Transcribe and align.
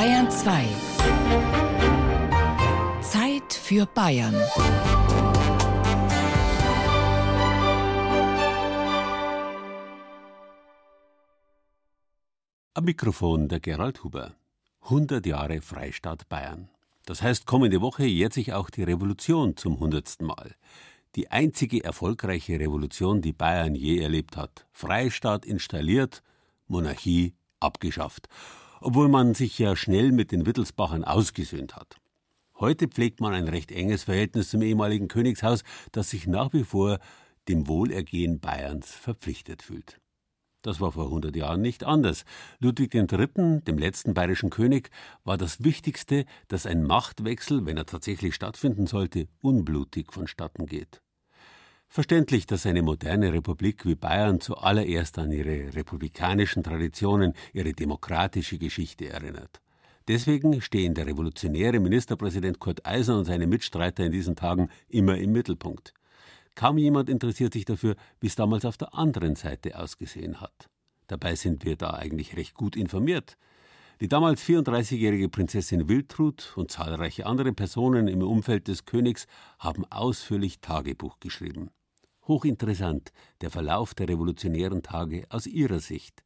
Bayern 0.00 0.30
2. 0.30 0.66
Zeit 3.02 3.52
für 3.52 3.84
Bayern. 3.84 4.34
Am 12.72 12.84
Mikrofon 12.84 13.48
der 13.48 13.60
Gerald 13.60 14.02
Huber. 14.02 14.36
100 14.84 15.26
Jahre 15.26 15.60
Freistaat 15.60 16.30
Bayern. 16.30 16.70
Das 17.04 17.20
heißt, 17.20 17.44
kommende 17.44 17.82
Woche 17.82 18.06
jährt 18.06 18.32
sich 18.32 18.54
auch 18.54 18.70
die 18.70 18.84
Revolution 18.84 19.54
zum 19.58 19.74
100. 19.74 20.22
Mal. 20.22 20.54
Die 21.14 21.30
einzige 21.30 21.84
erfolgreiche 21.84 22.58
Revolution, 22.58 23.20
die 23.20 23.34
Bayern 23.34 23.74
je 23.74 23.98
erlebt 23.98 24.38
hat. 24.38 24.66
Freistaat 24.72 25.44
installiert, 25.44 26.22
Monarchie 26.68 27.34
abgeschafft. 27.60 28.30
Obwohl 28.80 29.08
man 29.08 29.34
sich 29.34 29.58
ja 29.58 29.76
schnell 29.76 30.12
mit 30.12 30.32
den 30.32 30.46
Wittelsbachern 30.46 31.04
ausgesöhnt 31.04 31.76
hat. 31.76 31.96
Heute 32.58 32.88
pflegt 32.88 33.20
man 33.20 33.34
ein 33.34 33.48
recht 33.48 33.72
enges 33.72 34.04
Verhältnis 34.04 34.50
zum 34.50 34.62
ehemaligen 34.62 35.08
Königshaus, 35.08 35.64
das 35.92 36.10
sich 36.10 36.26
nach 36.26 36.52
wie 36.52 36.64
vor 36.64 36.98
dem 37.48 37.68
Wohlergehen 37.68 38.40
Bayerns 38.40 38.90
verpflichtet 38.90 39.62
fühlt. 39.62 40.00
Das 40.62 40.80
war 40.80 40.92
vor 40.92 41.06
100 41.06 41.34
Jahren 41.36 41.62
nicht 41.62 41.84
anders. 41.84 42.24
Ludwig 42.58 42.94
III., 42.94 43.60
dem 43.62 43.78
letzten 43.78 44.12
bayerischen 44.12 44.50
König, 44.50 44.90
war 45.24 45.38
das 45.38 45.64
Wichtigste, 45.64 46.26
dass 46.48 46.66
ein 46.66 46.84
Machtwechsel, 46.84 47.64
wenn 47.64 47.78
er 47.78 47.86
tatsächlich 47.86 48.34
stattfinden 48.34 48.86
sollte, 48.86 49.26
unblutig 49.40 50.12
vonstatten 50.12 50.66
geht. 50.66 51.00
Verständlich, 51.92 52.46
dass 52.46 52.66
eine 52.66 52.82
moderne 52.82 53.32
Republik 53.32 53.84
wie 53.84 53.96
Bayern 53.96 54.40
zuallererst 54.40 55.18
an 55.18 55.32
ihre 55.32 55.74
republikanischen 55.74 56.62
Traditionen, 56.62 57.34
ihre 57.52 57.72
demokratische 57.72 58.58
Geschichte 58.58 59.08
erinnert. 59.08 59.60
Deswegen 60.06 60.62
stehen 60.62 60.94
der 60.94 61.08
revolutionäre 61.08 61.80
Ministerpräsident 61.80 62.60
Kurt 62.60 62.86
Eisner 62.86 63.18
und 63.18 63.24
seine 63.24 63.48
Mitstreiter 63.48 64.04
in 64.04 64.12
diesen 64.12 64.36
Tagen 64.36 64.68
immer 64.88 65.18
im 65.18 65.32
Mittelpunkt. 65.32 65.92
Kaum 66.54 66.78
jemand 66.78 67.08
interessiert 67.08 67.54
sich 67.54 67.64
dafür, 67.64 67.96
wie 68.20 68.28
es 68.28 68.36
damals 68.36 68.64
auf 68.64 68.76
der 68.76 68.94
anderen 68.94 69.34
Seite 69.34 69.76
ausgesehen 69.76 70.40
hat. 70.40 70.70
Dabei 71.08 71.34
sind 71.34 71.64
wir 71.64 71.74
da 71.74 71.94
eigentlich 71.94 72.36
recht 72.36 72.54
gut 72.54 72.76
informiert. 72.76 73.36
Die 74.00 74.08
damals 74.08 74.44
34-jährige 74.44 75.28
Prinzessin 75.28 75.88
Wiltrud 75.88 76.52
und 76.54 76.70
zahlreiche 76.70 77.26
andere 77.26 77.52
Personen 77.52 78.06
im 78.06 78.22
Umfeld 78.22 78.68
des 78.68 78.84
Königs 78.84 79.26
haben 79.58 79.84
ausführlich 79.90 80.60
Tagebuch 80.60 81.18
geschrieben. 81.18 81.70
Hochinteressant 82.30 83.12
der 83.40 83.50
Verlauf 83.50 83.92
der 83.92 84.08
revolutionären 84.08 84.84
Tage 84.84 85.26
aus 85.30 85.48
ihrer 85.48 85.80
Sicht. 85.80 86.22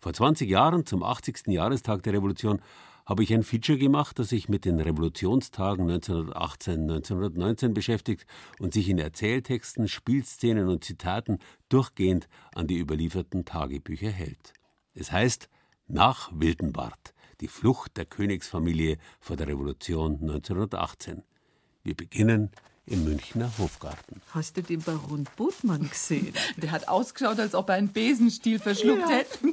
Vor 0.00 0.14
20 0.14 0.48
Jahren, 0.48 0.86
zum 0.86 1.02
80. 1.02 1.48
Jahrestag 1.48 2.02
der 2.02 2.14
Revolution, 2.14 2.62
habe 3.04 3.22
ich 3.22 3.34
ein 3.34 3.42
Feature 3.42 3.76
gemacht, 3.76 4.18
das 4.18 4.30
sich 4.30 4.48
mit 4.48 4.64
den 4.64 4.80
Revolutionstagen 4.80 5.90
1918, 5.90 6.80
1919 6.80 7.74
beschäftigt 7.74 8.24
und 8.58 8.72
sich 8.72 8.88
in 8.88 8.98
Erzähltexten, 8.98 9.86
Spielszenen 9.86 10.68
und 10.68 10.82
Zitaten 10.82 11.40
durchgehend 11.68 12.26
an 12.54 12.66
die 12.66 12.78
überlieferten 12.78 13.44
Tagebücher 13.44 14.10
hält. 14.10 14.54
Es 14.94 15.12
heißt 15.12 15.50
Nach 15.88 16.30
Wildenbart, 16.32 17.12
die 17.42 17.48
Flucht 17.48 17.98
der 17.98 18.06
Königsfamilie 18.06 18.96
vor 19.20 19.36
der 19.36 19.48
Revolution 19.48 20.14
1918. 20.22 21.22
Wir 21.82 21.94
beginnen 21.94 22.50
im 22.88 23.04
Münchner 23.04 23.50
Hofgarten. 23.58 24.20
Hast 24.30 24.56
du 24.56 24.62
den 24.62 24.80
Baron 24.80 25.24
Botmann 25.36 25.88
gesehen? 25.88 26.32
Der 26.56 26.70
hat 26.70 26.88
ausgeschaut, 26.88 27.38
als 27.38 27.54
ob 27.54 27.68
er 27.68 27.76
einen 27.76 27.92
Besenstiel 27.92 28.58
verschluckt 28.58 29.08
ja. 29.08 29.16
hätte. 29.16 29.38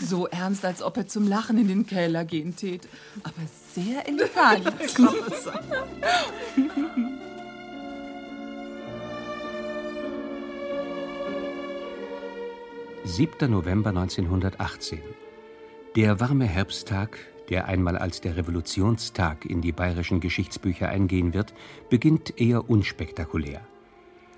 So 0.00 0.26
ernst, 0.26 0.64
als 0.64 0.82
ob 0.82 0.96
er 0.96 1.06
zum 1.06 1.28
Lachen 1.28 1.58
in 1.58 1.68
den 1.68 1.86
Keller 1.86 2.24
gehen 2.24 2.56
tät. 2.56 2.88
Aber 3.22 3.34
sehr 3.74 4.08
elegant. 4.08 4.72
7. 13.04 13.50
November 13.50 13.90
1918. 13.90 15.00
Der 15.96 16.20
warme 16.20 16.44
Herbsttag, 16.44 17.18
der 17.48 17.66
einmal 17.66 17.96
als 17.96 18.20
der 18.20 18.36
Revolutionstag 18.36 19.44
in 19.44 19.60
die 19.60 19.72
bayerischen 19.72 20.20
Geschichtsbücher 20.20 20.88
eingehen 20.88 21.34
wird, 21.34 21.54
beginnt 21.90 22.40
eher 22.40 22.68
unspektakulär. 22.68 23.60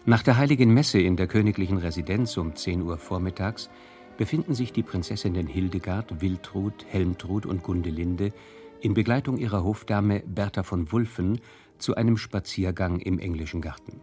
Nach 0.06 0.22
der 0.22 0.36
heiligen 0.36 0.72
Messe 0.72 1.00
in 1.00 1.16
der 1.16 1.26
königlichen 1.26 1.78
Residenz 1.78 2.36
um 2.36 2.56
10 2.56 2.82
Uhr 2.82 2.96
vormittags 2.96 3.68
befinden 4.16 4.54
sich 4.54 4.72
die 4.72 4.82
Prinzessinnen 4.82 5.46
Hildegard, 5.46 6.20
Wiltrud, 6.20 6.84
Helmtrud 6.88 7.46
und 7.46 7.62
Gundelinde 7.62 8.32
in 8.80 8.94
Begleitung 8.94 9.36
ihrer 9.36 9.64
Hofdame 9.64 10.22
Bertha 10.26 10.62
von 10.62 10.90
Wulfen 10.92 11.40
zu 11.78 11.94
einem 11.96 12.16
Spaziergang 12.16 13.00
im 13.00 13.18
englischen 13.18 13.60
Garten. 13.60 14.00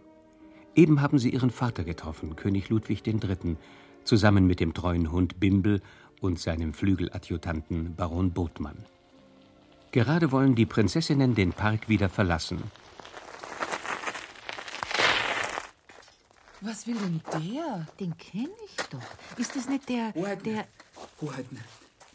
Eben 0.74 1.00
haben 1.00 1.18
sie 1.18 1.30
ihren 1.30 1.50
Vater 1.50 1.84
getroffen, 1.84 2.36
König 2.36 2.68
Ludwig 2.68 3.06
III., 3.06 3.56
zusammen 4.04 4.46
mit 4.46 4.60
dem 4.60 4.74
treuen 4.74 5.10
Hund 5.10 5.40
Bimbel 5.40 5.82
und 6.20 6.38
seinem 6.38 6.72
Flügeladjutanten 6.72 7.94
Baron 7.96 8.32
Botmann. 8.32 8.84
Gerade 9.92 10.32
wollen 10.32 10.54
die 10.54 10.66
Prinzessinnen 10.66 11.34
den 11.34 11.52
Park 11.52 11.88
wieder 11.88 12.08
verlassen. 12.08 12.62
Was 16.60 16.86
will 16.86 16.96
denn 16.96 17.20
der? 17.32 17.86
Den 18.00 18.16
kenne 18.18 18.48
ich 18.66 18.76
doch. 18.90 19.38
Ist 19.38 19.54
das 19.54 19.68
nicht 19.68 19.88
der, 19.88 20.12
Hoheiten, 20.14 20.44
der... 20.44 20.66
Hoheiten, 21.20 21.58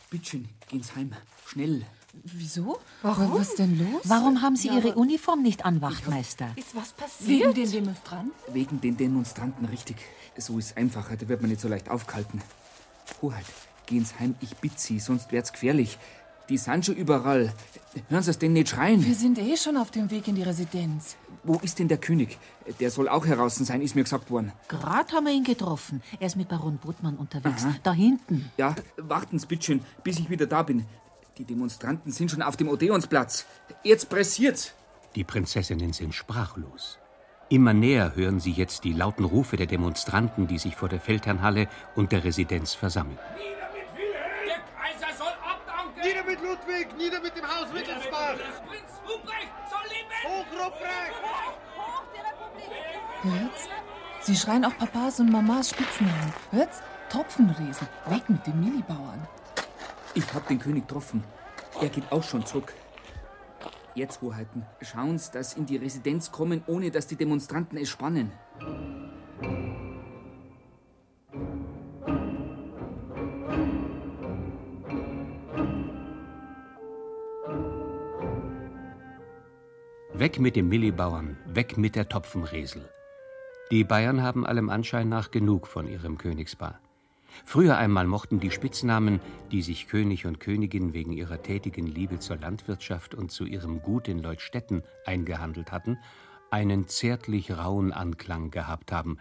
bitteschön, 0.10 0.50
gehen's 0.68 0.96
heim. 0.96 1.14
Schnell. 1.48 1.86
Wieso? 2.24 2.80
Warum? 3.02 3.40
Was 3.40 3.56
denn 3.56 3.80
los? 3.80 4.02
Warum 4.04 4.42
haben 4.42 4.56
Sie 4.56 4.68
ja, 4.68 4.76
Ihre 4.76 4.96
Uniform 4.96 5.42
nicht 5.42 5.66
an, 5.66 5.82
Wachtmeister? 5.82 6.52
Ist 6.56 6.76
was 6.76 6.92
passiert? 6.94 7.28
Wegen 7.28 7.54
den 7.54 7.72
Demonstranten? 7.72 8.54
Wegen 8.54 8.82
den 8.82 8.98
Demonstranten, 8.98 9.66
richtig. 9.66 9.98
So 10.38 10.60
ist 10.60 10.78
einfacher, 10.78 11.16
da 11.18 11.28
wird 11.28 11.42
man 11.42 11.50
nicht 11.50 11.62
so 11.62 11.68
leicht 11.68 11.90
aufkalten. 11.90 12.42
Hoheit, 13.22 13.46
gehen's 13.88 14.20
heim, 14.20 14.36
ich 14.42 14.56
bitte 14.58 14.78
Sie, 14.78 15.00
sonst 15.00 15.32
wär's 15.32 15.54
gefährlich. 15.54 15.98
Die 16.50 16.58
sind 16.58 16.86
schon 16.86 16.96
überall. 16.96 17.54
Hören 18.10 18.24
Sie 18.24 18.32
es 18.32 18.40
denn 18.40 18.54
nicht 18.54 18.70
schreien? 18.70 19.06
Wir 19.06 19.16
sind 19.16 19.38
eh 19.40 19.56
schon 19.56 19.78
auf 19.78 19.92
dem 19.92 20.12
Weg 20.12 20.28
in 20.28 20.36
die 20.36 20.44
Residenz. 20.44 21.16
Wo 21.44 21.56
ist 21.62 21.80
denn 21.80 21.88
der 21.88 21.98
König? 21.98 22.38
Der 22.80 22.90
soll 22.90 23.08
auch 23.08 23.26
heraus 23.26 23.56
sein, 23.56 23.82
ist 23.82 23.96
mir 23.96 24.04
gesagt 24.04 24.30
worden. 24.32 24.52
Gerade 24.68 25.14
haben 25.14 25.26
wir 25.26 25.34
ihn 25.34 25.44
getroffen. 25.44 26.02
Er 26.20 26.28
ist 26.28 26.36
mit 26.36 26.50
Baron 26.50 26.78
Botmann 26.78 27.18
unterwegs. 27.18 27.64
Aha. 27.64 27.76
Da 27.84 27.94
hinten. 27.94 28.52
Ja, 28.58 28.76
warten 28.98 29.40
Sie 29.40 29.48
bitte 29.48 29.64
schön, 29.64 29.82
bis 30.04 30.20
ich 30.20 30.30
wieder 30.30 30.46
da 30.46 30.64
bin. 30.64 30.86
Die 31.38 31.46
Demonstranten 31.46 32.12
sind 32.12 32.30
schon 32.30 32.42
auf 32.42 32.58
dem 32.58 32.68
Odeonsplatz. 32.68 33.46
Jetzt 33.84 34.10
pressiert's. 34.10 34.74
Die 35.16 35.24
Prinzessinnen 35.24 35.94
sind 35.94 36.14
sprachlos. 36.14 36.98
Immer 37.50 37.74
näher 37.74 38.16
hören 38.16 38.40
sie 38.40 38.52
jetzt 38.52 38.84
die 38.84 38.94
lauten 38.94 39.26
Rufe 39.26 39.58
der 39.58 39.68
Demonstranten, 39.68 40.48
die 40.48 40.58
sich 40.58 40.76
vor 40.76 40.90
der 40.90 41.00
Feldherrnhalle 41.00 41.68
und 41.96 42.12
der 42.12 42.24
Residenz 42.24 42.74
versammeln. 42.74 43.20
Nieder 46.04 46.24
mit 46.26 46.42
Ludwig, 46.64 46.98
nieder 46.98 47.20
mit 47.22 47.36
dem 47.36 47.46
Haus 47.46 47.74
Wittelsbach! 47.74 48.36
Prinz 48.68 49.02
Ruprecht 49.08 49.52
soll 49.70 49.90
leben! 49.90 50.10
Hoch, 50.24 50.46
Ruprecht! 50.66 51.22
Hoch 51.78 52.04
die 52.14 52.20
Republik! 52.20 53.42
Hört's? 53.42 53.68
Sie 54.22 54.36
schreien 54.36 54.66
auch 54.66 54.78
Papas 54.78 55.20
und 55.20 55.32
Mamas 55.32 55.70
Spitznamen. 55.70 56.34
Hört's? 56.52 56.82
Tropfenriesen. 57.10 57.88
Weg 58.08 58.30
mit 58.30 58.46
den 58.48 58.60
Millibauern. 58.60 59.28
Ich 60.14 60.34
hab 60.34 60.48
den 60.48 60.60
König 60.60 60.88
getroffen. 60.88 61.24
Er 61.82 61.90
geht 61.90 62.12
auch 62.12 62.24
schon 62.24 62.46
zurück. 62.46 62.74
Jetzt, 63.96 64.22
Hoheiten, 64.22 64.66
schauen's, 64.82 65.32
dass 65.32 65.54
in 65.54 65.66
die 65.66 65.78
Residenz 65.78 66.32
kommen, 66.32 66.64
ohne 66.68 66.92
dass 66.92 67.08
die 67.08 67.16
Demonstranten 67.16 67.78
es 67.78 67.90
spannen. 67.90 68.32
Weg 80.16 80.40
mit 80.40 80.56
dem 80.56 80.70
Millibauern, 80.70 81.38
weg 81.48 81.76
mit 81.76 81.96
der 81.96 82.08
Topfenresel. 82.08 82.88
Die 83.72 83.84
Bayern 83.84 84.22
haben 84.22 84.46
allem 84.46 84.70
Anschein 84.70 85.10
nach 85.10 85.32
genug 85.32 85.66
von 85.66 85.88
ihrem 85.88 86.20
Königspaar. 86.20 86.80
Früher 87.46 87.78
einmal 87.78 88.06
mochten 88.06 88.40
die 88.40 88.52
Spitznamen, 88.52 89.20
die 89.52 89.64
sich 89.64 89.88
König 89.88 90.28
und 90.28 90.40
Königin 90.40 90.94
wegen 90.94 91.14
ihrer 91.14 91.42
tätigen 91.42 91.88
Liebe 91.88 92.20
zur 92.20 92.38
Landwirtschaft 92.38 93.16
und 93.16 93.32
zu 93.32 93.46
ihrem 93.46 93.82
Gut 93.82 94.08
in 94.08 94.20
Leutstetten 94.20 94.84
eingehandelt 95.04 95.72
hatten, 95.72 95.98
einen 96.52 96.88
zärtlich 96.88 97.58
rauen 97.58 97.92
Anklang 97.92 98.52
gehabt 98.52 98.92
haben. 98.92 99.18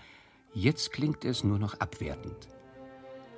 Jetzt 0.52 0.92
klingt 0.92 1.24
es 1.24 1.42
nur 1.42 1.58
noch 1.58 1.80
abwertend. 1.80 2.48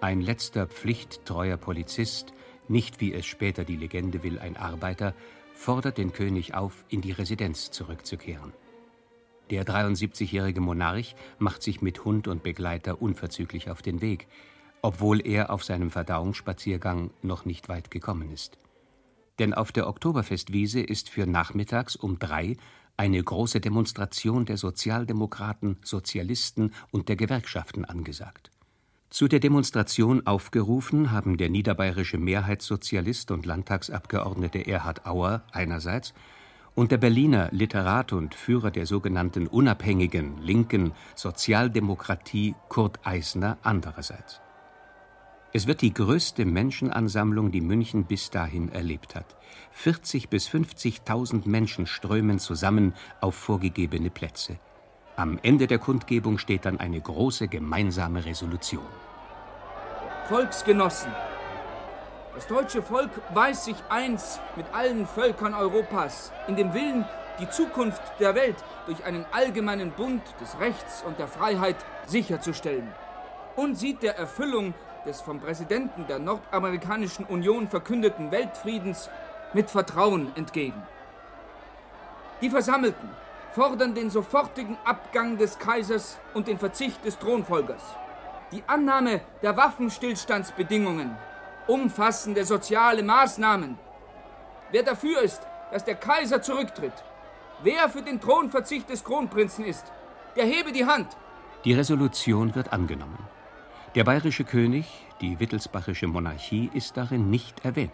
Ein 0.01 0.21
letzter 0.21 0.67
pflichttreuer 0.67 1.57
Polizist, 1.57 2.35
nicht 2.67 3.01
wie 3.01 3.15
es 3.15 3.27
später 3.27 3.63
die 3.63 3.77
Legende 3.77 4.25
will, 4.25 4.41
ein 4.41 4.57
Arbeiter, 4.57 5.15
fordert 5.55 5.97
den 5.97 6.13
König 6.13 6.55
auf, 6.55 6.85
in 6.89 7.01
die 7.01 7.13
Residenz 7.13 7.71
zurückzukehren. 7.71 8.53
Der 9.51 9.65
73-jährige 9.65 10.61
Monarch 10.61 11.17
macht 11.39 11.63
sich 11.63 11.81
mit 11.81 12.05
Hund 12.05 12.29
und 12.29 12.43
Begleiter 12.43 13.01
unverzüglich 13.01 13.71
auf 13.71 13.83
den 13.83 14.01
Weg, 14.01 14.27
obwohl 14.83 15.27
er 15.27 15.51
auf 15.51 15.65
seinem 15.65 15.91
Verdauungsspaziergang 15.91 17.11
noch 17.23 17.45
nicht 17.45 17.69
weit 17.69 17.91
gekommen 17.91 18.31
ist. 18.31 18.59
Denn 19.39 19.55
auf 19.55 19.73
der 19.73 19.89
Oktoberfestwiese 19.89 20.81
ist 20.81 21.09
für 21.09 21.27
nachmittags 21.27 21.97
um 21.97 22.19
drei 22.19 22.57
eine 22.97 23.23
große 23.23 23.61
Demonstration 23.61 24.47
der 24.47 24.57
Sozialdemokraten, 24.57 25.79
Sozialisten 25.83 26.73
und 26.93 27.09
der 27.09 27.17
Gewerkschaften 27.17 27.85
angesagt. 27.85 28.51
Zu 29.15 29.29
der 29.29 29.39
Demonstration 29.39 30.27
aufgerufen 30.27 31.13
haben 31.13 31.37
der 31.37 31.49
niederbayerische 31.49 32.19
Mehrheitssozialist 32.19 33.31
und 33.31 33.47
Landtagsabgeordnete 33.47 34.67
Erhard 34.67 35.07
Auer 35.07 35.45
einerseits 35.53 36.15
und 36.75 36.91
der 36.91 36.99
Berliner 36.99 37.49
Literat 37.53 38.13
und 38.13 38.35
Führer 38.35 38.73
der 38.73 38.87
sogenannten 38.87 39.47
unabhängigen 39.47 40.43
linken 40.43 40.95
Sozialdemokratie 41.15 42.57
Kurt 42.69 43.07
Eisner 43.07 43.57
andererseits. 43.63 44.41
Es 45.53 45.69
wird 45.69 45.83
die 45.83 45.95
größte 45.95 46.45
Menschenansammlung, 46.45 47.53
die 47.53 47.61
München 47.61 48.07
bis 48.07 48.31
dahin 48.31 48.73
erlebt 48.73 49.15
hat. 49.15 49.37
40 49.71 50.29
bis 50.29 50.49
50.000 50.49 51.49
Menschen 51.49 51.87
strömen 51.87 52.41
zusammen 52.41 52.95
auf 53.21 53.37
vorgegebene 53.37 54.11
Plätze. 54.11 54.59
Am 55.17 55.39
Ende 55.45 55.69
der 55.69 55.79
Kundgebung 55.79 56.39
steht 56.39 56.65
dann 56.65 56.81
eine 56.81 57.01
große 57.01 57.47
gemeinsame 57.47 58.25
Resolution. 58.25 58.83
Volksgenossen, 60.29 61.13
das 62.35 62.47
deutsche 62.47 62.81
Volk 62.81 63.11
weiß 63.35 63.67
sich 63.67 63.77
eins 63.91 64.41
mit 64.57 64.65
allen 64.73 65.07
Völkern 65.07 65.53
Europas 65.53 66.33
in 66.49 66.57
dem 66.57 66.73
Willen, 66.73 67.05
die 67.39 67.49
Zukunft 67.51 68.01
der 68.19 68.35
Welt 68.35 68.57
durch 68.87 69.05
einen 69.05 69.27
allgemeinen 69.33 69.91
Bund 69.91 70.23
des 70.41 70.59
Rechts 70.59 71.05
und 71.07 71.19
der 71.19 71.29
Freiheit 71.29 71.77
sicherzustellen. 72.07 72.91
Und 73.55 73.77
sieht 73.77 74.03
der 74.03 74.17
Erfüllung 74.17 74.73
des 75.05 75.21
vom 75.21 75.41
Präsidenten 75.41 76.07
der 76.07 76.19
Nordamerikanischen 76.19 77.27
Union 77.27 77.69
verkündeten 77.69 78.31
Weltfriedens 78.31 79.11
mit 79.53 79.71
Vertrauen 79.71 80.33
entgegen. 80.37 80.83
Die 82.41 82.49
Versammelten 82.49 83.11
fordern 83.55 83.95
den 83.95 84.09
sofortigen 84.09 84.79
Abgang 84.85 85.37
des 85.37 85.59
Kaisers 85.59 86.19
und 86.33 86.49
den 86.49 86.59
Verzicht 86.59 87.05
des 87.05 87.19
Thronfolgers, 87.19 87.83
die 88.55 88.63
Annahme 88.69 89.21
der 89.43 89.57
Waffenstillstandsbedingungen, 89.57 91.17
umfassende 91.67 92.45
soziale 92.45 93.03
Maßnahmen. 93.03 93.77
Wer 94.71 94.85
dafür 94.85 95.23
ist, 95.23 95.43
dass 95.73 95.85
der 95.85 95.97
Kaiser 95.97 96.41
zurücktritt, 96.41 96.93
wer 97.65 97.89
für 97.89 98.03
den 98.03 98.21
Thronverzicht 98.21 98.89
des 98.89 99.03
Kronprinzen 99.03 99.65
ist, 99.65 99.93
der 100.37 100.47
hebe 100.47 100.71
die 100.71 100.87
Hand. 100.87 101.09
Die 101.65 101.73
Resolution 101.73 102.55
wird 102.55 102.73
angenommen. 102.73 103.19
Der 103.97 104.05
bayerische 104.05 104.45
König, 104.45 104.87
die 105.21 105.41
wittelsbachische 105.41 106.07
Monarchie, 106.07 106.71
ist 106.75 106.97
darin 106.97 107.31
nicht 107.31 107.65
erwähnt. 107.65 107.93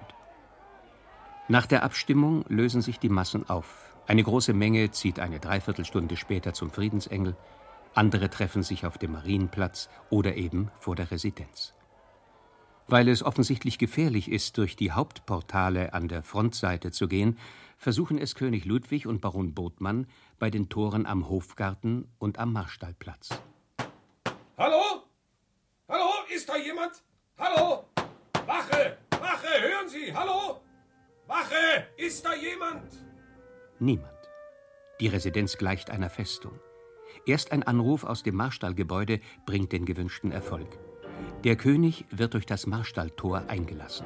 Nach 1.48 1.66
der 1.66 1.84
Abstimmung 1.84 2.44
lösen 2.48 2.82
sich 2.82 2.98
die 2.98 3.08
Massen 3.08 3.48
auf. 3.48 3.94
Eine 4.06 4.24
große 4.24 4.52
Menge 4.52 4.90
zieht 4.90 5.20
eine 5.20 5.40
Dreiviertelstunde 5.40 6.16
später 6.16 6.52
zum 6.52 6.70
Friedensengel, 6.70 7.36
andere 7.94 8.31
treffen 8.31 8.62
sich 8.62 8.87
auf 8.87 8.98
dem 8.98 9.12
Marienplatz 9.12 9.88
oder 10.10 10.37
eben 10.37 10.70
vor 10.78 10.96
der 10.96 11.10
Residenz. 11.10 11.75
Weil 12.87 13.08
es 13.08 13.22
offensichtlich 13.22 13.78
gefährlich 13.78 14.31
ist, 14.31 14.58
durch 14.58 14.75
die 14.75 14.90
Hauptportale 14.90 15.94
an 15.94 16.08
der 16.08 16.22
Frontseite 16.22 16.90
zu 16.90 17.06
gehen, 17.06 17.38
versuchen 17.76 18.19
es 18.19 18.34
König 18.34 18.64
Ludwig 18.64 19.06
und 19.06 19.20
Baron 19.20 19.54
Botmann 19.54 20.06
bei 20.38 20.50
den 20.50 20.69
Toren 20.69 21.06
am 21.06 21.28
Hofgarten 21.28 22.08
und 22.19 22.38
am 22.38 22.52
Marstallplatz. 22.52 23.31
Hallo? 24.58 25.04
Hallo, 25.88 26.10
ist 26.34 26.48
da 26.48 26.56
jemand? 26.56 27.02
Hallo? 27.38 27.84
Wache! 28.46 28.98
Wache, 29.10 29.62
hören 29.62 29.88
Sie! 29.88 30.14
Hallo? 30.14 30.60
Wache! 31.26 31.87
Ist 31.96 32.25
da 32.25 32.34
jemand? 32.34 32.92
Niemand. 33.78 34.10
Die 35.00 35.06
Residenz 35.06 35.56
gleicht 35.56 35.90
einer 35.90 36.10
Festung. 36.10 36.58
Erst 37.30 37.52
ein 37.52 37.62
Anruf 37.62 38.02
aus 38.02 38.24
dem 38.24 38.34
Marstallgebäude 38.34 39.20
bringt 39.46 39.70
den 39.70 39.84
gewünschten 39.84 40.32
Erfolg. 40.32 40.66
Der 41.44 41.54
König 41.54 42.04
wird 42.10 42.34
durch 42.34 42.44
das 42.44 42.66
Marstalltor 42.66 43.44
eingelassen. 43.46 44.04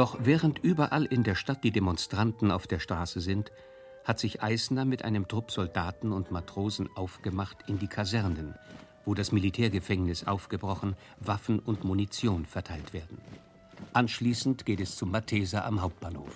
Noch 0.00 0.16
während 0.22 0.60
überall 0.60 1.04
in 1.04 1.24
der 1.24 1.34
Stadt 1.34 1.62
die 1.62 1.72
Demonstranten 1.72 2.50
auf 2.50 2.66
der 2.66 2.78
Straße 2.78 3.20
sind, 3.20 3.52
hat 4.02 4.18
sich 4.18 4.42
Eisner 4.42 4.86
mit 4.86 5.04
einem 5.04 5.28
Trupp 5.28 5.50
Soldaten 5.50 6.12
und 6.12 6.30
Matrosen 6.30 6.88
aufgemacht 6.96 7.58
in 7.66 7.78
die 7.78 7.86
Kasernen, 7.86 8.54
wo 9.04 9.12
das 9.12 9.30
Militärgefängnis 9.30 10.26
aufgebrochen, 10.26 10.96
Waffen 11.18 11.58
und 11.58 11.84
Munition 11.84 12.46
verteilt 12.46 12.94
werden. 12.94 13.18
Anschließend 13.92 14.64
geht 14.64 14.80
es 14.80 14.96
zum 14.96 15.10
Matheser 15.10 15.66
am 15.66 15.82
Hauptbahnhof. 15.82 16.34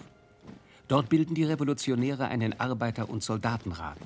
Dort 0.87 1.09
bilden 1.09 1.35
die 1.35 1.45
Revolutionäre 1.45 2.27
einen 2.27 2.61
Arbeiter- 2.61 3.09
und 3.09 3.23
Soldatenrat. 3.23 3.97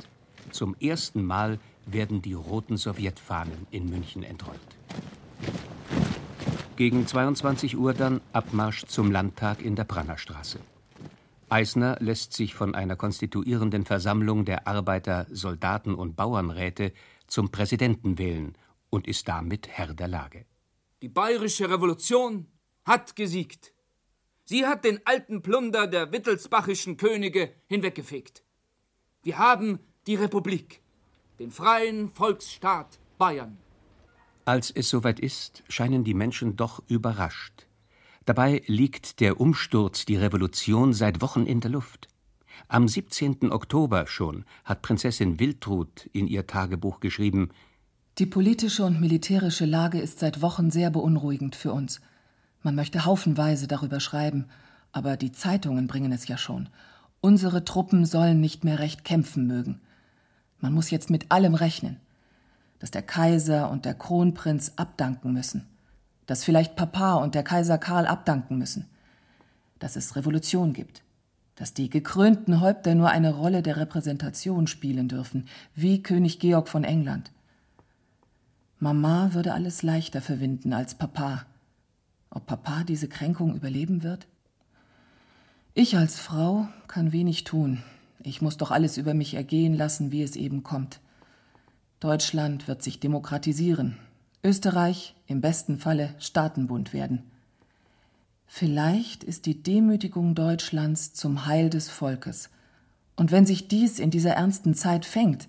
Zum 0.53 0.77
ersten 0.79 1.25
Mal 1.25 1.59
werden 1.85 2.23
die 2.23 2.35
roten 2.35 2.77
Sowjetfahnen 2.77 3.67
in 3.73 3.91
München 3.91 4.23
entrollt. 4.23 4.78
Gegen 6.79 7.09
22 7.09 7.77
Uhr 7.77 7.93
dann 7.93 8.21
Abmarsch 8.33 8.87
zum 8.87 9.11
Landtag 9.11 9.63
in 9.63 9.75
der 9.75 9.83
Prangerstraße. 9.83 10.61
Eisner 11.49 11.97
lässt 11.99 12.35
sich 12.35 12.55
von 12.55 12.77
einer 12.77 12.95
konstituierenden 12.95 13.85
Versammlung 13.85 14.45
der 14.45 14.69
Arbeiter-, 14.69 15.27
Soldaten- 15.29 15.97
und 15.97 16.15
Bauernräte 16.15 16.93
zum 17.27 17.51
Präsidenten 17.51 18.17
wählen 18.17 18.57
und 18.91 19.09
ist 19.09 19.27
damit 19.27 19.67
Herr 19.67 19.93
der 19.93 20.07
Lage. 20.07 20.45
Die 21.03 21.09
bayerische 21.09 21.69
Revolution 21.69 22.47
hat 22.85 23.17
gesiegt. 23.17 23.73
Sie 24.45 24.65
hat 24.65 24.85
den 24.85 25.01
alten 25.05 25.43
Plunder 25.43 25.89
der 25.89 26.13
wittelsbachischen 26.13 26.97
Könige 26.97 27.51
hinweggefegt. 27.67 28.45
Wir 29.25 29.39
haben 29.39 29.81
die 30.07 30.15
Republik, 30.15 30.81
den 31.41 31.51
freien 31.51 32.09
Volksstaat 32.09 33.01
Bayern. 33.19 33.59
Als 34.49 34.71
es 34.71 34.89
soweit 34.89 35.21
ist, 35.21 35.63
scheinen 35.69 36.05
die 36.05 36.15
Menschen 36.15 36.57
doch 36.57 36.83
überrascht. 36.89 37.67
Dabei 38.25 38.63
liegt 38.67 39.21
der 39.21 39.43
Umsturz, 39.43 40.07
die 40.07 40.17
Revolution 40.17 40.95
seit 40.95 41.21
Wochen 41.21 41.45
in 41.45 41.61
der 41.61 41.71
Luft. 41.71 42.09
Am 42.67 42.89
17. 42.89 43.53
Oktober 43.53 44.07
schon 44.07 44.47
hat 44.65 44.81
Prinzessin 44.81 45.39
Wiltrud 45.39 46.09
in 46.15 46.27
ihr 46.27 46.47
Tagebuch 46.47 47.01
geschrieben 47.01 47.51
Die 48.17 48.25
politische 48.25 48.87
und 48.87 49.03
militärische 49.03 49.67
Lage 49.67 50.01
ist 50.01 50.19
seit 50.19 50.41
Wochen 50.41 50.71
sehr 50.71 50.89
beunruhigend 50.89 51.55
für 51.55 51.75
uns. 51.75 52.01
Man 52.63 52.75
möchte 52.75 53.05
haufenweise 53.05 53.69
darüber 53.69 54.01
schreiben, 54.01 54.47
aber 54.93 55.19
die 55.19 55.33
Zeitungen 55.33 55.89
bringen 55.89 56.13
es 56.13 56.27
ja 56.27 56.39
schon. 56.39 56.71
Unsere 57.21 57.67
Truppen 57.67 58.07
sollen 58.07 58.41
nicht 58.41 58.65
mehr 58.65 58.79
recht 58.79 59.05
kämpfen 59.05 59.47
mögen. 59.47 59.83
Man 60.59 60.73
muss 60.73 60.89
jetzt 60.89 61.11
mit 61.11 61.31
allem 61.33 61.55
rechnen 61.55 62.01
dass 62.79 62.91
der 62.91 63.03
Kaiser 63.03 63.71
und 63.71 63.85
der 63.85 63.95
Kronprinz 63.95 64.73
abdanken 64.77 65.33
müssen, 65.33 65.67
dass 66.27 66.45
vielleicht 66.45 66.77
Papa 66.77 67.15
und 67.15 67.35
der 67.35 67.43
Kaiser 67.43 67.79
Karl 67.79 68.07
abdanken 68.07 68.59
müssen, 68.59 68.87
dass 69.79 69.97
es 69.97 70.17
Revolution 70.17 70.73
gibt, 70.73 71.03
dass 71.57 71.75
die 71.75 71.91
gekrönten 71.91 72.61
Häupter 72.61 72.95
nur 72.95 73.11
eine 73.11 73.35
Rolle 73.35 73.63
der 73.63 73.77
Repräsentation 73.77 74.67
spielen 74.67 75.09
dürfen, 75.09 75.49
wie 75.75 76.03
König 76.03 76.39
Georg 76.39 76.69
von 76.69 76.85
England. 76.85 77.33
Mama 78.79 79.35
würde 79.35 79.55
alles 79.55 79.83
leichter 79.83 80.21
verwinden 80.21 80.73
als 80.73 80.95
Papa. 80.95 81.47
Ob 82.31 82.47
Papa 82.47 82.85
diese 82.85 83.09
Kränkung 83.09 83.57
überleben 83.57 84.05
wird? 84.05 84.29
Ich 85.75 85.97
als 85.97 86.19
Frau 86.21 86.69
kann 86.87 87.13
wenig 87.13 87.45
tun. 87.45 87.83
Ich 88.21 88.43
muss 88.43 88.57
doch 88.57 88.71
alles 88.71 88.97
über 88.97 89.15
mich 89.15 89.35
ergehen 89.35 89.75
lassen, 89.75 90.13
wie 90.13 90.23
es 90.23 90.37
eben 90.37 90.63
kommt. 90.63 91.01
Deutschland 92.01 92.69
wird 92.69 92.83
sich 92.83 93.01
demokratisieren. 93.01 93.97
Österreich 94.45 95.17
im 95.27 95.41
besten 95.41 95.79
Falle 95.79 96.15
Staatenbund 96.21 96.93
werden. 96.93 97.25
Vielleicht 98.47 99.25
ist 99.25 99.47
die 99.47 99.63
Demütigung 99.63 100.37
Deutschlands 100.37 101.13
zum 101.13 101.47
Heil 101.47 101.71
des 101.71 101.91
Volkes. 101.91 102.51
Und 103.17 103.33
wenn 103.33 103.47
sich 103.47 103.67
dies 103.67 103.99
in 103.99 104.11
dieser 104.11 104.35
ernsten 104.35 104.75
Zeit 104.75 105.05
fängt, 105.05 105.49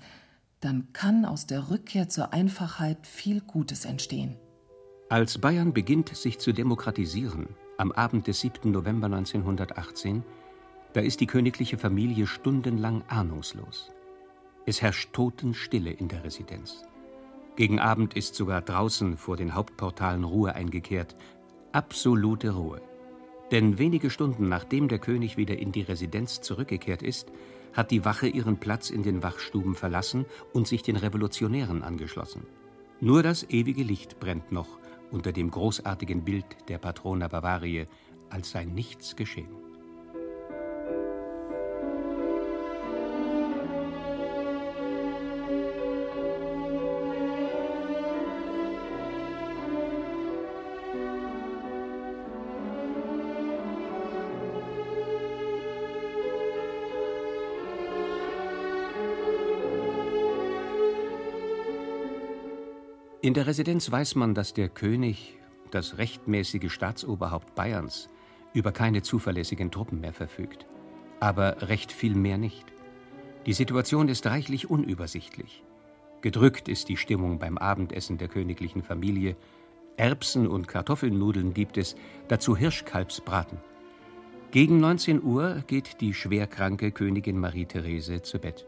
dann 0.59 0.91
kann 0.91 1.23
aus 1.23 1.45
der 1.45 1.69
Rückkehr 1.69 2.09
zur 2.09 2.33
Einfachheit 2.33 3.05
viel 3.05 3.41
Gutes 3.41 3.85
entstehen. 3.85 4.35
Als 5.07 5.37
Bayern 5.37 5.71
beginnt, 5.71 6.15
sich 6.15 6.39
zu 6.39 6.51
demokratisieren, 6.51 7.47
am 7.77 7.91
Abend 7.91 8.27
des 8.27 8.41
7. 8.41 8.71
November 8.71 9.05
1918, 9.05 10.23
Da 10.93 11.01
ist 11.01 11.19
die 11.19 11.27
königliche 11.27 11.77
Familie 11.77 12.25
stundenlang 12.25 13.03
ahnungslos. 13.07 13.91
Es 14.69 14.83
herrscht 14.83 15.13
Totenstille 15.13 15.89
in 15.89 16.09
der 16.09 16.23
Residenz. 16.23 16.83
Gegen 17.55 17.79
Abend 17.79 18.13
ist 18.13 18.35
sogar 18.35 18.61
draußen 18.61 19.17
vor 19.17 19.35
den 19.35 19.55
Hauptportalen 19.55 20.23
Ruhe 20.23 20.53
eingekehrt. 20.53 21.15
Absolute 21.71 22.51
Ruhe. 22.51 22.79
Denn 23.49 23.79
wenige 23.79 24.11
Stunden 24.11 24.47
nachdem 24.47 24.87
der 24.87 24.99
König 24.99 25.37
wieder 25.37 25.57
in 25.57 25.71
die 25.71 25.81
Residenz 25.81 26.41
zurückgekehrt 26.41 27.01
ist, 27.01 27.31
hat 27.73 27.89
die 27.89 28.05
Wache 28.05 28.27
ihren 28.27 28.57
Platz 28.57 28.91
in 28.91 29.01
den 29.01 29.23
Wachstuben 29.23 29.73
verlassen 29.73 30.27
und 30.53 30.67
sich 30.67 30.83
den 30.83 30.97
Revolutionären 30.97 31.81
angeschlossen. 31.81 32.45
Nur 33.01 33.23
das 33.23 33.49
ewige 33.49 33.81
Licht 33.81 34.19
brennt 34.19 34.51
noch 34.51 34.77
unter 35.09 35.31
dem 35.31 35.49
großartigen 35.49 36.23
Bild 36.23 36.45
der 36.67 36.77
Patrona 36.77 37.27
Bavaria, 37.27 37.85
als 38.29 38.51
sei 38.51 38.65
nichts 38.65 39.15
geschehen. 39.15 39.68
In 63.21 63.33
der 63.33 63.47
Residenz 63.47 63.91
weiß 63.91 64.15
man, 64.15 64.33
dass 64.33 64.53
der 64.53 64.69
König, 64.69 65.37
das 65.71 65.97
rechtmäßige 65.97 66.71
Staatsoberhaupt 66.71 67.53
Bayerns, 67.53 68.07
über 68.53 68.71
keine 68.71 69.01
zuverlässigen 69.01 69.71
Truppen 69.71 69.99
mehr 69.99 70.13
verfügt. 70.13 70.65
Aber 71.19 71.67
recht 71.67 71.91
viel 71.91 72.15
mehr 72.15 72.37
nicht. 72.37 72.65
Die 73.45 73.51
Situation 73.51 74.07
ist 74.07 74.25
reichlich 74.25 74.69
unübersichtlich. 74.69 75.63
Gedrückt 76.21 76.69
ist 76.69 76.87
die 76.87 76.95
Stimmung 76.95 77.39
beim 77.39 77.57
Abendessen 77.57 78.17
der 78.17 78.29
königlichen 78.29 78.83
Familie. 78.83 79.35
Erbsen 79.97 80.47
und 80.47 80.69
Kartoffelnudeln 80.69 81.53
gibt 81.53 81.77
es, 81.77 81.97
dazu 82.29 82.55
Hirschkalbsbraten. 82.55 83.57
Gegen 84.51 84.79
19 84.79 85.21
Uhr 85.21 85.61
geht 85.67 85.99
die 85.99 86.13
schwerkranke 86.13 86.93
Königin 86.93 87.37
Marie-Therese 87.37 88.21
zu 88.21 88.39
Bett. 88.39 88.65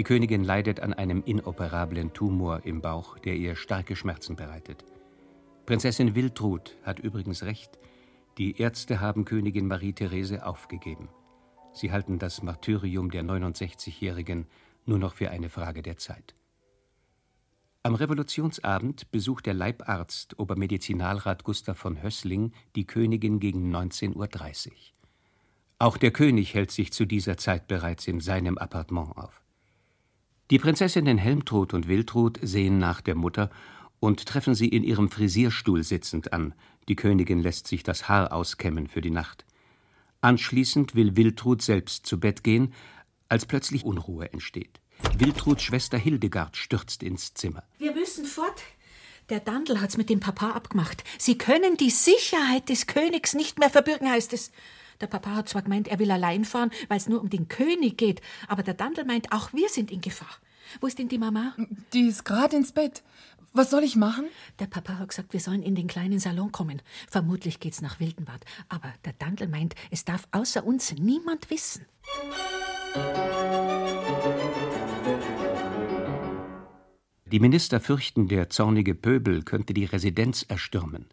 Die 0.00 0.04
Königin 0.04 0.44
leidet 0.44 0.80
an 0.80 0.94
einem 0.94 1.22
inoperablen 1.24 2.14
Tumor 2.14 2.64
im 2.64 2.80
Bauch, 2.80 3.18
der 3.18 3.36
ihr 3.36 3.54
starke 3.54 3.96
Schmerzen 3.96 4.34
bereitet. 4.34 4.82
Prinzessin 5.66 6.14
Wiltrud 6.14 6.74
hat 6.84 7.00
übrigens 7.00 7.42
recht. 7.42 7.78
Die 8.38 8.58
Ärzte 8.58 9.00
haben 9.00 9.26
Königin 9.26 9.66
Marie-Therese 9.66 10.46
aufgegeben. 10.46 11.10
Sie 11.74 11.92
halten 11.92 12.18
das 12.18 12.42
Martyrium 12.42 13.10
der 13.10 13.24
69-Jährigen 13.24 14.46
nur 14.86 14.98
noch 14.98 15.12
für 15.12 15.30
eine 15.30 15.50
Frage 15.50 15.82
der 15.82 15.98
Zeit. 15.98 16.34
Am 17.82 17.94
Revolutionsabend 17.94 19.10
besucht 19.10 19.44
der 19.44 19.52
Leibarzt 19.52 20.38
Obermedizinalrat 20.38 21.44
Gustav 21.44 21.76
von 21.76 22.02
Hößling 22.02 22.54
die 22.74 22.86
Königin 22.86 23.38
gegen 23.38 23.70
19.30 23.76 24.16
Uhr. 24.16 24.74
Auch 25.78 25.98
der 25.98 26.10
König 26.10 26.54
hält 26.54 26.70
sich 26.70 26.90
zu 26.90 27.04
dieser 27.04 27.36
Zeit 27.36 27.68
bereits 27.68 28.08
in 28.08 28.20
seinem 28.20 28.56
Appartement 28.56 29.14
auf. 29.18 29.42
Die 30.50 30.58
Prinzessinnen 30.58 31.16
Helmtrud 31.16 31.74
und 31.74 31.86
Wiltrud 31.86 32.40
sehen 32.42 32.78
nach 32.78 33.00
der 33.00 33.14
Mutter 33.14 33.50
und 34.00 34.26
treffen 34.26 34.56
sie 34.56 34.66
in 34.66 34.82
ihrem 34.82 35.08
Frisierstuhl 35.08 35.84
sitzend 35.84 36.32
an. 36.32 36.54
Die 36.88 36.96
Königin 36.96 37.40
lässt 37.40 37.68
sich 37.68 37.84
das 37.84 38.08
Haar 38.08 38.32
auskämmen 38.32 38.88
für 38.88 39.00
die 39.00 39.12
Nacht. 39.12 39.44
Anschließend 40.22 40.96
will 40.96 41.16
Wiltrud 41.16 41.62
selbst 41.62 42.04
zu 42.04 42.18
Bett 42.18 42.42
gehen, 42.42 42.74
als 43.28 43.46
plötzlich 43.46 43.84
Unruhe 43.84 44.32
entsteht. 44.32 44.80
Wiltruds 45.18 45.62
Schwester 45.62 45.98
Hildegard 45.98 46.56
stürzt 46.56 47.04
ins 47.04 47.32
Zimmer. 47.32 47.62
Wir 47.78 47.92
müssen 47.92 48.24
fort. 48.24 48.60
Der 49.28 49.38
Dandel 49.38 49.80
hat's 49.80 49.96
mit 49.96 50.10
dem 50.10 50.18
Papa 50.18 50.50
abgemacht. 50.50 51.04
Sie 51.16 51.38
können 51.38 51.76
die 51.76 51.90
Sicherheit 51.90 52.68
des 52.68 52.88
Königs 52.88 53.34
nicht 53.34 53.60
mehr 53.60 53.70
verbürgen, 53.70 54.10
heißt 54.10 54.32
es. 54.32 54.50
Der 55.00 55.06
Papa 55.06 55.34
hat 55.34 55.48
zwar 55.48 55.62
gemeint, 55.62 55.88
er 55.88 55.98
will 55.98 56.10
allein 56.10 56.44
fahren, 56.44 56.70
weil 56.88 56.98
es 56.98 57.08
nur 57.08 57.20
um 57.20 57.30
den 57.30 57.48
König 57.48 57.96
geht, 57.96 58.20
aber 58.48 58.62
der 58.62 58.74
Dandel 58.74 59.04
meint, 59.04 59.32
auch 59.32 59.52
wir 59.52 59.68
sind 59.68 59.90
in 59.90 60.00
Gefahr. 60.00 60.36
Wo 60.80 60.86
ist 60.86 60.98
denn 60.98 61.08
die 61.08 61.18
Mama? 61.18 61.54
Die 61.92 62.06
ist 62.06 62.24
gerade 62.24 62.56
ins 62.56 62.72
Bett. 62.72 63.02
Was 63.52 63.70
soll 63.70 63.82
ich 63.82 63.96
machen? 63.96 64.26
Der 64.60 64.66
Papa 64.66 64.98
hat 64.98 65.08
gesagt, 65.08 65.32
wir 65.32 65.40
sollen 65.40 65.62
in 65.62 65.74
den 65.74 65.88
kleinen 65.88 66.20
Salon 66.20 66.52
kommen. 66.52 66.82
Vermutlich 67.08 67.58
geht's 67.58 67.82
nach 67.82 67.98
Wildenbad. 67.98 68.44
Aber 68.68 68.92
der 69.04 69.14
Dandel 69.14 69.48
meint, 69.48 69.74
es 69.90 70.04
darf 70.04 70.28
außer 70.30 70.64
uns 70.64 70.92
niemand 70.92 71.50
wissen. 71.50 71.84
Die 77.24 77.40
Minister 77.40 77.80
fürchten, 77.80 78.28
der 78.28 78.50
zornige 78.50 78.94
Pöbel 78.94 79.42
könnte 79.42 79.74
die 79.74 79.84
Residenz 79.84 80.44
erstürmen. 80.46 81.06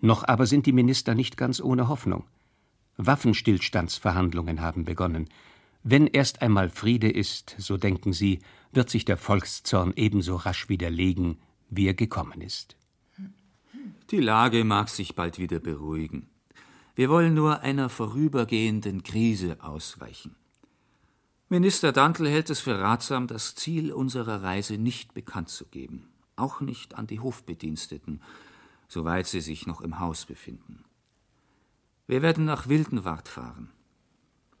Noch 0.00 0.22
aber 0.26 0.46
sind 0.46 0.64
die 0.64 0.72
Minister 0.72 1.14
nicht 1.14 1.36
ganz 1.36 1.60
ohne 1.60 1.88
Hoffnung. 1.88 2.24
Waffenstillstandsverhandlungen 2.96 4.60
haben 4.60 4.84
begonnen. 4.84 5.28
Wenn 5.82 6.06
erst 6.06 6.42
einmal 6.42 6.70
Friede 6.70 7.10
ist, 7.10 7.54
so 7.58 7.76
denken 7.76 8.12
sie, 8.12 8.40
wird 8.72 8.90
sich 8.90 9.04
der 9.04 9.16
Volkszorn 9.16 9.92
ebenso 9.96 10.36
rasch 10.36 10.68
widerlegen, 10.68 11.38
wie 11.68 11.86
er 11.86 11.94
gekommen 11.94 12.40
ist. 12.40 12.76
Die 14.10 14.20
Lage 14.20 14.64
mag 14.64 14.88
sich 14.88 15.14
bald 15.14 15.38
wieder 15.38 15.60
beruhigen. 15.60 16.28
Wir 16.94 17.10
wollen 17.10 17.34
nur 17.34 17.60
einer 17.60 17.88
vorübergehenden 17.88 19.02
Krise 19.02 19.56
ausweichen. 19.60 20.36
Minister 21.48 21.92
Dantel 21.92 22.28
hält 22.28 22.50
es 22.50 22.60
für 22.60 22.78
ratsam, 22.78 23.26
das 23.26 23.54
Ziel 23.54 23.92
unserer 23.92 24.42
Reise 24.42 24.78
nicht 24.78 25.12
bekannt 25.14 25.48
zu 25.48 25.66
geben, 25.66 26.08
auch 26.36 26.60
nicht 26.60 26.94
an 26.94 27.06
die 27.06 27.20
Hofbediensteten, 27.20 28.22
soweit 28.88 29.26
sie 29.26 29.40
sich 29.40 29.66
noch 29.66 29.80
im 29.80 29.98
Haus 29.98 30.24
befinden. 30.24 30.84
Wir 32.06 32.22
werden 32.22 32.44
nach 32.44 32.68
Wildenwart 32.68 33.28
fahren. 33.28 33.70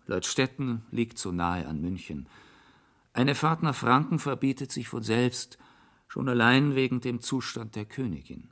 Leutstetten 0.06 0.82
liegt 0.90 1.18
so 1.18 1.32
nahe 1.32 1.66
an 1.66 1.80
München. 1.80 2.28
Eine 3.12 3.34
Fahrt 3.34 3.62
nach 3.62 3.74
Franken 3.74 4.18
verbietet 4.18 4.72
sich 4.72 4.88
von 4.88 5.02
selbst, 5.02 5.58
schon 6.08 6.28
allein 6.28 6.74
wegen 6.74 7.00
dem 7.00 7.20
Zustand 7.20 7.76
der 7.76 7.84
Königin. 7.84 8.50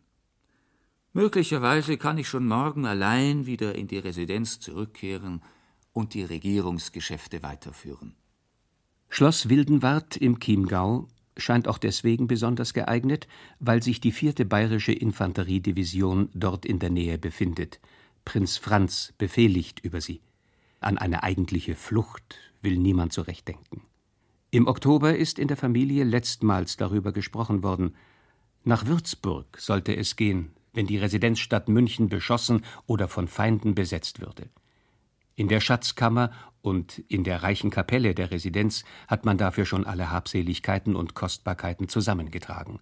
Möglicherweise 1.12 1.98
kann 1.98 2.16
ich 2.16 2.28
schon 2.28 2.46
morgen 2.46 2.86
allein 2.86 3.44
wieder 3.46 3.74
in 3.74 3.86
die 3.86 3.98
Residenz 3.98 4.60
zurückkehren 4.60 5.42
und 5.92 6.14
die 6.14 6.24
Regierungsgeschäfte 6.24 7.42
weiterführen. 7.42 8.14
Schloss 9.10 9.50
Wildenwart 9.50 10.16
im 10.16 10.40
Chiemgau 10.40 11.08
scheint 11.36 11.68
auch 11.68 11.78
deswegen 11.78 12.28
besonders 12.28 12.72
geeignet, 12.72 13.28
weil 13.58 13.82
sich 13.82 14.00
die 14.00 14.12
vierte 14.12 14.46
bayerische 14.46 14.92
Infanteriedivision 14.92 16.30
dort 16.32 16.64
in 16.64 16.78
der 16.78 16.90
Nähe 16.90 17.18
befindet. 17.18 17.80
Prinz 18.24 18.56
Franz 18.56 19.12
befehligt 19.18 19.80
über 19.80 20.00
sie. 20.00 20.20
An 20.80 20.98
eine 20.98 21.22
eigentliche 21.22 21.74
Flucht 21.74 22.36
will 22.60 22.76
niemand 22.76 23.12
so 23.12 23.22
recht 23.22 23.48
denken. 23.48 23.82
Im 24.50 24.66
Oktober 24.66 25.16
ist 25.16 25.38
in 25.38 25.48
der 25.48 25.56
Familie 25.56 26.04
letztmals 26.04 26.76
darüber 26.76 27.12
gesprochen 27.12 27.62
worden. 27.62 27.96
Nach 28.64 28.86
Würzburg 28.86 29.58
sollte 29.58 29.96
es 29.96 30.16
gehen, 30.16 30.52
wenn 30.72 30.86
die 30.86 30.98
Residenzstadt 30.98 31.68
München 31.68 32.08
beschossen 32.08 32.64
oder 32.86 33.08
von 33.08 33.28
Feinden 33.28 33.74
besetzt 33.74 34.20
würde. 34.20 34.48
In 35.34 35.48
der 35.48 35.60
Schatzkammer 35.60 36.30
und 36.60 36.98
in 37.08 37.24
der 37.24 37.42
reichen 37.42 37.70
Kapelle 37.70 38.14
der 38.14 38.30
Residenz 38.30 38.84
hat 39.08 39.24
man 39.24 39.38
dafür 39.38 39.64
schon 39.64 39.86
alle 39.86 40.10
Habseligkeiten 40.10 40.94
und 40.94 41.14
Kostbarkeiten 41.14 41.88
zusammengetragen, 41.88 42.80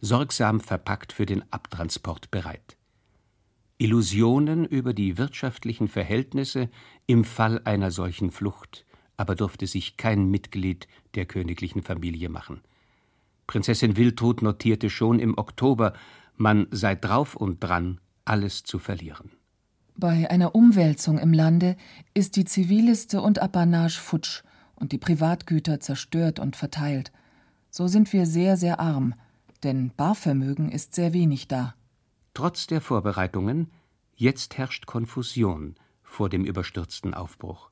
sorgsam 0.00 0.60
verpackt 0.60 1.12
für 1.12 1.26
den 1.26 1.50
Abtransport 1.52 2.30
bereit. 2.30 2.76
Illusionen 3.78 4.64
über 4.64 4.94
die 4.94 5.18
wirtschaftlichen 5.18 5.88
Verhältnisse 5.88 6.70
im 7.06 7.24
Fall 7.24 7.60
einer 7.64 7.90
solchen 7.90 8.30
Flucht 8.30 8.84
aber 9.16 9.34
durfte 9.34 9.66
sich 9.66 9.96
kein 9.96 10.30
Mitglied 10.30 10.88
der 11.14 11.26
königlichen 11.26 11.82
Familie 11.82 12.28
machen. 12.28 12.60
Prinzessin 13.46 13.96
Wiltrud 13.96 14.42
notierte 14.42 14.90
schon 14.90 15.18
im 15.18 15.36
Oktober, 15.36 15.92
man 16.36 16.66
sei 16.70 16.94
drauf 16.94 17.36
und 17.36 17.62
dran, 17.62 18.00
alles 18.24 18.62
zu 18.62 18.78
verlieren. 18.78 19.30
Bei 19.96 20.28
einer 20.30 20.54
Umwälzung 20.54 21.18
im 21.18 21.32
Lande 21.32 21.76
ist 22.14 22.36
die 22.36 22.44
Ziviliste 22.44 23.20
und 23.20 23.40
Apanage 23.40 24.00
futsch 24.00 24.42
und 24.74 24.90
die 24.90 24.98
Privatgüter 24.98 25.78
zerstört 25.78 26.40
und 26.40 26.56
verteilt. 26.56 27.12
So 27.70 27.86
sind 27.86 28.12
wir 28.12 28.26
sehr, 28.26 28.56
sehr 28.56 28.80
arm, 28.80 29.14
denn 29.62 29.92
Barvermögen 29.96 30.72
ist 30.72 30.94
sehr 30.94 31.12
wenig 31.12 31.46
da. 31.46 31.74
Trotz 32.34 32.66
der 32.66 32.80
Vorbereitungen, 32.80 33.70
jetzt 34.16 34.58
herrscht 34.58 34.86
Konfusion 34.86 35.76
vor 36.02 36.28
dem 36.28 36.44
überstürzten 36.44 37.14
Aufbruch. 37.14 37.70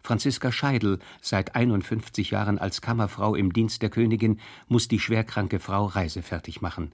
Franziska 0.00 0.52
Scheidel, 0.52 1.00
seit 1.20 1.56
51 1.56 2.30
Jahren 2.30 2.58
als 2.58 2.80
Kammerfrau 2.80 3.34
im 3.34 3.52
Dienst 3.52 3.82
der 3.82 3.90
Königin, 3.90 4.38
muss 4.68 4.86
die 4.86 5.00
schwerkranke 5.00 5.58
Frau 5.58 5.86
reisefertig 5.86 6.60
machen. 6.60 6.92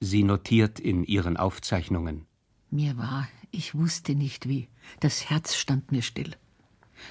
Sie 0.00 0.24
notiert 0.24 0.80
in 0.80 1.04
ihren 1.04 1.36
Aufzeichnungen. 1.36 2.26
Mir 2.70 2.98
war, 2.98 3.28
ich 3.50 3.76
wusste 3.76 4.14
nicht 4.14 4.48
wie. 4.48 4.68
Das 4.98 5.30
Herz 5.30 5.54
stand 5.54 5.92
mir 5.92 6.02
still. 6.02 6.34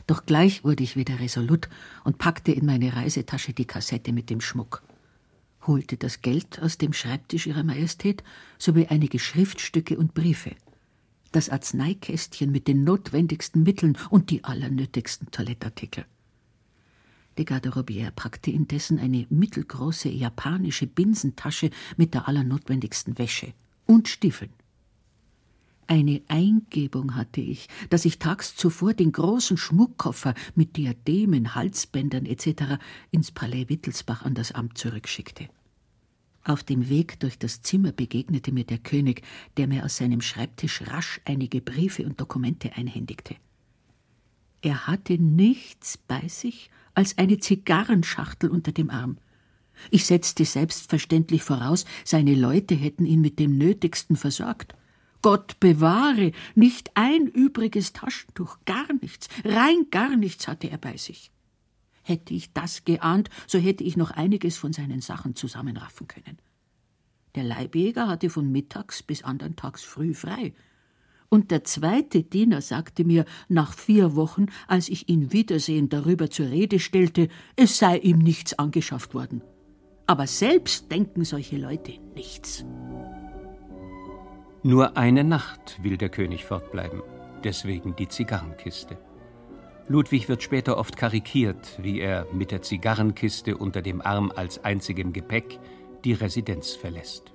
Doch 0.08 0.26
gleich 0.26 0.64
wurde 0.64 0.84
ich 0.84 0.98
wieder 0.98 1.20
resolut 1.20 1.70
und 2.04 2.18
packte 2.18 2.52
in 2.52 2.66
meine 2.66 2.96
Reisetasche 2.96 3.54
die 3.54 3.66
Kassette 3.66 4.12
mit 4.12 4.30
dem 4.30 4.42
Schmuck, 4.42 4.84
holte 5.68 5.98
das 5.98 6.22
Geld 6.22 6.62
aus 6.62 6.78
dem 6.78 6.94
Schreibtisch 6.94 7.48
Ihrer 7.48 7.64
Majestät 7.64 8.24
sowie 8.58 8.88
einige 8.88 9.20
Schriftstücke 9.20 9.98
und 9.98 10.14
Briefe, 10.14 10.56
das 11.32 11.50
Arzneikästchen 11.50 12.52
mit 12.52 12.68
den 12.68 12.84
notwendigsten 12.84 13.64
Mitteln 13.64 13.98
und 14.10 14.30
die 14.30 14.44
allernötigsten 14.44 15.30
Toilettartikel. 15.32 16.06
De 17.38 17.46
Garderobière 17.46 18.12
packte 18.12 18.50
indessen 18.50 18.98
eine 18.98 19.28
mittelgroße 19.30 20.10
japanische 20.10 20.88
Binsentasche 20.88 21.70
mit 21.96 22.16
der 22.16 22.28
allernotwendigsten 22.28 23.18
Wäsche 23.20 23.54
und 23.86 24.08
Stiefeln. 24.08 24.52
Eine 25.86 26.22
Eingebung 26.28 27.16
hatte 27.16 27.40
ich, 27.40 27.70
dass 27.90 28.04
ich 28.04 28.20
tags 28.20 28.56
zuvor 28.56 28.94
den 28.94 29.14
großen 29.14 29.56
Schmuckkoffer 29.56 30.34
mit 30.54 30.76
Diademen, 30.76 31.56
Halsbändern 31.56 32.26
etc. 32.26 32.80
ins 33.12 33.32
Palais 33.32 33.70
Wittelsbach 33.70 34.24
an 34.24 34.34
das 34.34 34.52
Amt 34.52 34.78
zurückschickte. 34.78 35.48
Auf 36.48 36.64
dem 36.64 36.88
Weg 36.88 37.20
durch 37.20 37.38
das 37.38 37.62
Zimmer 37.62 37.92
begegnete 37.92 38.54
mir 38.54 38.64
der 38.64 38.78
König, 38.78 39.22
der 39.58 39.68
mir 39.68 39.84
aus 39.84 39.98
seinem 39.98 40.22
Schreibtisch 40.22 40.82
rasch 40.88 41.20
einige 41.26 41.60
Briefe 41.60 42.06
und 42.06 42.22
Dokumente 42.22 42.72
einhändigte. 42.74 43.36
Er 44.62 44.88
hatte 44.88 45.22
nichts 45.22 45.98
bei 45.98 46.26
sich 46.30 46.70
als 46.94 47.18
eine 47.18 47.40
Zigarrenschachtel 47.40 48.50
unter 48.50 48.72
dem 48.72 48.90
Arm. 48.90 49.18
Ich 49.92 50.06
setzte 50.06 50.46
selbstverständlich 50.46 51.44
voraus, 51.44 51.84
seine 52.06 52.34
Leute 52.34 52.76
hätten 52.76 53.06
ihn 53.06 53.20
mit 53.20 53.40
dem 53.40 53.58
Nötigsten 53.58 54.16
versorgt. 54.16 54.74
Gott 55.22 55.60
bewahre, 55.60 56.32
nicht 56.56 56.92
ein 56.94 57.28
übriges 57.28 57.92
Taschentuch, 57.92 58.60
gar 58.64 58.88
nichts, 59.02 59.28
rein 59.44 59.88
gar 59.92 60.16
nichts 60.16 60.48
hatte 60.48 60.70
er 60.70 60.78
bei 60.78 60.96
sich. 60.96 61.30
Hätte 62.08 62.34
ich 62.34 62.54
das 62.54 62.86
geahnt, 62.86 63.30
so 63.48 63.60
hätte 63.60 63.84
ich 63.84 63.98
noch 63.98 64.12
einiges 64.12 64.56
von 64.56 64.72
seinen 64.72 65.02
Sachen 65.02 65.36
zusammenraffen 65.36 66.08
können. 66.08 66.38
Der 67.36 67.44
Leibjäger 67.44 68.08
hatte 68.08 68.30
von 68.30 68.50
mittags 68.50 69.04
bis 69.04 69.26
andern 69.26 69.58
Tags 69.58 69.84
früh 69.84 70.14
frei, 70.14 70.54
und 71.28 71.52
der 71.52 71.66
zweite 71.66 72.24
Diener 72.24 72.62
sagte 72.62 73.04
mir 73.04 73.26
nach 73.50 73.74
vier 73.74 74.16
Wochen, 74.16 74.46
als 74.70 74.88
ich 74.88 75.10
ihn 75.10 75.34
wiedersehen 75.34 75.90
darüber 75.90 76.30
zur 76.30 76.50
Rede 76.50 76.80
stellte, 76.80 77.28
es 77.58 77.78
sei 77.78 77.98
ihm 77.98 78.20
nichts 78.20 78.58
angeschafft 78.58 79.14
worden. 79.14 79.42
Aber 80.06 80.28
selbst 80.28 80.90
denken 80.90 81.26
solche 81.26 81.58
Leute 81.58 82.00
nichts. 82.16 82.64
Nur 84.64 84.96
eine 84.96 85.26
Nacht 85.26 85.84
will 85.84 85.98
der 85.98 86.08
König 86.08 86.46
fortbleiben, 86.46 87.04
deswegen 87.44 87.98
die 87.98 88.08
Zigarrenkiste. 88.08 88.98
Ludwig 89.90 90.28
wird 90.28 90.44
später 90.44 90.78
oft 90.78 90.98
karikiert, 90.98 91.80
wie 91.82 92.02
er 92.02 92.28
mit 92.34 92.52
der 92.52 92.62
Zigarrenkiste 92.62 93.56
unter 93.56 93.82
dem 93.82 94.02
Arm 94.02 94.34
als 94.36 94.62
einzigem 94.66 95.14
Gepäck 95.14 95.60
die 96.04 96.12
Residenz 96.12 96.74
verlässt. 96.74 97.32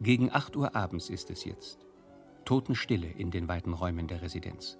Gegen 0.00 0.32
8 0.32 0.56
Uhr 0.56 0.74
abends 0.74 1.10
ist 1.10 1.28
es 1.30 1.44
jetzt. 1.44 1.84
Totenstille 2.46 3.08
in 3.08 3.30
den 3.30 3.46
weiten 3.46 3.74
Räumen 3.74 4.06
der 4.06 4.22
Residenz. 4.22 4.78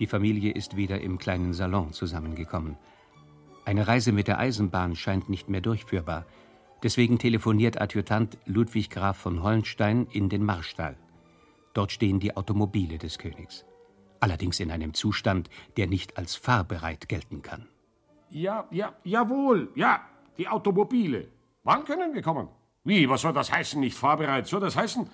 Die 0.00 0.08
Familie 0.08 0.50
ist 0.50 0.76
wieder 0.76 1.00
im 1.00 1.16
kleinen 1.18 1.52
Salon 1.52 1.92
zusammengekommen. 1.92 2.76
Eine 3.64 3.86
Reise 3.86 4.12
mit 4.12 4.26
der 4.26 4.38
Eisenbahn 4.38 4.96
scheint 4.96 5.28
nicht 5.28 5.48
mehr 5.48 5.60
durchführbar. 5.60 6.26
Deswegen 6.82 7.18
telefoniert 7.18 7.80
Adjutant 7.80 8.36
Ludwig 8.44 8.90
Graf 8.90 9.16
von 9.16 9.42
Hollenstein 9.42 10.08
in 10.10 10.28
den 10.28 10.44
Marstall. 10.44 10.96
Dort 11.74 11.92
stehen 11.92 12.18
die 12.18 12.36
Automobile 12.36 12.98
des 12.98 13.18
Königs. 13.18 13.64
Allerdings 14.18 14.58
in 14.60 14.70
einem 14.70 14.94
Zustand, 14.94 15.48
der 15.76 15.86
nicht 15.86 16.18
als 16.18 16.34
fahrbereit 16.34 17.08
gelten 17.08 17.42
kann. 17.42 17.68
Ja, 18.30 18.66
ja, 18.70 18.94
jawohl, 19.04 19.70
ja, 19.74 20.00
die 20.38 20.48
Automobile. 20.48 21.28
Wann 21.62 21.84
können 21.84 22.14
wir 22.14 22.22
kommen? 22.22 22.48
Wie, 22.84 23.08
was 23.08 23.20
soll 23.20 23.32
das 23.32 23.52
heißen, 23.52 23.78
nicht 23.78 23.96
fahrbereit? 23.96 24.48
Soll 24.48 24.60
das 24.60 24.76
heißen, 24.76 25.08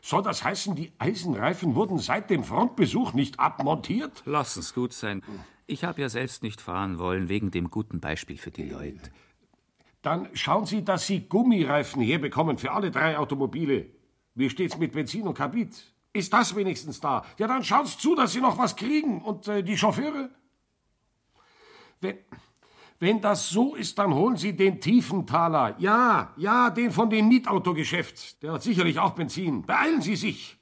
soll 0.00 0.22
das 0.22 0.44
heißen, 0.44 0.74
die 0.74 0.92
Eisenreifen 0.98 1.74
wurden 1.74 1.98
seit 1.98 2.30
dem 2.30 2.44
Frontbesuch 2.44 3.12
nicht 3.12 3.38
abmontiert? 3.38 4.22
Lass 4.24 4.56
es 4.56 4.74
gut 4.74 4.92
sein. 4.92 5.22
Ich 5.66 5.84
habe 5.84 6.00
ja 6.00 6.08
selbst 6.08 6.42
nicht 6.42 6.60
fahren 6.60 6.98
wollen, 6.98 7.28
wegen 7.28 7.50
dem 7.50 7.70
guten 7.70 8.00
Beispiel 8.00 8.38
für 8.38 8.50
die 8.50 8.68
Leute. 8.68 9.10
Dann 10.02 10.28
schauen 10.34 10.66
Sie, 10.66 10.84
dass 10.84 11.06
Sie 11.06 11.20
Gummireifen 11.20 12.02
herbekommen 12.02 12.58
für 12.58 12.72
alle 12.72 12.90
drei 12.90 13.16
Automobile. 13.16 13.86
Wie 14.34 14.50
steht's 14.50 14.76
mit 14.76 14.92
Benzin 14.92 15.26
und 15.28 15.34
Kabit? 15.34 15.92
Ist 16.12 16.32
das 16.32 16.54
wenigstens 16.56 17.00
da? 17.00 17.24
Ja, 17.38 17.46
dann 17.46 17.64
schauen 17.64 17.86
Sie 17.86 17.96
zu, 17.96 18.14
dass 18.14 18.32
Sie 18.32 18.40
noch 18.40 18.58
was 18.58 18.76
kriegen. 18.76 19.22
Und 19.22 19.48
äh, 19.48 19.62
die 19.62 19.78
Chauffeure? 19.78 20.30
Wenn, 22.00 22.18
wenn 23.02 23.20
das 23.20 23.50
so 23.50 23.74
ist, 23.74 23.98
dann 23.98 24.14
holen 24.14 24.36
Sie 24.36 24.54
den 24.54 24.80
Tiefenthaler. 24.80 25.74
Ja, 25.80 26.32
ja, 26.36 26.70
den 26.70 26.92
von 26.92 27.10
dem 27.10 27.26
Mietautogeschäft. 27.26 28.40
Der 28.44 28.52
hat 28.52 28.62
sicherlich 28.62 29.00
auch 29.00 29.10
Benzin. 29.10 29.62
Beeilen 29.62 30.00
Sie 30.00 30.14
sich. 30.14 30.56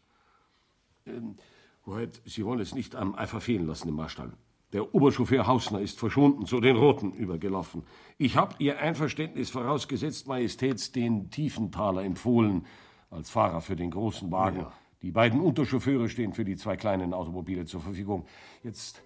Ähm, 1.05 1.37
Hoheit, 1.85 2.23
Sie 2.25 2.43
wollen 2.47 2.61
es 2.61 2.75
nicht 2.75 2.97
am 2.97 3.15
Eifer 3.15 3.43
fehlen 3.43 3.67
lassen 3.67 3.89
im 3.89 3.95
Marstall. 3.97 4.33
Der 4.73 4.95
Oberchauffeur 4.95 5.47
Hausner 5.47 5.83
ist 5.83 5.99
verschwunden, 5.99 6.47
zu 6.47 6.61
den 6.61 6.77
Roten 6.77 7.13
übergelaufen. 7.13 7.83
Ich 8.17 8.39
habe 8.39 8.55
Ihr 8.59 8.79
Einverständnis 8.79 9.51
vorausgesetzt, 9.51 10.27
Majestäts, 10.27 10.93
den 10.93 11.31
Tiefenthaler 11.31 12.05
empfohlen 12.05 12.65
als 13.11 13.29
Fahrer 13.29 13.61
für 13.61 13.77
den 13.77 13.91
großen 13.91 14.31
Wagen. 14.31 14.61
Ja. 14.61 14.73
Die 15.03 15.11
beiden 15.11 15.43
Unterchauffeure 15.43 16.09
stehen 16.09 16.33
für 16.33 16.47
die 16.47 16.57
zwei 16.57 16.79
kleinen 16.79 17.13
Automobile 17.13 17.67
zur 17.67 17.83
Verfügung. 17.83 18.25
Jetzt 18.63 19.03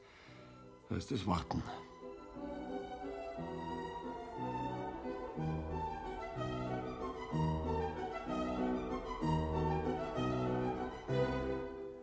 heißt 0.88 1.10
es 1.10 1.26
warten. 1.26 1.64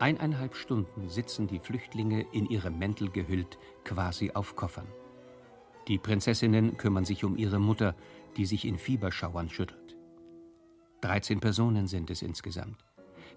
Eineinhalb 0.01 0.55
Stunden 0.55 1.09
sitzen 1.09 1.45
die 1.45 1.59
Flüchtlinge 1.59 2.25
in 2.31 2.47
ihre 2.47 2.71
Mäntel 2.71 3.11
gehüllt, 3.11 3.59
quasi 3.83 4.31
auf 4.31 4.55
Koffern. 4.55 4.87
Die 5.87 5.99
Prinzessinnen 5.99 6.75
kümmern 6.75 7.05
sich 7.05 7.23
um 7.23 7.37
ihre 7.37 7.59
Mutter, 7.59 7.95
die 8.35 8.47
sich 8.47 8.65
in 8.65 8.79
Fieberschauern 8.79 9.51
schüttelt. 9.51 9.95
13 11.01 11.39
Personen 11.39 11.85
sind 11.85 12.09
es 12.09 12.23
insgesamt. 12.23 12.83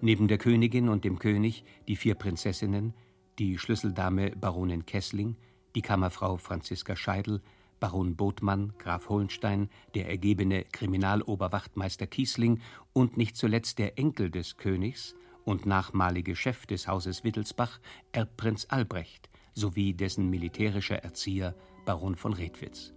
Neben 0.01 0.27
der 0.27 0.39
Königin 0.39 0.89
und 0.89 1.05
dem 1.05 1.19
König 1.19 1.65
die 1.87 1.97
vier 1.97 2.15
Prinzessinnen, 2.15 2.95
die 3.39 3.59
Schlüsseldame 3.59 4.31
Baronin 4.31 4.87
Kessling, 4.87 5.37
die 5.75 5.83
Kammerfrau 5.83 6.39
Franziska 6.39 6.97
Scheidel, 6.97 7.43
Baron 7.79 8.17
Botmann, 8.17 8.73
Graf 8.79 9.11
Hohenstein, 9.11 9.69
der 9.95 10.09
ergebene 10.09 10.65
Kriminaloberwachtmeister 10.65 12.07
Kiesling 12.07 12.63
und 12.95 13.19
nicht 13.19 13.37
zuletzt 13.37 13.79
der 13.79 13.99
Enkel 13.99 14.31
des 14.31 14.57
Königs, 14.57 15.15
und 15.45 15.67
nachmalige 15.67 16.37
Chef 16.37 16.67
des 16.67 16.89
Hauses 16.89 17.25
Wittelsbach, 17.25 17.81
Erbprinz 18.13 18.67
Albrecht, 18.69 19.29
sowie 19.55 19.95
dessen 19.95 20.31
militärischer 20.31 20.97
Erzieher, 20.97 21.55
Baron 21.85 22.17
von 22.17 22.33
Redwitz. 22.33 22.93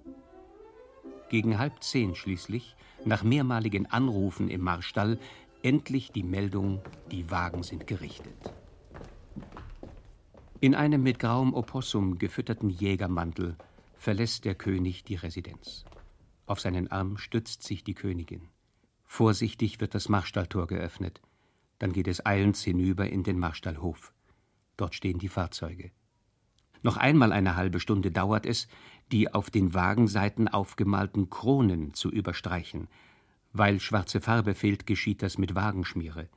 Gegen 1.29 1.59
halb 1.59 1.83
zehn 1.83 2.15
schließlich, 2.15 2.75
nach 3.05 3.23
mehrmaligen 3.23 3.85
Anrufen 3.85 4.49
im 4.49 4.61
Marstall, 4.61 5.19
endlich 5.61 6.11
die 6.11 6.23
Meldung, 6.23 6.81
die 7.11 7.29
Wagen 7.29 7.63
sind 7.63 7.87
gerichtet. 7.87 8.53
In 10.59 10.73
einem 10.73 11.03
mit 11.03 11.19
grauem 11.19 11.53
Opossum 11.53 12.17
gefütterten 12.17 12.69
Jägermantel 12.69 13.55
verlässt 13.95 14.45
der 14.45 14.55
König 14.55 15.03
die 15.03 15.15
Residenz. 15.15 15.85
Auf 16.45 16.59
seinen 16.59 16.89
Arm 16.89 17.17
stützt 17.17 17.63
sich 17.63 17.83
die 17.83 17.93
Königin. 17.93 18.47
Vorsichtig 19.03 19.79
wird 19.79 19.93
das 19.93 20.09
Marstalltor 20.09 20.67
geöffnet. 20.67 21.21
Dann 21.79 21.93
geht 21.93 22.07
es 22.07 22.25
eilends 22.25 22.63
hinüber 22.63 23.09
in 23.09 23.23
den 23.23 23.39
Marstallhof. 23.39 24.13
Dort 24.77 24.95
stehen 24.95 25.19
die 25.19 25.29
Fahrzeuge. 25.29 25.91
Noch 26.81 26.97
einmal 26.97 27.31
eine 27.31 27.55
halbe 27.55 27.79
Stunde 27.79 28.11
dauert 28.11 28.45
es, 28.45 28.67
die 29.11 29.33
auf 29.33 29.49
den 29.49 29.73
Wagenseiten 29.73 30.47
aufgemalten 30.47 31.29
Kronen 31.29 31.93
zu 31.93 32.09
überstreichen. 32.09 32.87
Weil 33.53 33.79
schwarze 33.79 34.21
Farbe 34.21 34.53
fehlt, 34.53 34.85
geschieht 34.85 35.21
das 35.21 35.37
mit 35.37 35.55
Wagenschmiere. 35.55 36.29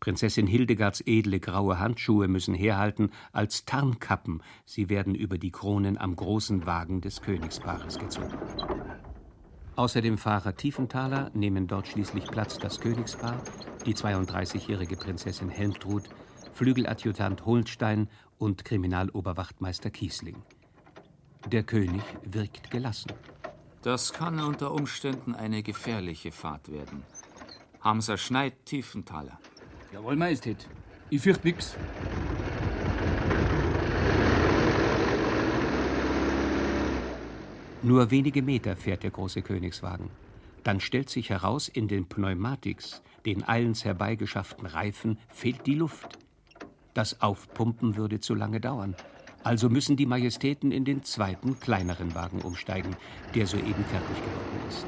Prinzessin 0.00 0.46
Hildegards 0.46 1.02
edle 1.06 1.40
graue 1.40 1.78
Handschuhe 1.78 2.28
müssen 2.28 2.54
herhalten 2.54 3.10
als 3.32 3.64
Tarnkappen. 3.64 4.42
Sie 4.64 4.88
werden 4.88 5.14
über 5.14 5.38
die 5.38 5.50
Kronen 5.50 5.98
am 5.98 6.14
großen 6.14 6.66
Wagen 6.66 7.00
des 7.00 7.20
Königspaares 7.20 7.98
gezogen. 7.98 8.38
Außer 9.78 10.02
dem 10.02 10.18
Fahrer 10.18 10.56
Tiefenthaler 10.56 11.30
nehmen 11.34 11.68
dort 11.68 11.86
schließlich 11.86 12.24
Platz 12.26 12.58
das 12.58 12.80
Königspaar, 12.80 13.40
die 13.86 13.94
32-jährige 13.94 14.96
Prinzessin 14.96 15.48
Helmtrud, 15.48 16.02
Flügeladjutant 16.52 17.46
Holstein 17.46 18.08
und 18.38 18.64
Kriminaloberwachtmeister 18.64 19.90
Kiesling. 19.90 20.42
Der 21.46 21.62
König 21.62 22.02
wirkt 22.24 22.72
gelassen. 22.72 23.12
Das 23.82 24.12
kann 24.12 24.40
unter 24.40 24.72
Umständen 24.72 25.36
eine 25.36 25.62
gefährliche 25.62 26.32
Fahrt 26.32 26.72
werden. 26.72 27.04
Hamser 27.80 28.16
Schneid, 28.16 28.54
Tiefenthaler. 28.64 29.38
Jawohl, 29.92 30.16
Majestät. 30.16 30.66
Ich 31.08 31.22
fürchte 31.22 31.46
nix. 31.46 31.76
Nur 37.82 38.10
wenige 38.10 38.42
Meter 38.42 38.74
fährt 38.74 39.04
der 39.04 39.10
große 39.12 39.42
Königswagen. 39.42 40.10
Dann 40.64 40.80
stellt 40.80 41.08
sich 41.08 41.30
heraus, 41.30 41.68
in 41.68 41.86
den 41.86 42.06
Pneumatiks, 42.06 43.02
den 43.24 43.48
eilends 43.48 43.84
herbeigeschafften 43.84 44.66
Reifen, 44.66 45.18
fehlt 45.28 45.64
die 45.66 45.76
Luft. 45.76 46.18
Das 46.94 47.20
Aufpumpen 47.20 47.96
würde 47.96 48.18
zu 48.18 48.34
lange 48.34 48.60
dauern. 48.60 48.96
Also 49.44 49.68
müssen 49.68 49.96
die 49.96 50.06
Majestäten 50.06 50.72
in 50.72 50.84
den 50.84 51.04
zweiten, 51.04 51.60
kleineren 51.60 52.16
Wagen 52.16 52.42
umsteigen, 52.42 52.96
der 53.36 53.46
soeben 53.46 53.84
fertig 53.84 54.16
geworden 54.16 54.68
ist. 54.68 54.84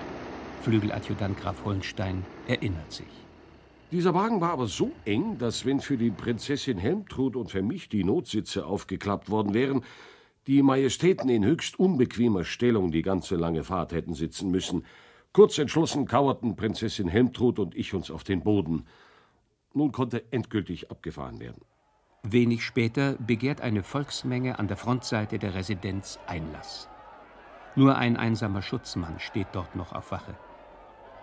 Flügeladjutant 0.62 1.38
Graf 1.38 1.64
Holnstein 1.64 2.24
erinnert 2.48 2.92
sich. 2.92 3.06
Dieser 3.92 4.14
Wagen 4.14 4.40
war 4.40 4.50
aber 4.50 4.66
so 4.66 4.90
eng, 5.04 5.38
dass 5.38 5.64
wenn 5.64 5.80
für 5.80 5.96
die 5.96 6.10
Prinzessin 6.10 6.78
Helmtrud 6.78 7.36
und 7.36 7.50
für 7.50 7.62
mich 7.62 7.88
die 7.88 8.04
Notsitze 8.04 8.66
aufgeklappt 8.66 9.30
worden 9.30 9.54
wären, 9.54 9.82
die 10.50 10.64
Majestäten 10.64 11.28
in 11.28 11.44
höchst 11.44 11.78
unbequemer 11.78 12.42
Stellung 12.42 12.90
die 12.90 13.02
ganze 13.02 13.36
lange 13.36 13.62
Fahrt 13.62 13.92
hätten 13.92 14.14
sitzen 14.14 14.50
müssen. 14.50 14.84
Kurz 15.32 15.56
entschlossen 15.58 16.06
kauerten 16.06 16.56
Prinzessin 16.56 17.06
Helmtrud 17.06 17.60
und 17.60 17.76
ich 17.76 17.94
uns 17.94 18.10
auf 18.10 18.24
den 18.24 18.42
Boden. 18.42 18.84
Nun 19.74 19.92
konnte 19.92 20.24
endgültig 20.32 20.90
abgefahren 20.90 21.38
werden. 21.38 21.62
Wenig 22.24 22.64
später 22.64 23.12
begehrt 23.12 23.60
eine 23.60 23.84
Volksmenge 23.84 24.58
an 24.58 24.66
der 24.66 24.76
Frontseite 24.76 25.38
der 25.38 25.54
Residenz 25.54 26.18
Einlass. 26.26 26.88
Nur 27.76 27.96
ein 27.96 28.16
einsamer 28.16 28.62
Schutzmann 28.62 29.20
steht 29.20 29.46
dort 29.52 29.76
noch 29.76 29.92
auf 29.92 30.10
Wache. 30.10 30.36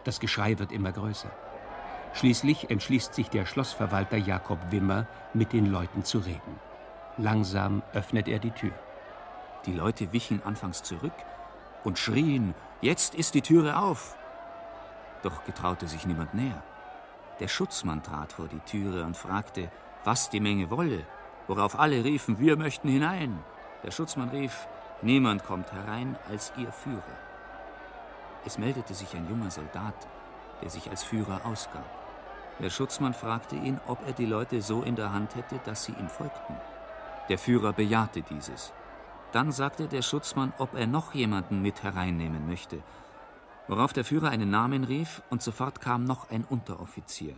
Das 0.06 0.22
Geschrei 0.22 0.58
wird 0.58 0.72
immer 0.72 0.94
größer. 0.94 1.32
Schließlich 2.14 2.70
entschließt 2.70 3.14
sich 3.14 3.28
der 3.28 3.46
Schlossverwalter 3.46 4.16
Jakob 4.16 4.72
Wimmer, 4.72 5.06
mit 5.34 5.52
den 5.52 5.66
Leuten 5.66 6.06
zu 6.06 6.20
reden. 6.20 6.62
Langsam 7.18 7.84
öffnet 7.92 8.30
er 8.30 8.40
die 8.40 8.52
Tür. 8.52 8.72
Die 9.68 9.74
Leute 9.74 10.14
wichen 10.14 10.42
anfangs 10.46 10.82
zurück 10.82 11.14
und 11.84 12.00
schrien: 12.00 12.56
Jetzt 12.82 13.14
ist 13.16 13.34
die 13.34 13.42
Türe 13.42 13.78
auf! 13.78 14.16
Doch 15.24 15.44
getraute 15.44 15.88
sich 15.88 16.06
niemand 16.06 16.34
näher. 16.34 16.64
Der 17.42 17.50
Schutzmann 17.50 18.02
trat 18.02 18.32
vor 18.32 18.48
die 18.48 18.62
Türe 18.62 19.04
und 19.04 19.18
fragte, 19.18 19.70
was 20.06 20.30
die 20.30 20.40
Menge 20.40 20.72
wolle, 20.72 21.06
worauf 21.48 21.78
alle 21.78 22.04
riefen: 22.06 22.40
Wir 22.40 22.56
möchten 22.56 22.88
hinein. 22.88 23.44
Der 23.84 23.92
Schutzmann 23.92 24.30
rief: 24.30 24.68
Niemand 25.02 25.44
kommt 25.44 25.72
herein 25.74 26.18
als 26.30 26.54
ihr 26.56 26.72
Führer. 26.72 27.18
Es 28.46 28.58
meldete 28.58 28.94
sich 28.94 29.14
ein 29.16 29.30
junger 29.30 29.52
Soldat, 29.52 30.08
der 30.62 30.70
sich 30.70 30.90
als 30.90 31.04
Führer 31.04 31.42
ausgab. 31.44 31.86
Der 32.60 32.70
Schutzmann 32.70 33.14
fragte 33.14 33.56
ihn, 33.56 33.82
ob 33.86 34.00
er 34.08 34.14
die 34.14 34.26
Leute 34.26 34.62
so 34.62 34.82
in 34.82 34.96
der 34.96 35.12
Hand 35.12 35.36
hätte, 35.36 35.60
dass 35.66 35.84
sie 35.84 35.92
ihm 35.92 36.08
folgten. 36.08 36.56
Der 37.28 37.38
Führer 37.38 37.74
bejahte 37.74 38.22
dieses. 38.22 38.72
Dann 39.38 39.52
sagte 39.52 39.88
der 39.88 40.02
Schutzmann, 40.02 40.52
ob 40.58 40.74
er 40.74 40.88
noch 40.88 41.14
jemanden 41.14 41.62
mit 41.62 41.84
hereinnehmen 41.84 42.48
möchte, 42.48 42.82
worauf 43.68 43.94
der 43.94 44.04
Führer 44.04 44.30
einen 44.30 44.50
Namen 44.50 44.84
rief 44.84 45.22
und 45.30 45.44
sofort 45.44 45.80
kam 45.80 46.06
noch 46.06 46.32
ein 46.32 46.44
Unteroffizier. 46.44 47.36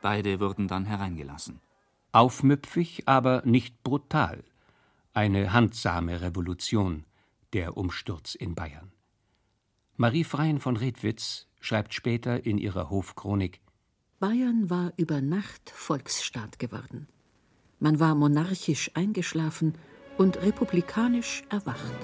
Beide 0.00 0.38
wurden 0.38 0.68
dann 0.68 0.84
hereingelassen. 0.84 1.58
Aufmüpfig, 2.12 3.02
aber 3.08 3.42
nicht 3.44 3.82
brutal. 3.82 4.44
Eine 5.12 5.52
handsame 5.52 6.20
Revolution, 6.20 7.04
der 7.52 7.76
Umsturz 7.76 8.36
in 8.36 8.54
Bayern. 8.54 8.92
Marie 9.96 10.22
Freien 10.22 10.60
von 10.60 10.76
Redwitz 10.76 11.48
schreibt 11.58 11.94
später 11.94 12.46
in 12.46 12.58
ihrer 12.58 12.90
Hofchronik 12.90 13.60
Bayern 14.20 14.70
war 14.70 14.92
über 14.96 15.20
Nacht 15.20 15.68
Volksstaat 15.68 16.60
geworden. 16.60 17.08
Man 17.80 17.98
war 17.98 18.14
monarchisch 18.14 18.92
eingeschlafen 18.94 19.74
und 20.16 20.42
republikanisch 20.42 21.42
erwacht. 21.50 21.94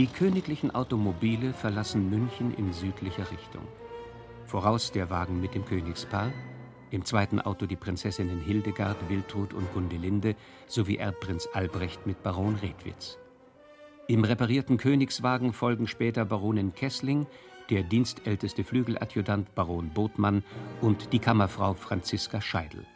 Die 0.00 0.06
königlichen 0.06 0.74
Automobile 0.74 1.52
verlassen 1.52 2.08
München 2.08 2.54
in 2.54 2.72
südlicher 2.72 3.30
Richtung. 3.30 3.68
Voraus 4.46 4.92
der 4.92 5.10
Wagen 5.10 5.42
mit 5.42 5.54
dem 5.54 5.66
Königspaar, 5.66 6.32
im 6.90 7.04
zweiten 7.04 7.38
Auto 7.38 7.66
die 7.66 7.76
Prinzessinnen 7.76 8.40
Hildegard, 8.40 8.96
Wiltrud 9.10 9.52
und 9.52 9.70
Gundelinde 9.74 10.36
sowie 10.66 10.96
Erbprinz 10.96 11.50
Albrecht 11.52 12.06
mit 12.06 12.22
Baron 12.22 12.54
Redwitz. 12.54 13.18
Im 14.08 14.24
reparierten 14.24 14.78
Königswagen 14.78 15.52
folgen 15.52 15.86
später 15.86 16.24
Baronin 16.24 16.74
Kessling, 16.74 17.26
der 17.68 17.82
dienstälteste 17.82 18.64
Flügeladjutant 18.64 19.54
Baron 19.54 19.90
Botmann 19.90 20.42
und 20.80 21.12
die 21.12 21.18
Kammerfrau 21.18 21.74
Franziska 21.74 22.40
Scheidel. 22.40 22.86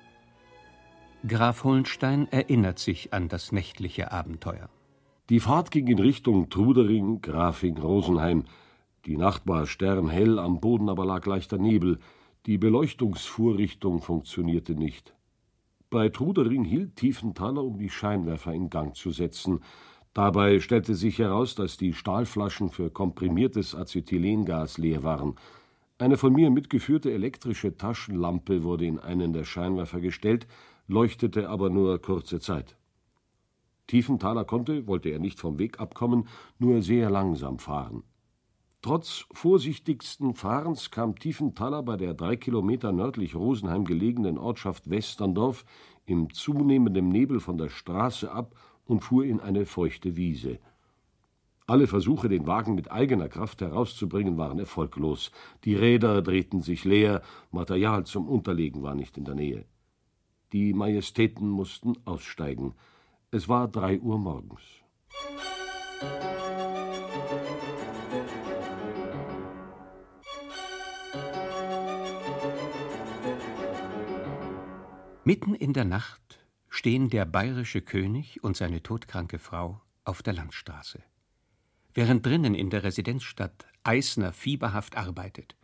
Graf 1.29 1.65
Holnstein 1.65 2.29
erinnert 2.33 2.79
sich 2.79 3.13
an 3.13 3.29
das 3.29 3.53
nächtliche 3.53 4.11
Abenteuer. 4.11 4.71
Die 5.31 5.41
Fahrt 5.41 5.71
ging 5.71 5.87
in 5.87 5.99
Richtung 5.99 6.51
Trudering, 6.51 7.23
Grafing, 7.23 7.79
Rosenheim. 7.79 8.45
Die 9.07 9.17
Nacht 9.17 9.47
war 9.47 9.67
sternhell, 9.67 10.39
am 10.39 10.61
Boden 10.61 10.91
aber 10.91 11.07
lag 11.07 11.25
leichter 11.25 11.57
Nebel. 11.57 11.99
Die 12.45 12.59
Beleuchtungsvorrichtung 12.59 14.03
funktionierte 14.03 14.75
nicht. 14.75 15.15
Bei 15.89 16.11
Trudering 16.11 16.65
hielt 16.65 16.97
Tiefenthaler, 16.97 17.65
um 17.65 17.79
die 17.79 17.89
Scheinwerfer 17.89 18.53
in 18.53 18.69
Gang 18.69 18.95
zu 18.95 19.13
setzen. 19.13 19.61
Dabei 20.13 20.61
stellte 20.61 20.95
sich 20.95 21.19
heraus, 21.19 21.55
dass 21.55 21.79
die 21.79 21.95
Stahlflaschen 21.95 22.69
für 22.69 22.91
komprimiertes 22.91 23.75
Acetylengas 23.75 24.77
leer 24.77 25.05
waren. 25.05 25.37
Eine 25.97 26.19
von 26.19 26.35
mir 26.35 26.51
mitgeführte 26.51 27.11
elektrische 27.11 27.79
Taschenlampe 27.79 28.63
wurde 28.63 28.85
in 28.85 28.99
einen 28.99 29.33
der 29.33 29.45
Scheinwerfer 29.45 30.01
gestellt, 30.01 30.47
leuchtete 30.87 31.49
aber 31.49 31.71
nur 31.71 32.03
kurze 32.03 32.41
Zeit. 32.41 32.77
Tiefenthaler 33.87 34.45
konnte, 34.45 34.87
wollte 34.87 35.11
er 35.11 35.19
nicht 35.19 35.41
vom 35.41 35.59
Weg 35.59 35.81
abkommen, 35.81 36.29
nur 36.59 36.83
sehr 36.83 37.11
langsam 37.11 37.59
fahren. 37.59 38.03
Trotz 38.83 39.25
vorsichtigsten 39.33 40.35
Fahrens 40.35 40.91
kam 40.91 41.19
Tiefenthaler 41.19 41.83
bei 41.83 41.97
der 41.97 42.13
drei 42.13 42.37
Kilometer 42.37 42.93
nördlich 42.93 43.35
Rosenheim 43.35 43.85
gelegenen 43.85 44.37
Ortschaft 44.37 44.91
Westerndorf 44.91 45.65
im 46.05 46.31
zunehmenden 46.33 47.09
Nebel 47.09 47.41
von 47.41 47.57
der 47.57 47.71
Straße 47.71 48.31
ab 48.31 48.55
und 48.85 49.01
fuhr 49.01 49.25
in 49.25 49.41
eine 49.41 49.65
feuchte 49.65 50.17
Wiese. 50.17 50.59
Alle 51.67 51.87
Versuche, 51.87 52.29
den 52.29 52.47
Wagen 52.47 52.75
mit 52.75 52.93
eigener 52.93 53.31
Kraft 53.31 53.63
herauszubringen, 53.63 54.37
waren 54.37 54.59
erfolglos. 54.59 55.31
Die 55.65 55.75
Räder 55.75 56.21
drehten 56.21 56.61
sich 56.61 56.85
leer, 56.85 57.23
Material 57.53 58.05
zum 58.05 58.29
Unterlegen 58.29 58.83
war 58.83 58.95
nicht 58.95 59.17
in 59.17 59.25
der 59.25 59.35
Nähe. 59.35 59.65
Die 60.53 60.75
Majestäten 60.75 61.49
mussten 61.49 61.95
aussteigen. 62.05 62.75
Es 63.37 63.49
war 63.49 63.67
drei 63.67 63.99
Uhr 63.99 64.17
morgens. 64.17 64.61
Mitten 75.25 75.57
in 75.57 75.73
der 75.73 75.85
Nacht 75.85 76.47
stehen 76.69 77.11
der 77.11 77.25
bayerische 77.25 77.81
König 77.81 78.45
und 78.45 78.57
seine 78.57 78.85
todkranke 78.85 79.41
Frau 79.41 79.81
auf 80.05 80.23
der 80.23 80.35
Landstraße. 80.35 81.03
Während 81.93 82.25
drinnen 82.25 82.55
in 82.55 82.71
der 82.71 82.85
Residenzstadt 82.85 83.67
Eisner 83.83 84.33
fieberhaft 84.33 84.97
arbeitet. 84.97 85.57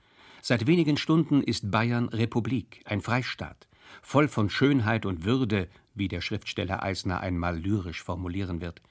Seit 0.42 0.66
wenigen 0.66 0.96
Stunden 0.96 1.40
ist 1.40 1.70
Bayern 1.70 2.08
Republik, 2.08 2.82
ein 2.84 3.00
Freistaat, 3.00 3.68
voll 4.02 4.26
von 4.26 4.50
Schönheit 4.50 5.06
und 5.06 5.24
Würde, 5.24 5.68
wie 5.94 6.08
der 6.08 6.20
Schriftsteller 6.20 6.82
Eisner 6.82 7.20
einmal 7.20 7.58
lyrisch 7.58 8.02
formulieren 8.02 8.60
wird. 8.60 8.82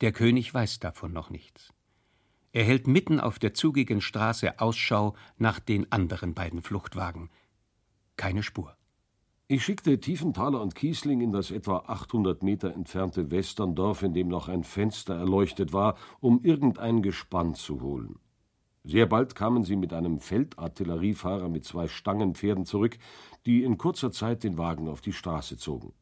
Der 0.00 0.12
König 0.12 0.52
weiß 0.52 0.78
davon 0.78 1.12
noch 1.12 1.30
nichts. 1.30 1.72
Er 2.52 2.64
hält 2.64 2.86
mitten 2.86 3.20
auf 3.20 3.38
der 3.38 3.54
zugigen 3.54 4.00
Straße 4.00 4.60
Ausschau 4.60 5.14
nach 5.36 5.60
den 5.60 5.90
anderen 5.92 6.34
beiden 6.34 6.62
Fluchtwagen. 6.62 7.30
Keine 8.16 8.42
Spur. 8.42 8.76
Ich 9.48 9.62
schickte 9.64 10.00
Tiefenthaler 10.00 10.60
und 10.60 10.74
Kiesling 10.74 11.20
in 11.20 11.30
das 11.32 11.50
etwa 11.50 11.84
800 11.86 12.42
Meter 12.42 12.72
entfernte 12.72 13.30
Westerndorf, 13.30 14.02
in 14.02 14.12
dem 14.12 14.26
noch 14.26 14.48
ein 14.48 14.64
Fenster 14.64 15.14
erleuchtet 15.14 15.72
war, 15.72 15.96
um 16.18 16.42
irgendein 16.42 17.00
Gespann 17.00 17.54
zu 17.54 17.80
holen. 17.80 18.18
Sehr 18.82 19.06
bald 19.06 19.34
kamen 19.34 19.62
sie 19.62 19.76
mit 19.76 19.92
einem 19.92 20.20
Feldartilleriefahrer 20.20 21.48
mit 21.48 21.64
zwei 21.64 21.88
Stangenpferden 21.88 22.64
zurück, 22.64 22.98
die 23.46 23.62
in 23.64 23.78
kurzer 23.78 24.12
Zeit 24.12 24.44
den 24.44 24.58
Wagen 24.58 24.88
auf 24.88 25.00
die 25.00 25.12
Straße 25.12 25.56
zogen. 25.56 25.92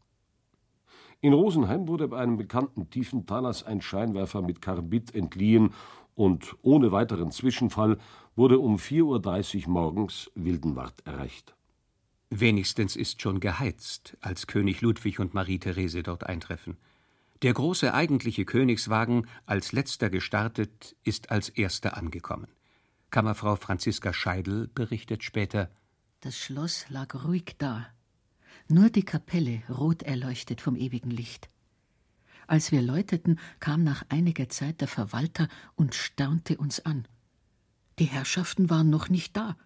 In 1.20 1.32
Rosenheim 1.32 1.88
wurde 1.88 2.08
bei 2.08 2.18
einem 2.18 2.36
bekannten 2.36 2.90
Tiefenthalers 2.90 3.62
ein 3.62 3.80
Scheinwerfer 3.80 4.42
mit 4.42 4.60
Karbid 4.60 5.14
entliehen 5.14 5.72
und 6.14 6.56
ohne 6.62 6.92
weiteren 6.92 7.30
Zwischenfall 7.30 7.98
wurde 8.36 8.58
um 8.58 8.76
4.30 8.76 9.66
Uhr 9.66 9.72
morgens 9.72 10.30
Wildenwart 10.34 11.06
erreicht. 11.06 11.54
Wenigstens 12.30 12.96
ist 12.96 13.22
schon 13.22 13.40
geheizt, 13.40 14.16
als 14.20 14.46
König 14.46 14.80
Ludwig 14.80 15.20
und 15.20 15.34
Marie 15.34 15.58
Therese 15.58 16.02
dort 16.02 16.26
eintreffen. 16.26 16.76
Der 17.42 17.52
große 17.52 17.92
eigentliche 17.92 18.44
Königswagen, 18.44 19.26
als 19.46 19.72
letzter 19.72 20.10
gestartet, 20.10 20.96
ist 21.04 21.30
als 21.30 21.48
erster 21.48 21.96
angekommen. 21.96 22.48
Kammerfrau 23.10 23.56
Franziska 23.56 24.12
Scheidel 24.12 24.68
berichtet 24.74 25.22
später: 25.22 25.70
Das 26.24 26.38
Schloss 26.38 26.86
lag 26.88 27.26
ruhig 27.26 27.56
da. 27.58 27.86
Nur 28.66 28.88
die 28.88 29.02
Kapelle 29.02 29.62
rot 29.68 30.02
erleuchtet 30.02 30.62
vom 30.62 30.74
ewigen 30.74 31.10
Licht. 31.10 31.50
Als 32.46 32.72
wir 32.72 32.80
läuteten, 32.80 33.38
kam 33.60 33.84
nach 33.84 34.06
einiger 34.08 34.48
Zeit 34.48 34.80
der 34.80 34.88
Verwalter 34.88 35.48
und 35.74 35.94
staunte 35.94 36.56
uns 36.56 36.80
an. 36.80 37.06
Die 37.98 38.06
Herrschaften 38.06 38.70
waren 38.70 38.88
noch 38.88 39.10
nicht 39.10 39.36
da. 39.36 39.58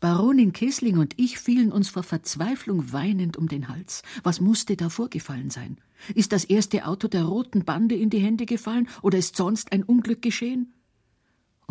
Baronin 0.00 0.52
Kissling 0.52 0.98
und 0.98 1.14
ich 1.16 1.38
fielen 1.38 1.70
uns 1.70 1.90
vor 1.90 2.02
Verzweiflung 2.02 2.92
weinend 2.92 3.36
um 3.36 3.46
den 3.46 3.68
Hals. 3.68 4.02
Was 4.24 4.40
musste 4.40 4.76
da 4.76 4.88
vorgefallen 4.88 5.50
sein? 5.50 5.78
Ist 6.16 6.32
das 6.32 6.42
erste 6.42 6.86
Auto 6.86 7.06
der 7.06 7.22
roten 7.22 7.64
Bande 7.64 7.94
in 7.94 8.10
die 8.10 8.18
Hände 8.18 8.46
gefallen 8.46 8.88
oder 9.00 9.18
ist 9.18 9.36
sonst 9.36 9.70
ein 9.70 9.84
Unglück 9.84 10.22
geschehen? 10.22 10.74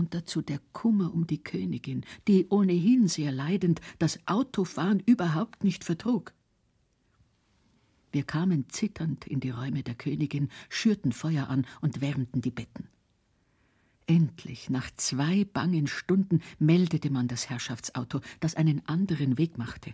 Und 0.01 0.15
dazu 0.15 0.41
der 0.41 0.59
Kummer 0.73 1.13
um 1.13 1.27
die 1.27 1.43
Königin, 1.43 2.03
die 2.27 2.47
ohnehin 2.49 3.07
sehr 3.07 3.31
leidend 3.31 3.81
das 3.99 4.17
Autofahren 4.25 4.99
überhaupt 4.99 5.63
nicht 5.63 5.83
vertrug. 5.83 6.33
Wir 8.11 8.23
kamen 8.23 8.67
zitternd 8.69 9.27
in 9.27 9.39
die 9.39 9.51
Räume 9.51 9.83
der 9.83 9.93
Königin, 9.93 10.49
schürten 10.69 11.11
Feuer 11.11 11.49
an 11.49 11.67
und 11.81 12.01
wärmten 12.01 12.41
die 12.41 12.49
Betten. 12.49 12.87
Endlich, 14.07 14.71
nach 14.71 14.89
zwei 14.95 15.45
bangen 15.45 15.85
Stunden, 15.85 16.41
meldete 16.57 17.11
man 17.11 17.27
das 17.27 17.51
Herrschaftsauto, 17.51 18.21
das 18.39 18.55
einen 18.55 18.81
anderen 18.87 19.37
Weg 19.37 19.59
machte. 19.59 19.93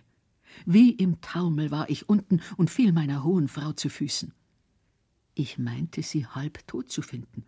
Wie 0.64 0.90
im 0.90 1.20
Taumel 1.20 1.70
war 1.70 1.90
ich 1.90 2.08
unten 2.08 2.40
und 2.56 2.70
fiel 2.70 2.92
meiner 2.92 3.24
hohen 3.24 3.46
Frau 3.46 3.74
zu 3.74 3.90
Füßen. 3.90 4.32
Ich 5.34 5.58
meinte, 5.58 6.02
sie 6.02 6.24
halb 6.24 6.66
tot 6.66 6.90
zu 6.90 7.02
finden. 7.02 7.44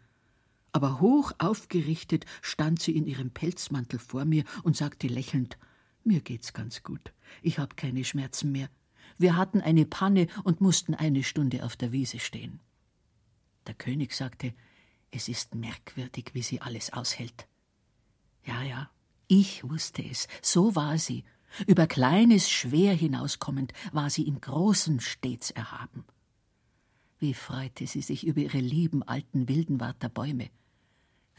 Aber 0.73 1.01
hoch 1.01 1.33
aufgerichtet 1.39 2.27
stand 2.43 2.81
sie 2.81 2.97
in 2.97 3.07
ihrem 3.07 3.31
Pelzmantel 3.31 3.99
vor 3.99 4.25
mir 4.25 4.45
und 4.63 4.77
sagte 4.77 5.09
lächelnd 5.09 5.59
Mir 6.05 6.21
geht's 6.21 6.53
ganz 6.53 6.83
gut. 6.83 7.13
Ich 7.43 7.59
hab 7.59 7.77
keine 7.77 8.05
Schmerzen 8.05 8.53
mehr. 8.53 8.69
Wir 9.19 9.37
hatten 9.37 9.61
eine 9.61 9.85
Panne 9.85 10.29
und 10.45 10.61
mussten 10.61 10.95
eine 10.95 11.23
Stunde 11.25 11.65
auf 11.65 11.77
der 11.77 11.93
Wiese 11.93 12.19
stehen. 12.19 12.61
Der 13.67 13.75
König 13.75 14.13
sagte 14.15 14.55
es 15.11 15.29
ist 15.29 15.55
merkwürdig, 15.55 16.31
wie 16.35 16.43
sie 16.43 16.61
alles 16.61 16.93
aushält. 16.93 17.49
Ja, 18.45 18.63
ja, 18.63 18.91
ich 19.27 19.69
wusste 19.69 20.05
es, 20.05 20.29
so 20.41 20.75
war 20.77 20.99
sie. 20.99 21.25
Über 21.67 21.89
Kleines 21.89 22.49
schwer 22.49 22.95
hinauskommend 22.95 23.73
war 23.93 24.09
sie 24.09 24.27
im 24.27 24.41
Großen 24.41 25.01
stets 25.01 25.51
erhaben. 25.51 26.05
Wie 27.19 27.35
freute 27.35 27.87
sie 27.87 28.03
sich 28.03 28.25
über 28.25 28.41
ihre 28.41 28.61
lieben 28.61 29.03
alten 29.03 29.49
Wildenwarter 29.49 30.09
Bäume. 30.09 30.49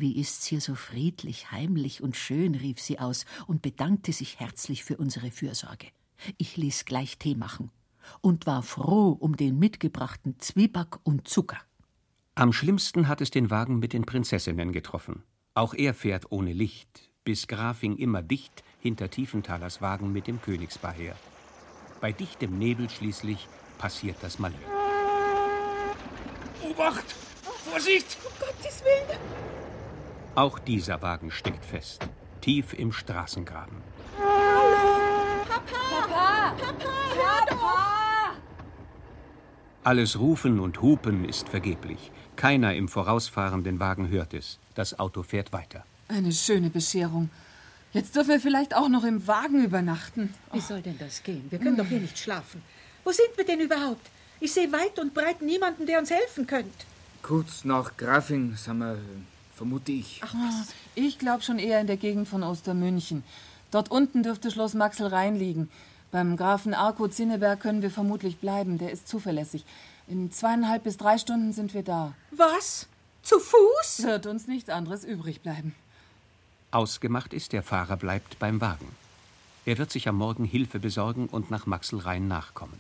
Wie 0.02 0.20
ist's 0.20 0.48
hier 0.48 0.62
so 0.62 0.74
friedlich, 0.74 1.52
heimlich 1.52 2.02
und 2.02 2.18
schön, 2.18 2.56
rief 2.56 2.82
sie 2.82 2.98
aus 2.98 3.24
und 3.46 3.62
bedankte 3.62 4.12
sich 4.12 4.40
herzlich 4.40 4.84
für 4.84 4.98
unsere 4.98 5.30
Fürsorge. 5.30 5.90
Ich 6.40 6.58
ließ 6.58 6.86
gleich 6.86 7.20
Tee 7.20 7.36
machen 7.36 7.70
und 8.20 8.48
war 8.48 8.64
froh 8.64 9.12
um 9.12 9.38
den 9.38 9.60
mitgebrachten 9.60 10.40
Zwieback 10.40 10.98
und 11.04 11.28
Zucker. 11.28 11.60
Am 12.34 12.52
schlimmsten 12.52 13.08
hat 13.08 13.22
es 13.22 13.30
den 13.30 13.52
Wagen 13.52 13.78
mit 13.78 13.94
den 13.94 14.08
Prinzessinnen 14.08 14.72
getroffen. 14.72 15.22
Auch 15.54 15.76
er 15.76 15.94
fährt 15.94 16.32
ohne 16.32 16.52
Licht, 16.52 17.12
bis 17.24 17.46
Grafing 17.46 17.96
immer 17.96 18.24
dicht 18.24 18.64
hinter 18.80 19.08
Tiefenthalers 19.12 19.84
Wagen 19.84 20.12
mit 20.12 20.26
dem 20.26 20.42
Königspaar 20.42 20.94
her. 20.94 21.16
Bei 22.00 22.12
dichtem 22.12 22.58
Nebel 22.58 22.90
schließlich 22.90 23.48
passiert 23.78 24.18
das 24.22 24.40
Malheur. 24.40 24.58
Obacht! 26.64 27.16
Vorsicht! 27.70 28.18
Um 28.26 28.32
Gottes 28.40 28.84
Willen! 28.84 29.61
Auch 30.36 30.60
dieser 30.60 31.02
Wagen 31.02 31.30
steckt 31.30 31.66
fest, 31.66 32.08
tief 32.40 32.74
im 32.74 32.94
Straßengraben. 32.94 33.78
Papa! 34.18 35.66
Papa! 36.08 36.56
Papa! 36.58 38.32
Alles 39.84 40.18
Rufen 40.20 40.62
und 40.62 40.82
Hupen 40.82 41.26
ist 41.26 41.50
vergeblich. 41.50 42.12
Keiner 42.38 42.74
im 42.76 42.88
vorausfahrenden 42.88 43.82
Wagen 43.82 44.08
hört 44.08 44.34
es. 44.34 44.58
Das 44.74 44.98
Auto 45.00 45.22
fährt 45.24 45.52
weiter. 45.52 45.84
Eine 46.08 46.32
schöne 46.32 46.70
Bescherung. 46.70 47.30
Jetzt 47.92 48.16
dürfen 48.16 48.30
wir 48.30 48.40
vielleicht 48.40 48.74
auch 48.74 48.88
noch 48.88 49.04
im 49.04 49.28
Wagen 49.28 49.66
übernachten. 49.66 50.34
Wie 50.54 50.62
soll 50.62 50.82
denn 50.82 50.98
das 50.98 51.24
gehen? 51.24 51.46
Wir 51.50 51.60
können 51.60 51.76
doch 51.76 51.88
hier 51.88 52.00
nicht 52.00 52.18
schlafen. 52.18 52.62
Wo 53.04 53.12
sind 53.12 53.36
wir 53.36 53.46
denn 53.46 53.60
überhaupt? 53.60 54.08
Ich 54.40 54.54
sehe 54.54 54.72
weit 54.72 54.98
und 54.98 55.14
breit 55.14 55.42
niemanden, 55.42 55.86
der 55.86 56.00
uns 56.00 56.10
helfen 56.10 56.48
könnte. 56.48 56.86
Kurz 57.22 57.66
nach 57.66 57.98
Grafing, 57.98 58.56
sagen 58.56 58.80
wir, 58.80 58.98
vermute 59.62 59.92
ich. 59.92 60.20
Ach, 60.24 60.34
was? 60.34 60.74
Ich 60.96 61.20
glaube 61.20 61.44
schon 61.44 61.60
eher 61.60 61.80
in 61.82 61.86
der 61.86 61.98
Gegend 61.98 62.28
von 62.28 62.42
Ostermünchen. 62.42 63.24
Dort 63.70 63.92
unten 63.92 64.24
dürfte 64.24 64.50
Schloss 64.50 64.74
Maxel 64.74 65.06
Rhein 65.06 65.36
liegen. 65.36 65.70
Beim 66.10 66.36
Grafen 66.36 66.74
Arco 66.74 67.08
Zinneberg 67.08 67.60
können 67.60 67.84
wir 67.84 67.92
vermutlich 67.92 68.38
bleiben. 68.38 68.80
Der 68.80 68.92
ist 68.92 69.08
zuverlässig. 69.08 69.64
In 70.08 70.32
zweieinhalb 70.32 70.84
bis 70.84 70.98
drei 70.98 71.20
Stunden 71.20 71.54
sind 71.54 71.76
wir 71.76 71.84
da. 71.84 72.14
Was? 72.32 72.88
Zu 73.22 73.38
Fuß? 73.38 74.02
Wird 74.02 74.26
uns 74.26 74.48
nichts 74.48 74.72
anderes 74.72 75.04
übrig 75.04 75.42
bleiben. 75.42 75.76
Ausgemacht 76.72 77.32
ist, 77.32 77.54
der 77.54 77.62
Fahrer 77.62 77.98
bleibt 77.98 78.40
beim 78.40 78.62
Wagen. 78.62 78.88
Er 79.68 79.78
wird 79.78 79.92
sich 79.92 80.08
am 80.08 80.16
Morgen 80.16 80.44
Hilfe 80.44 80.80
besorgen 80.80 81.28
und 81.28 81.52
nach 81.52 81.68
Maxelrhein 81.68 82.28
nachkommen. 82.28 82.80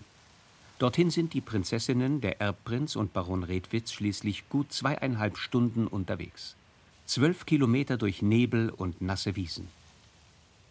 Dorthin 0.80 1.12
sind 1.12 1.36
die 1.36 1.42
Prinzessinnen, 1.42 2.22
der 2.22 2.42
Erbprinz 2.42 2.96
und 2.96 3.14
Baron 3.14 3.44
Redwitz 3.44 3.92
schließlich 3.92 4.50
gut 4.50 4.74
zweieinhalb 4.74 5.38
Stunden 5.38 5.86
unterwegs. 5.86 6.56
Zwölf 7.12 7.46
Kilometer 7.46 7.98
durch 7.98 8.22
Nebel 8.22 8.70
und 8.70 9.02
nasse 9.02 9.36
Wiesen. 9.36 9.68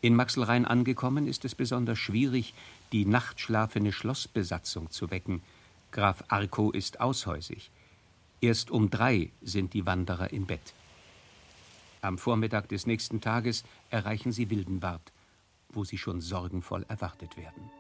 In 0.01 0.15
Maxelrhein 0.15 0.65
angekommen 0.65 1.27
ist 1.27 1.45
es 1.45 1.55
besonders 1.55 1.99
schwierig, 1.99 2.55
die 2.93 3.05
nachtschlafende 3.05 3.93
Schlossbesatzung 3.93 4.91
zu 4.91 5.11
wecken– 5.11 5.43
Graf 5.91 6.25
Arco 6.29 6.71
ist 6.71 6.99
aushäusig. 6.99 7.71
Erst 8.41 8.71
um 8.71 8.89
drei 8.89 9.33
sind 9.43 9.75
die 9.75 9.85
Wanderer 9.85 10.33
im 10.33 10.47
Bett. 10.47 10.73
Am 12.01 12.17
Vormittag 12.17 12.71
des 12.71 12.87
nächsten 12.87 13.21
Tages 13.21 13.63
erreichen 13.91 14.33
sie 14.33 14.49
Wildenwart, 14.49 15.13
wo 15.69 15.85
sie 15.85 15.99
schon 15.99 16.23
sorgenvoll 16.23 16.87
erwartet 16.89 17.37
werden. 17.37 17.71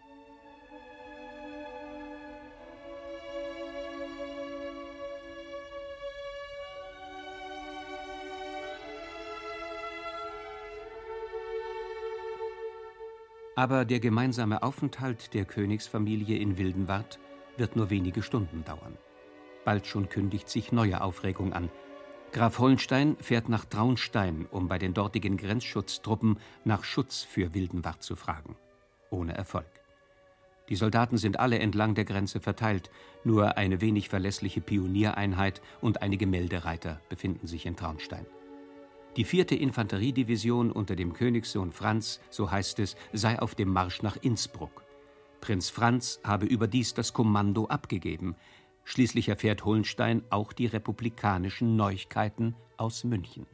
Aber 13.60 13.84
der 13.84 14.00
gemeinsame 14.00 14.62
Aufenthalt 14.62 15.34
der 15.34 15.44
Königsfamilie 15.44 16.38
in 16.38 16.56
Wildenwart 16.56 17.18
wird 17.58 17.76
nur 17.76 17.90
wenige 17.90 18.22
Stunden 18.22 18.64
dauern. 18.64 18.96
Bald 19.66 19.86
schon 19.86 20.08
kündigt 20.08 20.48
sich 20.48 20.72
neue 20.72 21.02
Aufregung 21.02 21.52
an. 21.52 21.68
Graf 22.32 22.58
Hollenstein 22.58 23.18
fährt 23.18 23.50
nach 23.50 23.66
Traunstein, 23.66 24.46
um 24.50 24.66
bei 24.66 24.78
den 24.78 24.94
dortigen 24.94 25.36
Grenzschutztruppen 25.36 26.38
nach 26.64 26.84
Schutz 26.84 27.22
für 27.22 27.52
Wildenwart 27.52 28.02
zu 28.02 28.16
fragen. 28.16 28.56
Ohne 29.10 29.34
Erfolg. 29.34 29.68
Die 30.70 30.76
Soldaten 30.76 31.18
sind 31.18 31.38
alle 31.38 31.58
entlang 31.58 31.94
der 31.94 32.06
Grenze 32.06 32.40
verteilt, 32.40 32.90
nur 33.24 33.58
eine 33.58 33.82
wenig 33.82 34.08
verlässliche 34.08 34.62
Pioniereinheit 34.62 35.60
und 35.82 36.00
einige 36.00 36.26
Meldereiter 36.26 37.02
befinden 37.10 37.46
sich 37.46 37.66
in 37.66 37.76
Traunstein. 37.76 38.24
Die 39.16 39.24
vierte 39.24 39.56
Infanteriedivision 39.56 40.70
unter 40.70 40.94
dem 40.94 41.12
Königssohn 41.12 41.72
Franz, 41.72 42.20
so 42.30 42.50
heißt 42.50 42.78
es, 42.78 42.96
sei 43.12 43.40
auf 43.40 43.56
dem 43.56 43.72
Marsch 43.72 44.02
nach 44.02 44.16
Innsbruck. 44.16 44.84
Prinz 45.40 45.68
Franz 45.68 46.20
habe 46.22 46.46
überdies 46.46 46.94
das 46.94 47.12
Kommando 47.12 47.66
abgegeben. 47.66 48.36
Schließlich 48.84 49.28
erfährt 49.28 49.64
Hohenstein 49.64 50.22
auch 50.30 50.52
die 50.52 50.66
republikanischen 50.66 51.76
Neuigkeiten 51.76 52.54
aus 52.76 53.02
München. 53.02 53.46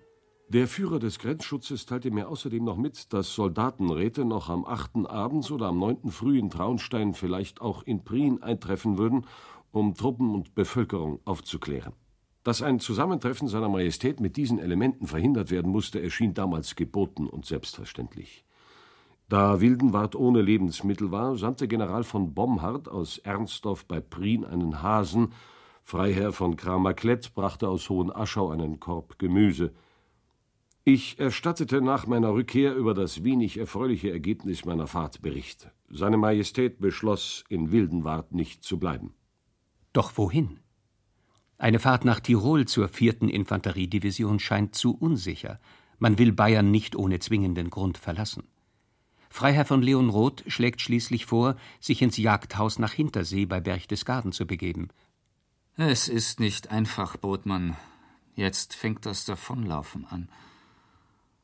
Der 0.49 0.69
Führer 0.69 0.99
des 0.99 1.19
Grenzschutzes 1.19 1.87
teilte 1.87 2.11
mir 2.11 2.29
außerdem 2.29 2.63
noch 2.63 2.77
mit, 2.77 3.13
dass 3.13 3.35
Soldatenräte 3.35 4.25
noch 4.25 4.49
am 4.49 4.65
8. 4.65 5.07
abends 5.09 5.51
oder 5.51 5.69
am 5.69 5.79
9. 5.79 6.11
früh 6.11 6.39
in 6.39 6.51
Traunstein, 6.51 7.15
vielleicht 7.15 7.61
auch 7.61 7.83
in 7.83 8.05
Prien 8.05 8.43
eintreffen 8.43 8.99
würden, 8.99 9.27
um 9.73 9.95
Truppen 9.95 10.35
und 10.35 10.55
Bevölkerung 10.55 11.21
aufzuklären. 11.25 11.95
Dass 12.47 12.63
ein 12.63 12.79
Zusammentreffen 12.79 13.49
seiner 13.49 13.69
Majestät 13.69 14.21
mit 14.21 14.37
diesen 14.37 14.61
Elementen 14.61 15.09
verhindert 15.09 15.51
werden 15.51 15.73
musste, 15.73 16.01
erschien 16.01 16.33
damals 16.33 16.77
geboten 16.77 17.29
und 17.29 17.45
selbstverständlich. 17.45 18.45
Da 19.29 19.61
Wildenwart 19.61 20.15
ohne 20.15 20.43
Lebensmittel 20.43 21.11
war, 21.11 21.37
sandte 21.37 21.67
General 21.67 22.05
von 22.05 22.35
Bomhard 22.35 22.89
aus 22.89 23.19
Ernstdorf 23.19 23.85
bei 23.87 23.99
Prien 23.99 24.45
einen 24.45 24.81
Hasen, 24.81 25.33
Freiherr 25.83 26.33
von 26.33 26.55
Kramer-Klett 26.55 27.35
brachte 27.35 27.69
aus 27.69 27.91
Hohenaschau 27.91 28.51
einen 28.51 28.79
Korb 28.79 29.19
Gemüse. 29.19 29.75
Ich 30.85 31.19
erstattete 31.19 31.81
nach 31.81 32.07
meiner 32.07 32.33
Rückkehr 32.33 32.77
über 32.77 32.95
das 32.95 33.25
wenig 33.25 33.59
erfreuliche 33.59 34.13
Ergebnis 34.13 34.65
meiner 34.65 34.87
Fahrt 34.87 35.21
Bericht. 35.21 35.73
Seine 35.91 36.17
Majestät 36.17 36.79
beschloss, 36.79 37.43
in 37.49 37.73
Wildenwart 37.73 38.31
nicht 38.31 38.63
zu 38.63 38.79
bleiben. 38.79 39.15
Doch 39.93 40.17
wohin? 40.17 40.61
Eine 41.59 41.79
Fahrt 41.79 42.05
nach 42.05 42.21
Tirol 42.21 42.67
zur 42.67 42.89
vierten 42.89 43.29
Infanteriedivision 43.29 44.39
scheint 44.39 44.75
zu 44.75 44.95
unsicher. 44.95 45.59
Man 45.99 46.19
will 46.19 46.33
Bayern 46.33 46.71
nicht 46.71 46.97
ohne 46.97 47.19
zwingenden 47.19 47.71
Grund 47.71 47.97
verlassen. 47.97 48.45
Freiherr 49.31 49.65
von 49.65 49.83
Leonroth 49.83 50.45
schlägt 50.47 50.81
schließlich 50.81 51.27
vor, 51.27 51.57
sich 51.81 52.03
ins 52.03 52.17
Jagdhaus 52.17 52.79
nach 52.79 52.93
Hintersee 52.93 53.47
bei 53.47 53.61
Berchtesgaden 53.61 54.33
zu 54.33 54.47
begeben. 54.47 54.89
Es 55.77 56.09
ist 56.09 56.41
nicht 56.41 56.71
einfach, 56.71 57.17
Botmann. 57.17 57.77
Jetzt 58.35 58.75
fängt 58.75 59.05
das 59.07 59.25
Davonlaufen 59.25 60.07
an. 60.07 60.29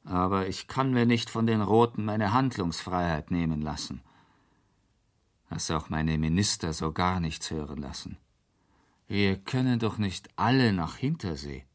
Aber 0.05 0.49
ich 0.49 0.69
kann 0.69 0.93
mir 0.93 1.07
nicht 1.07 1.31
von 1.31 1.47
den 1.47 1.61
Roten 1.61 2.05
meine 2.05 2.33
Handlungsfreiheit 2.33 3.31
nehmen 3.31 3.61
lassen. 3.61 4.03
Dass 5.49 5.71
auch 5.71 5.91
meine 5.91 6.19
Minister 6.19 6.73
so 6.73 6.93
gar 6.93 7.21
nichts 7.21 7.51
hören 7.51 7.79
lassen. 7.79 8.17
Wir 9.13 9.37
können 9.37 9.79
doch 9.79 9.99
nicht 9.99 10.31
alle 10.37 10.73
nach 10.73 10.97
Hintersee. 10.97 11.67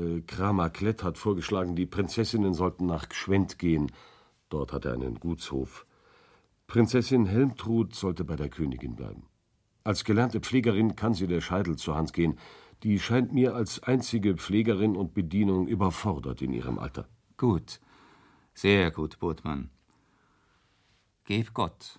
Äh, 0.00 0.22
Kramer 0.22 0.70
Klett 0.70 1.04
hat 1.04 1.18
vorgeschlagen, 1.18 1.76
die 1.76 1.84
Prinzessinnen 1.84 2.54
sollten 2.54 2.86
nach 2.86 3.10
Gschwend 3.10 3.58
gehen. 3.58 3.92
Dort 4.48 4.72
hat 4.72 4.86
er 4.86 4.94
einen 4.94 5.20
Gutshof. 5.20 5.84
Prinzessin 6.66 7.26
Helmtrud 7.26 7.94
sollte 7.94 8.24
bei 8.24 8.36
der 8.36 8.48
Königin 8.48 8.96
bleiben. 8.96 9.26
Als 9.84 10.02
gelernte 10.02 10.40
Pflegerin 10.40 10.96
kann 10.96 11.12
sie 11.12 11.26
der 11.26 11.42
Scheidel 11.42 11.76
zur 11.76 11.94
Hand 11.94 12.14
gehen. 12.14 12.38
Die 12.82 12.98
scheint 12.98 13.34
mir 13.34 13.54
als 13.54 13.82
einzige 13.82 14.38
Pflegerin 14.38 14.96
und 14.96 15.12
Bedienung 15.12 15.68
überfordert 15.68 16.40
in 16.40 16.54
ihrem 16.54 16.78
Alter. 16.78 17.06
Gut, 17.36 17.80
sehr 18.54 18.90
gut, 18.92 19.18
Botmann. 19.18 19.68
Geb 21.24 21.52
Gott, 21.52 21.98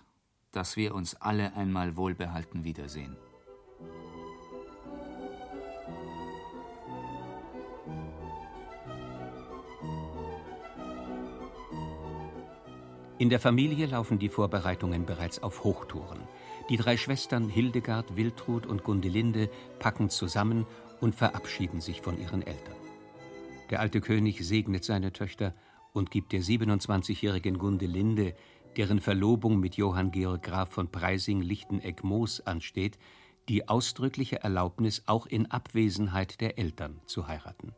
dass 0.51 0.77
wir 0.77 0.95
uns 0.95 1.13
alle 1.13 1.53
einmal 1.53 1.95
wohlbehalten 1.95 2.63
wiedersehen. 2.63 3.15
In 13.19 13.29
der 13.29 13.41
Familie 13.41 13.85
laufen 13.85 14.17
die 14.17 14.29
Vorbereitungen 14.29 15.05
bereits 15.05 15.43
auf 15.43 15.65
Hochtouren. 15.65 16.21
Die 16.69 16.77
drei 16.77 16.95
Schwestern 16.95 17.49
Hildegard, 17.49 18.15
Wiltrud 18.15 18.65
und 18.65 18.85
Gundelinde 18.85 19.49
packen 19.77 20.09
zusammen 20.09 20.65
und 21.01 21.15
verabschieden 21.15 21.81
sich 21.81 21.99
von 21.99 22.17
ihren 22.17 22.41
Eltern. 22.41 22.77
Der 23.71 23.81
alte 23.81 23.99
König 23.99 24.47
segnet 24.47 24.85
seine 24.85 25.11
Töchter 25.11 25.53
und 25.91 26.11
gibt 26.11 26.31
der 26.31 26.41
27-jährigen 26.41 27.57
Gundelinde, 27.57 28.35
deren 28.77 29.01
Verlobung 29.01 29.59
mit 29.59 29.75
Johann 29.75 30.11
Georg 30.11 30.41
Graf 30.41 30.69
von 30.69 30.89
Preysing-Lichtenegg-Moos 30.89 32.47
ansteht, 32.47 32.97
die 33.49 33.67
ausdrückliche 33.67 34.43
Erlaubnis, 34.43 35.03
auch 35.07 35.25
in 35.25 35.51
Abwesenheit 35.51 36.39
der 36.39 36.57
Eltern 36.57 37.01
zu 37.05 37.27
heiraten. 37.27 37.75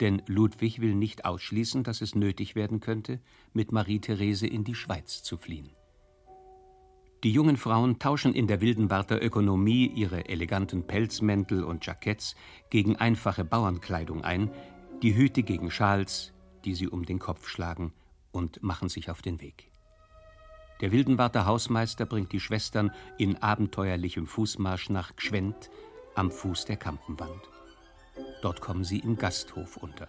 Denn 0.00 0.22
Ludwig 0.26 0.80
will 0.80 0.94
nicht 0.94 1.24
ausschließen, 1.24 1.84
dass 1.84 2.00
es 2.00 2.14
nötig 2.14 2.54
werden 2.54 2.80
könnte, 2.80 3.20
mit 3.52 3.72
Marie-Therese 3.72 4.46
in 4.46 4.64
die 4.64 4.74
Schweiz 4.74 5.22
zu 5.22 5.36
fliehen. 5.36 5.70
Die 7.22 7.30
jungen 7.30 7.56
Frauen 7.56 8.00
tauschen 8.00 8.34
in 8.34 8.48
der 8.48 8.60
Wildenwarter 8.60 9.22
Ökonomie 9.22 9.86
ihre 9.86 10.28
eleganten 10.28 10.88
Pelzmäntel 10.88 11.62
und 11.62 11.86
Jacketts 11.86 12.34
gegen 12.68 12.96
einfache 12.96 13.44
Bauernkleidung 13.44 14.24
ein, 14.24 14.50
die 15.02 15.14
Hüte 15.14 15.44
gegen 15.44 15.70
Schals, 15.70 16.32
die 16.64 16.74
sie 16.74 16.88
um 16.88 17.04
den 17.04 17.20
Kopf 17.20 17.46
schlagen, 17.48 17.92
und 18.32 18.62
machen 18.62 18.88
sich 18.88 19.08
auf 19.08 19.22
den 19.22 19.40
Weg. 19.40 19.70
Der 20.80 20.90
Wildenwarter 20.90 21.46
Hausmeister 21.46 22.06
bringt 22.06 22.32
die 22.32 22.40
Schwestern 22.40 22.90
in 23.18 23.36
abenteuerlichem 23.36 24.26
Fußmarsch 24.26 24.90
nach 24.90 25.14
Gschwend 25.14 25.70
am 26.16 26.32
Fuß 26.32 26.64
der 26.64 26.76
Kampenwand. 26.76 27.48
Dort 28.42 28.60
kommen 28.60 28.84
sie 28.84 28.98
im 28.98 29.16
Gasthof 29.16 29.76
unter. 29.76 30.08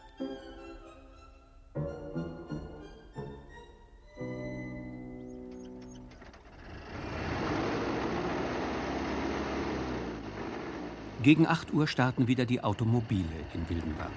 Gegen 11.22 11.48
8 11.48 11.74
Uhr 11.74 11.88
starten 11.88 12.28
wieder 12.28 12.46
die 12.46 12.62
Automobile 12.62 13.24
in 13.54 13.70
Wildenwald. 13.70 14.12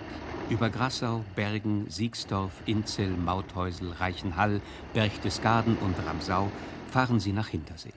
Über 0.48 0.70
Grassau, 0.70 1.24
Bergen, 1.36 1.86
Siegsdorf, 1.88 2.52
Inzell, 2.66 3.10
Mauthäusel, 3.10 3.92
Reichenhall, 3.92 4.60
Berchtesgaden 4.92 5.76
und 5.76 5.94
Ramsau 6.04 6.50
fahren 6.90 7.20
sie 7.20 7.32
nach 7.32 7.48
Hintersee. 7.48 7.92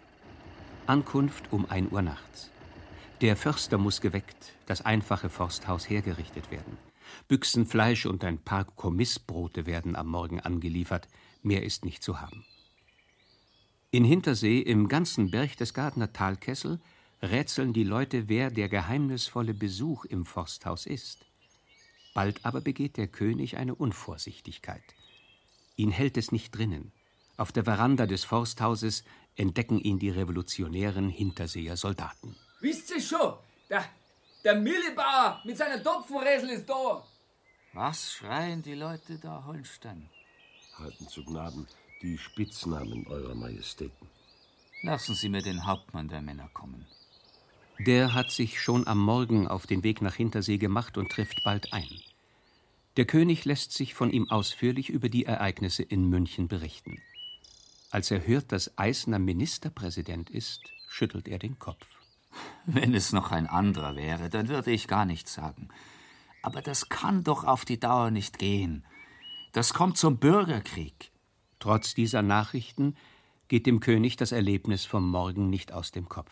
Ankunft 0.86 1.46
um 1.52 1.68
1 1.68 1.92
Uhr 1.92 2.02
nachts. 2.02 2.52
Der 3.22 3.36
Förster 3.36 3.78
muss 3.78 4.00
geweckt, 4.00 4.54
das 4.66 4.82
einfache 4.82 5.30
Forsthaus 5.30 5.90
hergerichtet 5.90 6.52
werden. 6.52 6.78
Büchsen 7.28 7.66
Fleisch 7.66 8.06
und 8.06 8.24
ein 8.24 8.38
paar 8.38 8.64
Kommissbrote 8.64 9.66
werden 9.66 9.98
am 9.98 10.08
Morgen 10.08 10.40
angeliefert. 10.40 11.10
Mehr 11.42 11.64
ist 11.64 11.84
nicht 11.84 12.02
zu 12.02 12.22
haben. 12.22 12.46
In 13.92 14.06
Hintersee, 14.06 14.60
im 14.60 14.88
ganzen 14.88 15.32
Berchtesgadener 15.32 16.14
Talkessel, 16.14 16.80
rätseln 17.22 17.74
die 17.74 17.84
Leute, 17.84 18.30
wer 18.30 18.52
der 18.52 18.70
geheimnisvolle 18.70 19.54
Besuch 19.54 20.06
im 20.06 20.26
Forsthaus 20.26 20.86
ist. 20.86 21.26
Bald 22.14 22.46
aber 22.46 22.62
begeht 22.62 22.96
der 22.96 23.08
König 23.08 23.58
eine 23.58 23.76
Unvorsichtigkeit. 23.76 24.84
Ihn 25.76 25.92
hält 25.92 26.16
es 26.16 26.32
nicht 26.32 26.56
drinnen. 26.56 26.94
Auf 27.36 27.52
der 27.52 27.66
Veranda 27.66 28.06
des 28.06 28.24
Forsthauses 28.24 29.04
entdecken 29.36 29.80
ihn 29.80 30.00
die 30.00 30.10
revolutionären 30.10 31.10
Hinterseer 31.10 31.76
Soldaten. 31.76 32.38
Wisst 32.62 32.92
ihr 32.92 33.02
schon, 33.02 33.34
der, 33.70 33.86
der 34.44 34.56
Millibauer 34.56 35.42
mit 35.46 35.58
seiner 35.58 35.82
Topfenräsel 35.82 36.50
ist 36.50 36.70
da. 36.70 37.04
Was 37.74 38.14
schreien 38.14 38.62
die 38.62 38.74
Leute 38.74 39.18
da, 39.18 39.44
Holstein? 39.46 40.10
Halten 40.78 41.08
zu 41.08 41.24
Gnaden 41.24 41.68
die 42.02 42.18
Spitznamen 42.18 43.06
Eurer 43.08 43.36
Majestäten. 43.36 44.08
Lassen 44.84 45.16
Sie 45.16 45.30
mir 45.30 45.42
den 45.42 45.66
Hauptmann 45.66 46.08
der 46.08 46.22
Männer 46.22 46.50
kommen. 46.54 46.86
Der 47.80 48.14
hat 48.14 48.32
sich 48.32 48.62
schon 48.62 48.88
am 48.88 49.00
Morgen 49.00 49.48
auf 49.48 49.68
den 49.68 49.84
Weg 49.84 50.02
nach 50.02 50.16
Hintersee 50.16 50.58
gemacht 50.58 50.98
und 50.98 51.12
trifft 51.12 51.44
bald 51.44 51.72
ein. 51.74 51.90
Der 52.98 53.06
König 53.06 53.46
lässt 53.46 53.72
sich 53.72 53.94
von 53.94 54.12
ihm 54.12 54.30
ausführlich 54.30 54.90
über 54.90 55.08
die 55.08 55.26
Ereignisse 55.26 55.84
in 55.84 56.10
München 56.10 56.48
berichten. 56.48 57.02
Als 57.90 58.12
er 58.12 58.26
hört, 58.28 58.52
dass 58.52 58.78
Eisner 58.78 59.20
Ministerpräsident 59.20 60.30
ist, 60.30 60.62
schüttelt 60.90 61.28
er 61.28 61.40
den 61.40 61.60
Kopf. 61.60 61.86
Wenn 62.66 62.94
es 62.94 63.14
noch 63.14 63.32
ein 63.32 63.48
anderer 63.48 63.96
wäre, 63.96 64.30
dann 64.30 64.48
würde 64.48 64.72
ich 64.72 64.88
gar 64.88 65.06
nichts 65.06 65.34
sagen. 65.34 65.70
Aber 66.42 66.62
das 66.62 66.90
kann 66.90 67.24
doch 67.24 67.44
auf 67.44 67.66
die 67.66 67.80
Dauer 67.80 68.12
nicht 68.12 68.40
gehen. 68.40 68.86
Das 69.52 69.74
kommt 69.74 69.98
zum 69.98 70.18
Bürgerkrieg. 70.18 71.12
Trotz 71.60 71.94
dieser 71.94 72.22
Nachrichten 72.22 72.96
geht 73.48 73.66
dem 73.66 73.80
König 73.80 74.16
das 74.16 74.32
Erlebnis 74.32 74.86
vom 74.86 75.10
Morgen 75.10 75.50
nicht 75.50 75.74
aus 75.74 75.92
dem 75.92 76.08
Kopf. 76.08 76.32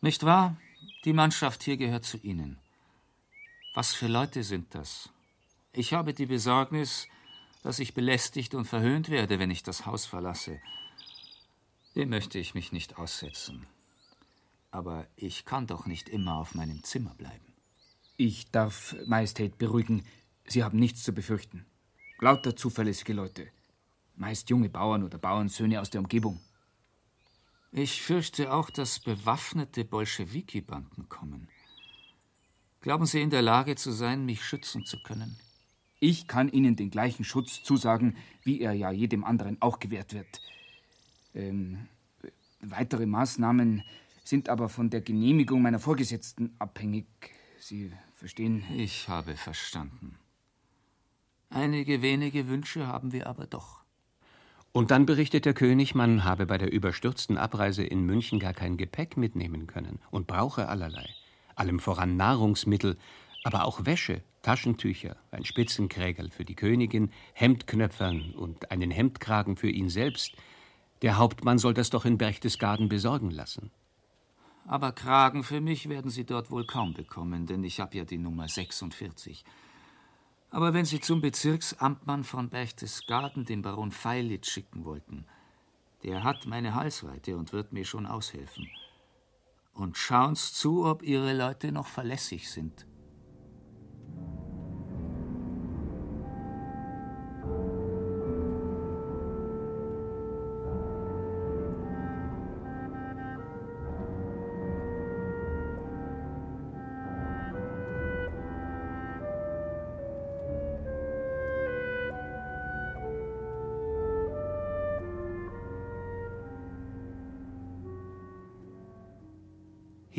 Nicht 0.00 0.24
wahr? 0.24 0.56
Die 1.04 1.12
Mannschaft 1.12 1.62
hier 1.62 1.76
gehört 1.76 2.04
zu 2.04 2.18
Ihnen. 2.18 2.58
Was 3.74 3.94
für 3.94 4.08
Leute 4.08 4.42
sind 4.42 4.74
das? 4.74 5.08
Ich 5.72 5.94
habe 5.94 6.12
die 6.12 6.26
Besorgnis, 6.26 7.08
dass 7.62 7.78
ich 7.78 7.94
belästigt 7.94 8.54
und 8.54 8.66
verhöhnt 8.66 9.08
werde, 9.08 9.38
wenn 9.38 9.50
ich 9.50 9.62
das 9.62 9.86
Haus 9.86 10.04
verlasse. 10.04 10.60
Dem 11.94 12.10
möchte 12.10 12.38
ich 12.38 12.54
mich 12.54 12.72
nicht 12.72 12.98
aussetzen. 12.98 13.66
Aber 14.72 15.06
ich 15.14 15.44
kann 15.44 15.68
doch 15.68 15.86
nicht 15.86 16.08
immer 16.08 16.36
auf 16.36 16.56
meinem 16.56 16.82
Zimmer 16.82 17.14
bleiben. 17.14 17.52
Ich 18.16 18.50
darf 18.50 18.96
Majestät 19.06 19.58
beruhigen. 19.58 20.04
Sie 20.46 20.64
haben 20.64 20.78
nichts 20.78 21.04
zu 21.04 21.12
befürchten. 21.12 21.66
Lauter 22.18 22.56
zuverlässige 22.56 23.12
Leute. 23.12 23.48
Meist 24.16 24.50
junge 24.50 24.68
Bauern 24.68 25.04
oder 25.04 25.18
Bauernsöhne 25.18 25.80
aus 25.80 25.90
der 25.90 26.00
Umgebung. 26.00 26.40
Ich 27.70 28.02
fürchte 28.02 28.52
auch, 28.52 28.70
dass 28.70 28.98
bewaffnete 28.98 29.84
Bolschewiki-Banden 29.84 31.08
kommen. 31.08 31.48
Glauben 32.80 33.06
Sie 33.06 33.20
in 33.20 33.30
der 33.30 33.42
Lage 33.42 33.76
zu 33.76 33.92
sein, 33.92 34.24
mich 34.24 34.44
schützen 34.44 34.84
zu 34.84 35.02
können? 35.02 35.38
Ich 36.00 36.26
kann 36.26 36.48
Ihnen 36.48 36.76
den 36.76 36.90
gleichen 36.90 37.24
Schutz 37.24 37.62
zusagen, 37.62 38.16
wie 38.42 38.60
er 38.60 38.72
ja 38.72 38.90
jedem 38.90 39.24
anderen 39.24 39.60
auch 39.62 39.78
gewährt 39.78 40.14
wird. 40.14 40.40
Ähm, 41.34 41.88
weitere 42.60 43.06
Maßnahmen 43.06 43.82
sind 44.24 44.48
aber 44.48 44.68
von 44.68 44.90
der 44.90 45.00
Genehmigung 45.00 45.62
meiner 45.62 45.78
Vorgesetzten 45.78 46.54
abhängig. 46.58 47.06
Sie 47.58 47.92
verstehen? 48.14 48.64
Ich 48.76 49.08
habe 49.08 49.36
verstanden. 49.36 50.16
Einige 51.50 52.02
wenige 52.02 52.48
Wünsche 52.48 52.86
haben 52.86 53.12
wir 53.12 53.26
aber 53.26 53.46
doch. 53.46 53.82
Und 54.72 54.90
dann 54.90 55.04
berichtet 55.04 55.44
der 55.44 55.52
König, 55.52 55.94
man 55.94 56.24
habe 56.24 56.46
bei 56.46 56.56
der 56.56 56.72
überstürzten 56.72 57.36
Abreise 57.36 57.84
in 57.84 58.06
München 58.06 58.38
gar 58.38 58.54
kein 58.54 58.78
Gepäck 58.78 59.18
mitnehmen 59.18 59.66
können 59.66 59.98
und 60.10 60.26
brauche 60.26 60.68
allerlei. 60.68 61.06
Allem 61.54 61.78
voran 61.78 62.16
Nahrungsmittel, 62.16 62.96
aber 63.44 63.66
auch 63.66 63.84
Wäsche, 63.84 64.22
Taschentücher, 64.40 65.16
ein 65.30 65.44
Spitzenkrägerl 65.44 66.30
für 66.30 66.46
die 66.46 66.54
Königin, 66.54 67.10
Hemdknöpfern 67.34 68.32
und 68.34 68.70
einen 68.70 68.90
Hemdkragen 68.90 69.56
für 69.56 69.68
ihn 69.68 69.90
selbst. 69.90 70.36
Der 71.02 71.18
Hauptmann 71.18 71.58
soll 71.58 71.74
das 71.74 71.90
doch 71.90 72.06
in 72.06 72.16
Berchtesgaden 72.16 72.88
besorgen 72.88 73.30
lassen. 73.30 73.70
Aber 74.66 74.92
Kragen 74.92 75.42
für 75.42 75.60
mich 75.60 75.88
werden 75.88 76.10
Sie 76.10 76.24
dort 76.24 76.50
wohl 76.50 76.64
kaum 76.66 76.94
bekommen, 76.94 77.46
denn 77.46 77.64
ich 77.64 77.80
habe 77.80 77.96
ja 77.96 78.04
die 78.04 78.18
Nummer 78.18 78.48
46. 78.48 79.44
Aber 80.50 80.74
wenn 80.74 80.84
Sie 80.84 81.00
zum 81.00 81.20
Bezirksamtmann 81.20 82.24
von 82.24 82.48
Berchtesgaden 82.48 83.44
den 83.44 83.62
Baron 83.62 83.90
Feilitz 83.90 84.48
schicken 84.48 84.84
wollten, 84.84 85.24
der 86.02 86.24
hat 86.24 86.46
meine 86.46 86.74
Halsweite 86.74 87.36
und 87.36 87.52
wird 87.52 87.72
mir 87.72 87.84
schon 87.84 88.06
aushelfen. 88.06 88.68
Und 89.74 89.96
schauen's 89.96 90.52
zu, 90.52 90.84
ob 90.84 91.02
Ihre 91.02 91.32
Leute 91.32 91.72
noch 91.72 91.86
verlässlich 91.86 92.50
sind. 92.50 92.86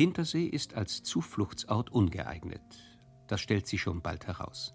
Hintersee 0.04 0.44
ist 0.44 0.74
als 0.74 1.02
Zufluchtsort 1.02 1.90
ungeeignet. 1.90 2.60
Das 3.26 3.40
stellt 3.40 3.66
sich 3.66 3.80
schon 3.80 4.02
bald 4.02 4.26
heraus. 4.26 4.74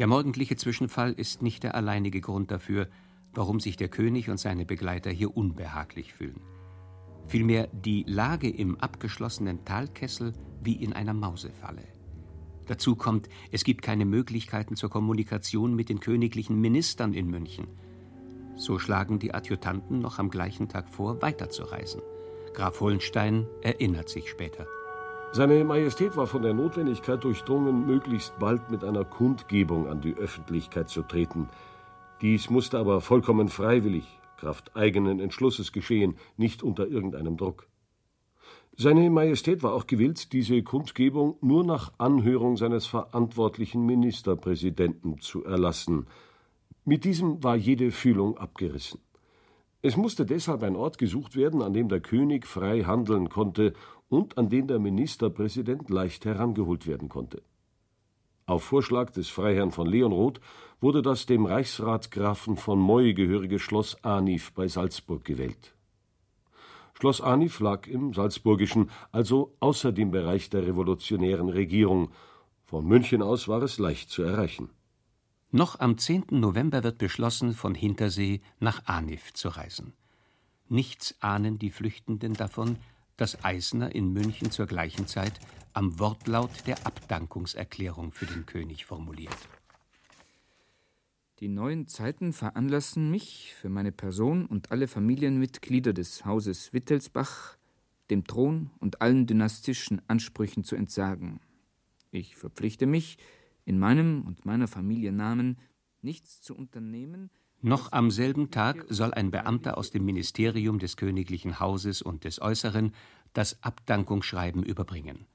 Der 0.00 0.08
morgendliche 0.08 0.56
Zwischenfall 0.56 1.12
ist 1.12 1.40
nicht 1.40 1.62
der 1.62 1.76
alleinige 1.76 2.20
Grund 2.20 2.50
dafür, 2.50 2.88
warum 3.32 3.60
sich 3.60 3.76
der 3.76 3.88
König 3.88 4.28
und 4.28 4.38
seine 4.38 4.66
Begleiter 4.66 5.12
hier 5.12 5.36
unbehaglich 5.36 6.14
fühlen. 6.14 6.40
Vielmehr 7.28 7.68
die 7.68 8.02
Lage 8.08 8.50
im 8.50 8.80
abgeschlossenen 8.80 9.64
Talkessel 9.64 10.32
wie 10.64 10.74
in 10.74 10.94
einer 10.94 11.14
Mausefalle. 11.14 11.86
Dazu 12.66 12.96
kommt, 12.96 13.28
es 13.52 13.62
gibt 13.62 13.82
keine 13.82 14.04
Möglichkeiten 14.04 14.74
zur 14.74 14.90
Kommunikation 14.90 15.76
mit 15.76 15.90
den 15.90 16.00
königlichen 16.00 16.60
Ministern 16.60 17.14
in 17.14 17.28
München. 17.28 17.68
So 18.56 18.80
schlagen 18.80 19.20
die 19.20 19.32
Adjutanten 19.32 20.00
noch 20.00 20.18
am 20.18 20.28
gleichen 20.28 20.68
Tag 20.68 20.88
vor, 20.88 21.22
weiterzureisen. 21.22 22.02
Graf 22.58 22.80
Hollenstein 22.80 23.46
erinnert 23.62 24.08
sich 24.08 24.28
später. 24.28 24.66
Seine 25.30 25.62
Majestät 25.62 26.16
war 26.16 26.26
von 26.26 26.42
der 26.42 26.54
Notwendigkeit 26.54 27.22
durchdrungen, 27.22 27.86
möglichst 27.86 28.36
bald 28.40 28.68
mit 28.68 28.82
einer 28.82 29.04
Kundgebung 29.04 29.86
an 29.86 30.00
die 30.00 30.16
Öffentlichkeit 30.16 30.88
zu 30.88 31.02
treten. 31.02 31.48
Dies 32.20 32.50
musste 32.50 32.80
aber 32.80 33.00
vollkommen 33.00 33.46
freiwillig, 33.46 34.18
Kraft 34.38 34.74
eigenen 34.74 35.20
Entschlusses 35.20 35.70
geschehen, 35.70 36.16
nicht 36.36 36.64
unter 36.64 36.88
irgendeinem 36.88 37.36
Druck. 37.36 37.68
Seine 38.76 39.08
Majestät 39.08 39.62
war 39.62 39.72
auch 39.72 39.86
gewillt, 39.86 40.32
diese 40.32 40.60
Kundgebung 40.64 41.36
nur 41.40 41.62
nach 41.62 41.92
Anhörung 41.98 42.56
seines 42.56 42.86
verantwortlichen 42.86 43.86
Ministerpräsidenten 43.86 45.20
zu 45.20 45.44
erlassen. 45.44 46.08
Mit 46.84 47.04
diesem 47.04 47.44
war 47.44 47.54
jede 47.54 47.92
Fühlung 47.92 48.36
abgerissen. 48.36 48.98
Es 49.80 49.96
musste 49.96 50.26
deshalb 50.26 50.64
ein 50.64 50.74
Ort 50.74 50.98
gesucht 50.98 51.36
werden, 51.36 51.62
an 51.62 51.72
dem 51.72 51.88
der 51.88 52.00
König 52.00 52.46
frei 52.46 52.82
handeln 52.82 53.28
konnte 53.28 53.74
und 54.08 54.36
an 54.36 54.48
den 54.48 54.66
der 54.66 54.80
Ministerpräsident 54.80 55.88
leicht 55.88 56.24
herangeholt 56.24 56.86
werden 56.86 57.08
konnte. 57.08 57.42
Auf 58.46 58.64
Vorschlag 58.64 59.10
des 59.10 59.28
Freiherrn 59.28 59.70
von 59.70 59.86
Leonroth 59.86 60.40
wurde 60.80 61.02
das 61.02 61.26
dem 61.26 61.44
Reichsrat 61.46 62.10
Grafen 62.10 62.56
von 62.56 62.78
Moy 62.78 63.14
gehörige 63.14 63.58
Schloss 63.58 64.02
Arnif 64.02 64.52
bei 64.52 64.66
Salzburg 64.66 65.24
gewählt. 65.24 65.74
Schloss 66.94 67.20
Arnif 67.20 67.60
lag 67.60 67.86
im 67.86 68.14
Salzburgischen, 68.14 68.90
also 69.12 69.54
außer 69.60 69.92
dem 69.92 70.10
Bereich 70.10 70.50
der 70.50 70.66
revolutionären 70.66 71.50
Regierung. 71.50 72.10
Von 72.64 72.86
München 72.86 73.22
aus 73.22 73.46
war 73.46 73.62
es 73.62 73.78
leicht 73.78 74.10
zu 74.10 74.22
erreichen. 74.22 74.70
Noch 75.50 75.80
am 75.80 75.96
10. 75.96 76.26
November 76.30 76.84
wird 76.84 76.98
beschlossen, 76.98 77.54
von 77.54 77.74
Hintersee 77.74 78.42
nach 78.60 78.84
Anif 78.84 79.32
zu 79.32 79.48
reisen. 79.48 79.94
Nichts 80.68 81.14
ahnen 81.20 81.58
die 81.58 81.70
Flüchtenden 81.70 82.34
davon, 82.34 82.76
dass 83.16 83.42
Eisner 83.44 83.94
in 83.94 84.12
München 84.12 84.50
zur 84.50 84.66
gleichen 84.66 85.06
Zeit 85.06 85.32
am 85.72 85.98
Wortlaut 85.98 86.50
der 86.66 86.86
Abdankungserklärung 86.86 88.12
für 88.12 88.26
den 88.26 88.44
König 88.44 88.84
formuliert. 88.84 89.48
Die 91.40 91.48
neuen 91.48 91.86
Zeiten 91.86 92.34
veranlassen 92.34 93.10
mich, 93.10 93.54
für 93.58 93.70
meine 93.70 93.92
Person 93.92 94.44
und 94.44 94.70
alle 94.70 94.86
Familienmitglieder 94.86 95.94
des 95.94 96.26
Hauses 96.26 96.74
Wittelsbach, 96.74 97.56
dem 98.10 98.26
Thron 98.26 98.70
und 98.80 99.00
allen 99.00 99.26
dynastischen 99.26 100.02
Ansprüchen 100.08 100.62
zu 100.62 100.76
entsagen. 100.76 101.40
Ich 102.10 102.36
verpflichte 102.36 102.84
mich, 102.86 103.16
in 103.68 103.78
meinem 103.78 104.22
und 104.22 104.46
meiner 104.46 104.66
Familie 104.66 105.12
Namen 105.12 105.58
nichts 106.00 106.40
zu 106.40 106.56
unternehmen. 106.56 107.30
Noch 107.60 107.92
am 107.92 108.10
selben 108.10 108.50
Tag 108.50 108.86
soll 108.88 109.12
ein 109.12 109.30
Beamter 109.30 109.76
aus 109.76 109.90
dem 109.90 110.04
Ministerium 110.06 110.78
des 110.78 110.96
königlichen 110.96 111.60
Hauses 111.60 112.00
und 112.00 112.24
des 112.24 112.40
Äußeren 112.40 112.92
das 113.34 113.62
Abdankungsschreiben 113.62 114.62
überbringen. 114.62 115.26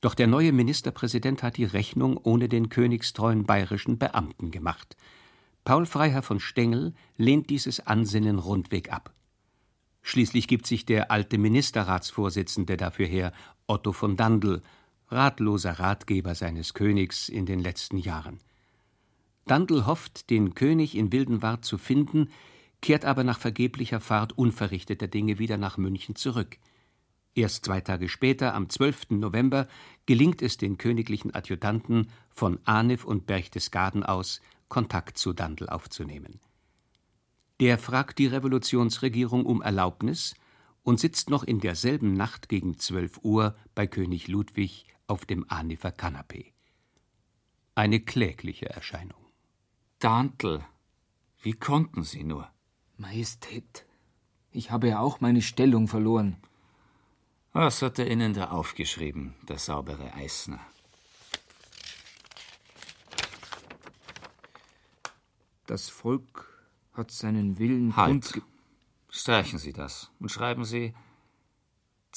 Doch 0.00 0.14
der 0.14 0.28
neue 0.28 0.52
Ministerpräsident 0.52 1.42
hat 1.42 1.56
die 1.56 1.64
Rechnung 1.64 2.16
ohne 2.16 2.48
den 2.48 2.70
königstreuen 2.70 3.44
bayerischen 3.44 3.98
Beamten 3.98 4.50
gemacht. 4.50 4.96
Paul 5.64 5.84
Freiherr 5.84 6.22
von 6.22 6.40
Stengel 6.40 6.94
lehnt 7.16 7.50
dieses 7.50 7.80
Ansinnen 7.86 8.38
rundweg 8.38 8.92
ab. 8.92 9.12
Schließlich 10.00 10.48
gibt 10.48 10.66
sich 10.66 10.86
der 10.86 11.10
alte 11.10 11.36
Ministerratsvorsitzende 11.36 12.78
dafür 12.78 13.06
her, 13.06 13.32
Otto 13.66 13.92
von 13.92 14.16
Dandl, 14.16 14.62
ratloser 15.10 15.72
Ratgeber 15.72 16.34
seines 16.34 16.74
Königs 16.74 17.28
in 17.28 17.46
den 17.46 17.60
letzten 17.60 17.98
Jahren. 17.98 18.40
Dandl 19.46 19.86
hofft, 19.86 20.30
den 20.30 20.54
König 20.54 20.94
in 20.94 21.10
Wildenwart 21.10 21.64
zu 21.64 21.78
finden, 21.78 22.28
kehrt 22.80 23.04
aber 23.04 23.24
nach 23.24 23.38
vergeblicher 23.38 24.00
Fahrt 24.00 24.36
unverrichteter 24.36 25.08
Dinge 25.08 25.38
wieder 25.38 25.56
nach 25.56 25.78
München 25.78 26.14
zurück. 26.14 26.58
Erst 27.34 27.64
zwei 27.64 27.80
Tage 27.80 28.08
später, 28.08 28.54
am 28.54 28.68
12. 28.68 29.10
November, 29.10 29.68
gelingt 30.06 30.42
es 30.42 30.56
den 30.56 30.76
königlichen 30.76 31.34
Adjutanten 31.34 32.10
von 32.30 32.58
Anif 32.64 33.04
und 33.04 33.26
Berchtesgaden 33.26 34.02
aus, 34.02 34.40
Kontakt 34.68 35.18
zu 35.18 35.32
Dandl 35.32 35.68
aufzunehmen. 35.68 36.40
Der 37.60 37.78
fragt 37.78 38.18
die 38.18 38.26
Revolutionsregierung 38.26 39.46
um 39.46 39.62
Erlaubnis 39.62 40.34
und 40.82 41.00
sitzt 41.00 41.30
noch 41.30 41.42
in 41.42 41.60
derselben 41.60 42.14
Nacht 42.14 42.48
gegen 42.48 42.78
12 42.78 43.20
Uhr 43.22 43.56
bei 43.74 43.86
König 43.86 44.28
Ludwig 44.28 44.86
auf 45.08 45.26
dem 45.26 45.44
Anifer 45.50 45.90
Kanapee. 45.90 46.52
Eine 47.74 48.00
klägliche 48.00 48.68
Erscheinung. 48.68 49.24
Dantl, 49.98 50.64
wie 51.42 51.54
konnten 51.54 52.04
Sie 52.04 52.22
nur? 52.22 52.48
Majestät, 52.96 53.86
ich 54.50 54.70
habe 54.70 54.88
ja 54.88 55.00
auch 55.00 55.20
meine 55.20 55.42
Stellung 55.42 55.88
verloren. 55.88 56.36
Was 57.52 57.82
hat 57.82 57.98
er 57.98 58.10
Ihnen 58.10 58.34
da 58.34 58.50
aufgeschrieben, 58.50 59.34
der 59.48 59.58
saubere 59.58 60.12
Eisner? 60.14 60.60
Das 65.66 65.88
Volk 65.88 66.46
hat 66.92 67.10
seinen 67.10 67.58
Willen 67.58 67.96
halt. 67.96 68.42
Streichen 69.10 69.58
Sie 69.58 69.72
das 69.72 70.10
und 70.18 70.30
schreiben 70.30 70.64
Sie 70.64 70.94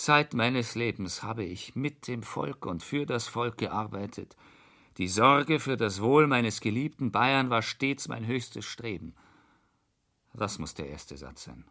Zeit 0.01 0.33
meines 0.33 0.73
Lebens 0.73 1.21
habe 1.21 1.43
ich 1.43 1.75
mit 1.75 2.07
dem 2.07 2.23
Volk 2.23 2.65
und 2.65 2.81
für 2.81 3.05
das 3.05 3.27
Volk 3.27 3.57
gearbeitet. 3.57 4.35
Die 4.97 5.07
Sorge 5.07 5.59
für 5.59 5.77
das 5.77 6.01
Wohl 6.01 6.25
meines 6.25 6.59
geliebten 6.59 7.11
Bayern 7.11 7.51
war 7.51 7.61
stets 7.61 8.07
mein 8.07 8.25
höchstes 8.25 8.65
Streben. 8.65 9.13
Das 10.33 10.57
muss 10.57 10.73
der 10.73 10.89
erste 10.89 11.17
Satz 11.17 11.43
sein. 11.43 11.65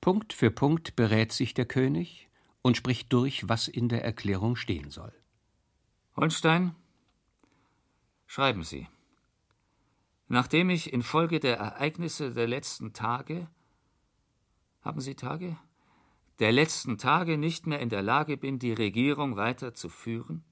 Punkt 0.00 0.32
für 0.32 0.52
Punkt 0.52 0.94
berät 0.94 1.32
sich 1.32 1.54
der 1.54 1.66
König 1.66 2.28
und 2.62 2.76
spricht 2.76 3.12
durch, 3.12 3.48
was 3.48 3.66
in 3.66 3.88
der 3.88 4.04
Erklärung 4.04 4.54
stehen 4.54 4.90
soll. 4.90 5.12
Holstein, 6.14 6.76
schreiben 8.26 8.62
Sie. 8.62 8.86
Nachdem 10.28 10.70
ich 10.70 10.92
infolge 10.92 11.40
der 11.40 11.58
Ereignisse 11.58 12.32
der 12.32 12.46
letzten 12.46 12.92
Tage 12.92 13.48
haben 14.82 15.00
Sie 15.00 15.16
Tage? 15.16 15.56
Der 16.38 16.52
letzten 16.52 16.98
Tage 16.98 17.38
nicht 17.38 17.66
mehr 17.66 17.80
in 17.80 17.88
der 17.88 18.02
Lage 18.02 18.36
bin, 18.36 18.58
die 18.58 18.72
Regierung 18.72 19.36
weiterzuführen, 19.36 20.44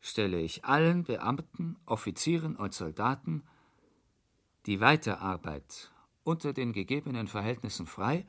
stelle 0.00 0.40
ich 0.40 0.64
allen 0.64 1.04
Beamten, 1.04 1.76
Offizieren 1.86 2.56
und 2.56 2.74
Soldaten 2.74 3.44
die 4.66 4.80
Weiterarbeit 4.80 5.92
unter 6.24 6.52
den 6.52 6.72
gegebenen 6.72 7.28
Verhältnissen 7.28 7.86
frei 7.86 8.26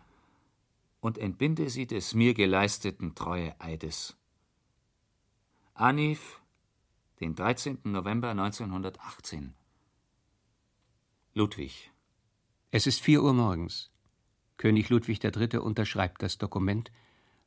und 0.99 1.17
entbinde 1.17 1.69
sie 1.69 1.87
des 1.87 2.13
mir 2.13 2.33
geleisteten 2.33 3.15
Treueeides. 3.15 4.15
Anif, 5.73 6.41
den 7.19 7.35
13. 7.35 7.79
November 7.83 8.29
1918. 8.29 9.55
Ludwig. 11.33 11.91
Es 12.69 12.85
ist 12.87 13.01
vier 13.01 13.23
Uhr 13.23 13.33
morgens. 13.33 13.92
König 14.57 14.89
Ludwig 14.89 15.23
III. 15.23 15.57
unterschreibt 15.57 16.21
das 16.21 16.37
Dokument, 16.37 16.91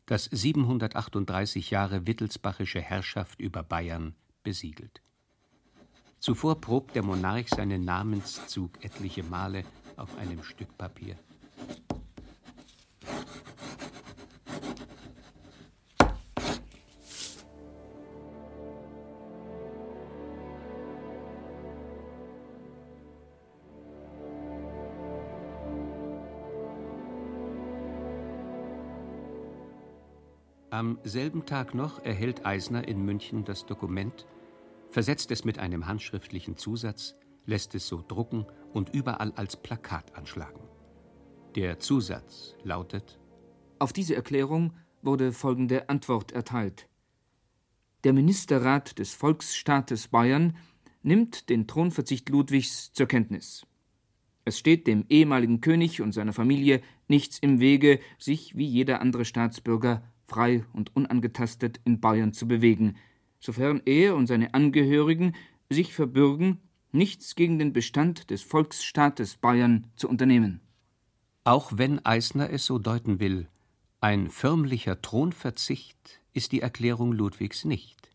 das 0.07 0.24
738 0.24 1.70
Jahre 1.70 2.07
wittelsbachische 2.07 2.80
Herrschaft 2.80 3.40
über 3.40 3.62
Bayern 3.62 4.14
besiegelt. 4.42 5.02
Zuvor 6.20 6.61
probt 6.61 6.94
der 6.94 7.02
Monarch 7.02 7.48
seinen 7.48 7.84
Namenszug 7.84 8.84
etliche 8.84 9.22
Male 9.22 9.64
auf 9.96 10.16
einem 10.16 10.42
Stück 10.42 10.76
Papier. 10.78 11.16
Am 30.87 31.01
selben 31.03 31.45
Tag 31.47 31.74
noch 31.74 32.05
erhält 32.05 32.47
Eisner 32.47 32.87
in 32.87 33.05
München 33.05 33.45
das 33.45 33.66
Dokument, 33.66 34.24
versetzt 34.89 35.32
es 35.32 35.45
mit 35.45 35.59
einem 35.59 35.89
handschriftlichen 35.89 36.57
Zusatz, 36.57 37.16
lässt 37.45 37.74
es 37.74 37.89
so 37.89 38.05
drucken 38.07 38.47
und 38.72 38.95
überall 38.95 39.32
als 39.32 39.57
Plakat 39.57 40.14
anschlagen. 40.14 40.61
Der 41.57 41.80
Zusatz 41.80 42.55
lautet 42.62 43.18
Auf 43.80 43.93
diese 43.93 44.14
Erklärung 44.14 44.74
wurde 45.03 45.32
folgende 45.32 45.89
Antwort 45.89 46.30
erteilt. 46.30 46.89
Der 48.05 48.12
Ministerrat 48.12 49.01
des 49.01 49.12
Volksstaates 49.12 50.07
Bayern 50.07 50.57
nimmt 51.03 51.49
den 51.51 51.66
Thronverzicht 51.66 52.28
Ludwigs 52.28 52.93
zur 52.93 53.09
Kenntnis. 53.09 53.66
Es 54.45 54.57
steht 54.57 54.87
dem 54.87 55.05
ehemaligen 55.09 55.61
König 55.61 56.01
und 56.01 56.12
seiner 56.12 56.32
Familie 56.32 56.80
nichts 57.09 57.41
im 57.41 57.59
Wege, 57.59 57.99
sich 58.20 58.57
wie 58.57 58.66
jeder 58.66 59.01
andere 59.01 59.24
Staatsbürger 59.24 60.05
frei 60.27 60.64
und 60.72 60.95
unangetastet 60.95 61.81
in 61.85 62.01
Bayern 62.01 62.33
zu 62.33 62.49
bewegen, 62.49 62.97
sofern 63.39 63.81
er 63.85 64.16
und 64.16 64.27
seine 64.27 64.55
Angehörigen 64.55 65.35
sich 65.70 65.95
verbürgen, 65.95 66.61
nichts 66.93 67.35
gegen 67.35 67.59
den 67.59 67.72
Bestand 67.72 68.31
des 68.31 68.43
Volksstaates 68.43 69.37
Bayern 69.37 69.87
zu 69.97 70.09
unternehmen. 70.09 70.61
Auch 71.45 71.72
wenn 71.77 72.05
Eisner 72.05 72.51
es 72.51 72.66
so 72.66 72.79
deuten 72.79 73.20
will, 73.20 73.49
ein 74.01 74.31
förmlicher 74.31 75.01
Thronverzicht 75.01 76.20
ist 76.33 76.53
die 76.53 76.61
Erklärung 76.61 77.12
Ludwigs 77.12 77.64
nicht. 77.64 78.11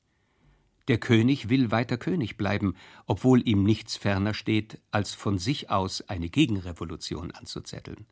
Der 0.87 0.97
König 0.97 1.49
will 1.49 1.71
weiter 1.71 1.97
König 1.97 2.37
bleiben, 2.37 2.75
obwohl 3.05 3.47
ihm 3.47 3.63
nichts 3.63 3.95
ferner 3.95 4.33
steht, 4.33 4.79
als 4.91 5.13
von 5.13 5.37
sich 5.37 5.69
aus 5.69 6.01
eine 6.01 6.29
Gegenrevolution 6.29 7.31
anzuzetteln. 7.31 8.05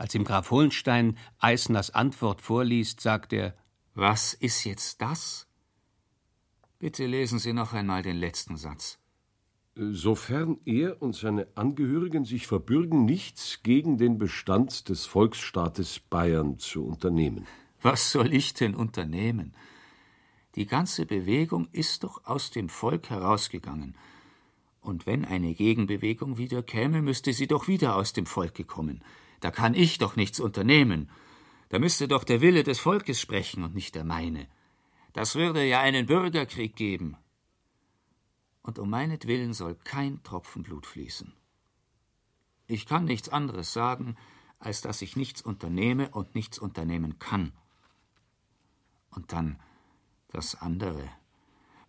Als 0.00 0.14
ihm 0.14 0.24
Graf 0.24 0.50
Hohenstein 0.50 1.18
Eisners 1.40 1.90
Antwort 1.90 2.40
vorliest, 2.40 3.02
sagt 3.02 3.34
er 3.34 3.54
Was 3.92 4.32
ist 4.32 4.64
jetzt 4.64 5.02
das? 5.02 5.46
Bitte 6.78 7.04
lesen 7.04 7.38
Sie 7.38 7.52
noch 7.52 7.74
einmal 7.74 8.00
den 8.00 8.16
letzten 8.16 8.56
Satz. 8.56 8.98
Sofern 9.74 10.56
er 10.64 11.02
und 11.02 11.14
seine 11.14 11.48
Angehörigen 11.54 12.24
sich 12.24 12.46
verbürgen, 12.46 13.04
nichts 13.04 13.62
gegen 13.62 13.98
den 13.98 14.16
Bestand 14.16 14.88
des 14.88 15.04
Volksstaates 15.04 16.00
Bayern 16.00 16.58
zu 16.58 16.82
unternehmen. 16.86 17.46
Was 17.82 18.10
soll 18.10 18.32
ich 18.32 18.54
denn 18.54 18.74
unternehmen? 18.74 19.52
Die 20.54 20.64
ganze 20.64 21.04
Bewegung 21.04 21.68
ist 21.72 22.04
doch 22.04 22.24
aus 22.24 22.50
dem 22.50 22.70
Volk 22.70 23.10
herausgegangen. 23.10 23.96
Und 24.80 25.04
wenn 25.04 25.26
eine 25.26 25.52
Gegenbewegung 25.52 26.38
wieder 26.38 26.62
käme, 26.62 27.02
müsste 27.02 27.34
sie 27.34 27.46
doch 27.46 27.68
wieder 27.68 27.96
aus 27.96 28.14
dem 28.14 28.24
Volke 28.24 28.64
kommen. 28.64 29.04
Da 29.40 29.50
kann 29.50 29.74
ich 29.74 29.98
doch 29.98 30.16
nichts 30.16 30.40
unternehmen. 30.40 31.10
Da 31.70 31.78
müsste 31.78 32.08
doch 32.08 32.24
der 32.24 32.40
Wille 32.40 32.62
des 32.62 32.78
Volkes 32.78 33.20
sprechen 33.20 33.64
und 33.64 33.74
nicht 33.74 33.94
der 33.94 34.04
meine. 34.04 34.46
Das 35.12 35.34
würde 35.34 35.64
ja 35.64 35.80
einen 35.80 36.06
Bürgerkrieg 36.06 36.76
geben. 36.76 37.16
Und 38.62 38.78
um 38.78 38.90
meinetwillen 38.90 39.54
soll 39.54 39.74
kein 39.74 40.22
Tropfen 40.22 40.62
Blut 40.62 40.86
fließen. 40.86 41.32
Ich 42.66 42.86
kann 42.86 43.04
nichts 43.04 43.28
anderes 43.28 43.72
sagen, 43.72 44.16
als 44.58 44.82
dass 44.82 45.02
ich 45.02 45.16
nichts 45.16 45.42
unternehme 45.42 46.10
und 46.10 46.34
nichts 46.34 46.58
unternehmen 46.58 47.18
kann. 47.18 47.52
Und 49.10 49.32
dann 49.32 49.58
das 50.28 50.60
andere. 50.60 51.08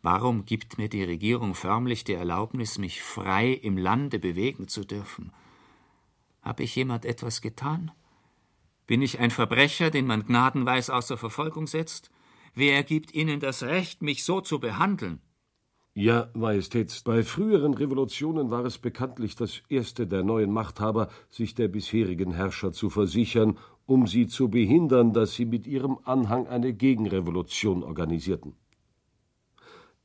Warum 0.02 0.45
gibt 0.45 0.80
mir 0.80 0.89
die 0.89 1.04
Regierung 1.04 1.54
förmlich 1.54 2.04
die 2.04 2.14
Erlaubnis, 2.14 2.80
mich 2.80 3.04
frei 3.04 3.52
im 3.52 3.78
Lande 3.78 4.18
bewegen 4.18 4.68
zu 4.68 4.84
dürfen? 4.84 5.32
Habe 6.42 6.64
ich 6.64 6.76
jemand 6.76 7.06
etwas 7.06 7.42
getan? 7.42 7.92
Bin 8.88 9.02
ich 9.02 9.20
ein 9.20 9.32
Verbrecher, 9.32 9.89
den 9.89 10.08
man 10.08 10.26
gnadenweis 10.26 10.89
außer 10.89 11.18
Verfolgung 11.18 11.68
setzt? 11.68 12.10
Wer 12.54 12.84
gibt 12.84 13.14
Ihnen 13.14 13.39
das 13.39 13.64
Recht, 13.64 14.02
mich 14.02 14.24
so 14.24 14.42
zu 14.42 14.60
behandeln? 14.60 15.22
Ja, 15.94 16.30
Majestät, 16.34 17.02
bei 17.04 17.22
früheren 17.22 17.74
Revolutionen 17.74 18.50
war 18.50 18.64
es 18.64 18.78
bekanntlich 18.78 19.36
das 19.36 19.62
erste 19.68 20.08
der 20.08 20.24
neuen 20.24 20.52
Machthaber, 20.52 21.10
sich 21.30 21.54
der 21.54 21.68
bisherigen 21.68 22.32
Herrscher 22.34 22.72
zu 22.72 22.89
versichern, 22.89 23.58
um 23.86 24.08
sie 24.08 24.28
zu 24.28 24.50
behindern, 24.50 25.12
dass 25.12 25.34
sie 25.34 25.46
mit 25.46 25.68
ihrem 25.68 26.00
Anhang 26.06 26.48
eine 26.48 26.74
Gegenrevolution 26.74 27.84
organisierten. 27.84 28.56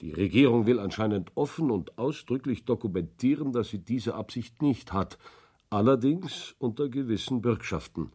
Die 0.00 0.12
Regierung 0.12 0.66
will 0.66 0.80
anscheinend 0.80 1.30
offen 1.36 1.70
und 1.70 1.96
ausdrücklich 1.98 2.64
dokumentieren, 2.64 3.52
dass 3.52 3.68
sie 3.68 3.78
diese 3.78 4.14
Absicht 4.16 4.60
nicht 4.62 4.92
hat, 4.92 5.18
allerdings 5.70 6.54
unter 6.58 6.88
gewissen 6.88 7.42
Bürgschaften. 7.42 8.12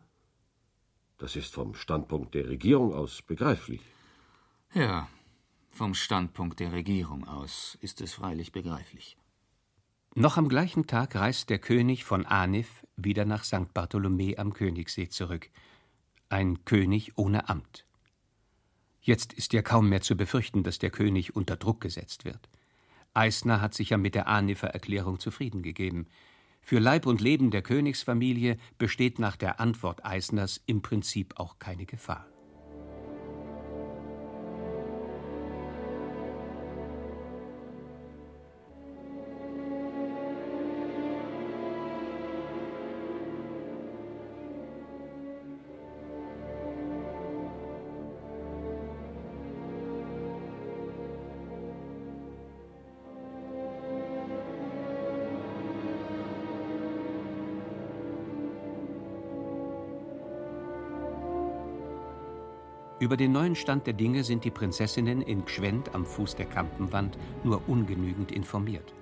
Das 1.18 1.36
ist 1.36 1.54
vom 1.54 1.76
Standpunkt 1.76 2.34
der 2.34 2.48
Regierung 2.48 2.94
aus 2.94 3.22
begreiflich. 3.22 3.82
Ja, 4.74 5.08
vom 5.70 5.94
Standpunkt 5.94 6.60
der 6.60 6.72
Regierung 6.72 7.28
aus 7.28 7.78
ist 7.82 8.02
es 8.02 8.14
freilich 8.14 8.52
begreiflich. 8.52 9.18
Noch 10.14 10.38
am 10.38 10.50
gleichen 10.50 10.88
Tag 10.88 11.16
reist 11.16 11.50
der 11.50 11.60
König 11.60 12.04
von 12.04 12.26
Anif 12.26 12.86
wieder 12.98 13.24
nach 13.24 13.46
St. 13.46 13.74
Bartholomä 13.74 14.38
am 14.38 14.54
Königssee 14.54 15.08
zurück. 15.08 15.50
Ein 16.28 16.66
König 16.66 17.18
ohne 17.18 17.48
Amt. 17.48 17.86
Jetzt 19.00 19.34
ist 19.34 19.54
ja 19.54 19.62
kaum 19.62 19.90
mehr 19.90 20.02
zu 20.02 20.18
befürchten, 20.18 20.64
dass 20.64 20.80
der 20.80 20.92
König 20.92 21.36
unter 21.36 21.56
Druck 21.56 21.82
gesetzt 21.82 22.26
wird. 22.26 22.50
Eisner 23.14 23.62
hat 23.62 23.74
sich 23.74 23.90
ja 23.92 23.98
mit 23.98 24.16
der 24.16 24.28
Anifer 24.28 24.68
Erklärung 24.68 25.20
zufrieden 25.20 25.62
gegeben. 25.62 26.08
Für 26.62 26.80
Leib 26.80 27.06
und 27.06 27.22
Leben 27.22 27.52
der 27.52 27.62
Königsfamilie 27.62 28.58
besteht 28.78 29.20
nach 29.20 29.36
der 29.36 29.60
Antwort 29.60 30.06
Eisners 30.06 30.62
im 30.66 30.82
Prinzip 30.82 31.34
auch 31.38 31.60
keine 31.60 31.86
Gefahr. 31.86 32.28
Über 63.02 63.18
den 63.18 63.32
neuen 63.32 63.56
Stand 63.56 63.88
der 63.88 63.96
Dinge 63.96 64.24
sind 64.24 64.46
die 64.46 64.52
Prinzessinnen 64.52 65.24
in 65.24 65.44
Gschwend 65.44 65.96
am 65.96 66.06
Fuß 66.06 66.36
der 66.36 66.46
Kampenwand 66.46 67.18
nur 67.44 67.68
ungenügend 67.68 68.32
informiert. 68.32 68.94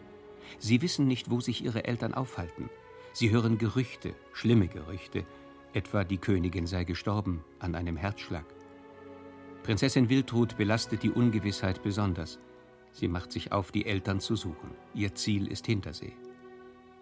Sie 0.57 0.81
wissen 0.81 1.05
nicht, 1.05 1.29
wo 1.29 1.41
sich 1.41 1.65
ihre 1.65 1.83
Eltern 1.83 2.13
aufhalten. 2.13 2.69
Sie 3.11 3.29
hören 3.29 3.57
Gerüchte, 3.57 4.15
schlimme 4.31 4.69
Gerüchte, 4.69 5.25
etwa 5.73 6.05
die 6.05 6.17
Königin 6.17 6.65
sei 6.65 6.85
gestorben 6.85 7.43
an 7.59 7.75
einem 7.75 7.97
Herzschlag. 7.97 8.45
Prinzessin 9.63 10.07
Wiltrud 10.07 10.55
belastet 10.55 11.03
die 11.03 11.11
Ungewissheit 11.11 11.83
besonders. 11.83 12.39
Sie 12.93 13.09
macht 13.09 13.33
sich 13.33 13.51
auf, 13.51 13.73
die 13.73 13.85
Eltern 13.85 14.21
zu 14.21 14.37
suchen. 14.37 14.71
Ihr 14.93 15.13
Ziel 15.15 15.45
ist 15.45 15.65
Hintersee. 15.65 16.13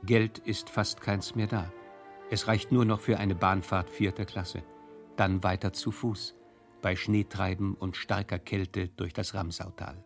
Geld 0.03 0.39
ist 0.39 0.71
fast 0.71 0.99
keins 0.99 1.35
mehr 1.35 1.47
da. 1.47 1.71
Es 2.31 2.47
reicht 2.47 2.71
nur 2.71 2.85
noch 2.85 3.01
für 3.01 3.19
eine 3.19 3.35
Bahnfahrt 3.35 3.91
vierter 3.91 4.25
Klasse. 4.25 4.63
Dann 5.15 5.43
weiter 5.43 5.73
zu 5.73 5.91
Fuß, 5.91 6.36
bei 6.82 6.95
Schneetreiben 6.95 7.73
und 7.73 7.95
starker 7.95 8.39
Kälte 8.39 8.88
durch 8.89 9.13
das 9.13 9.34
Ramsautal. 9.34 10.03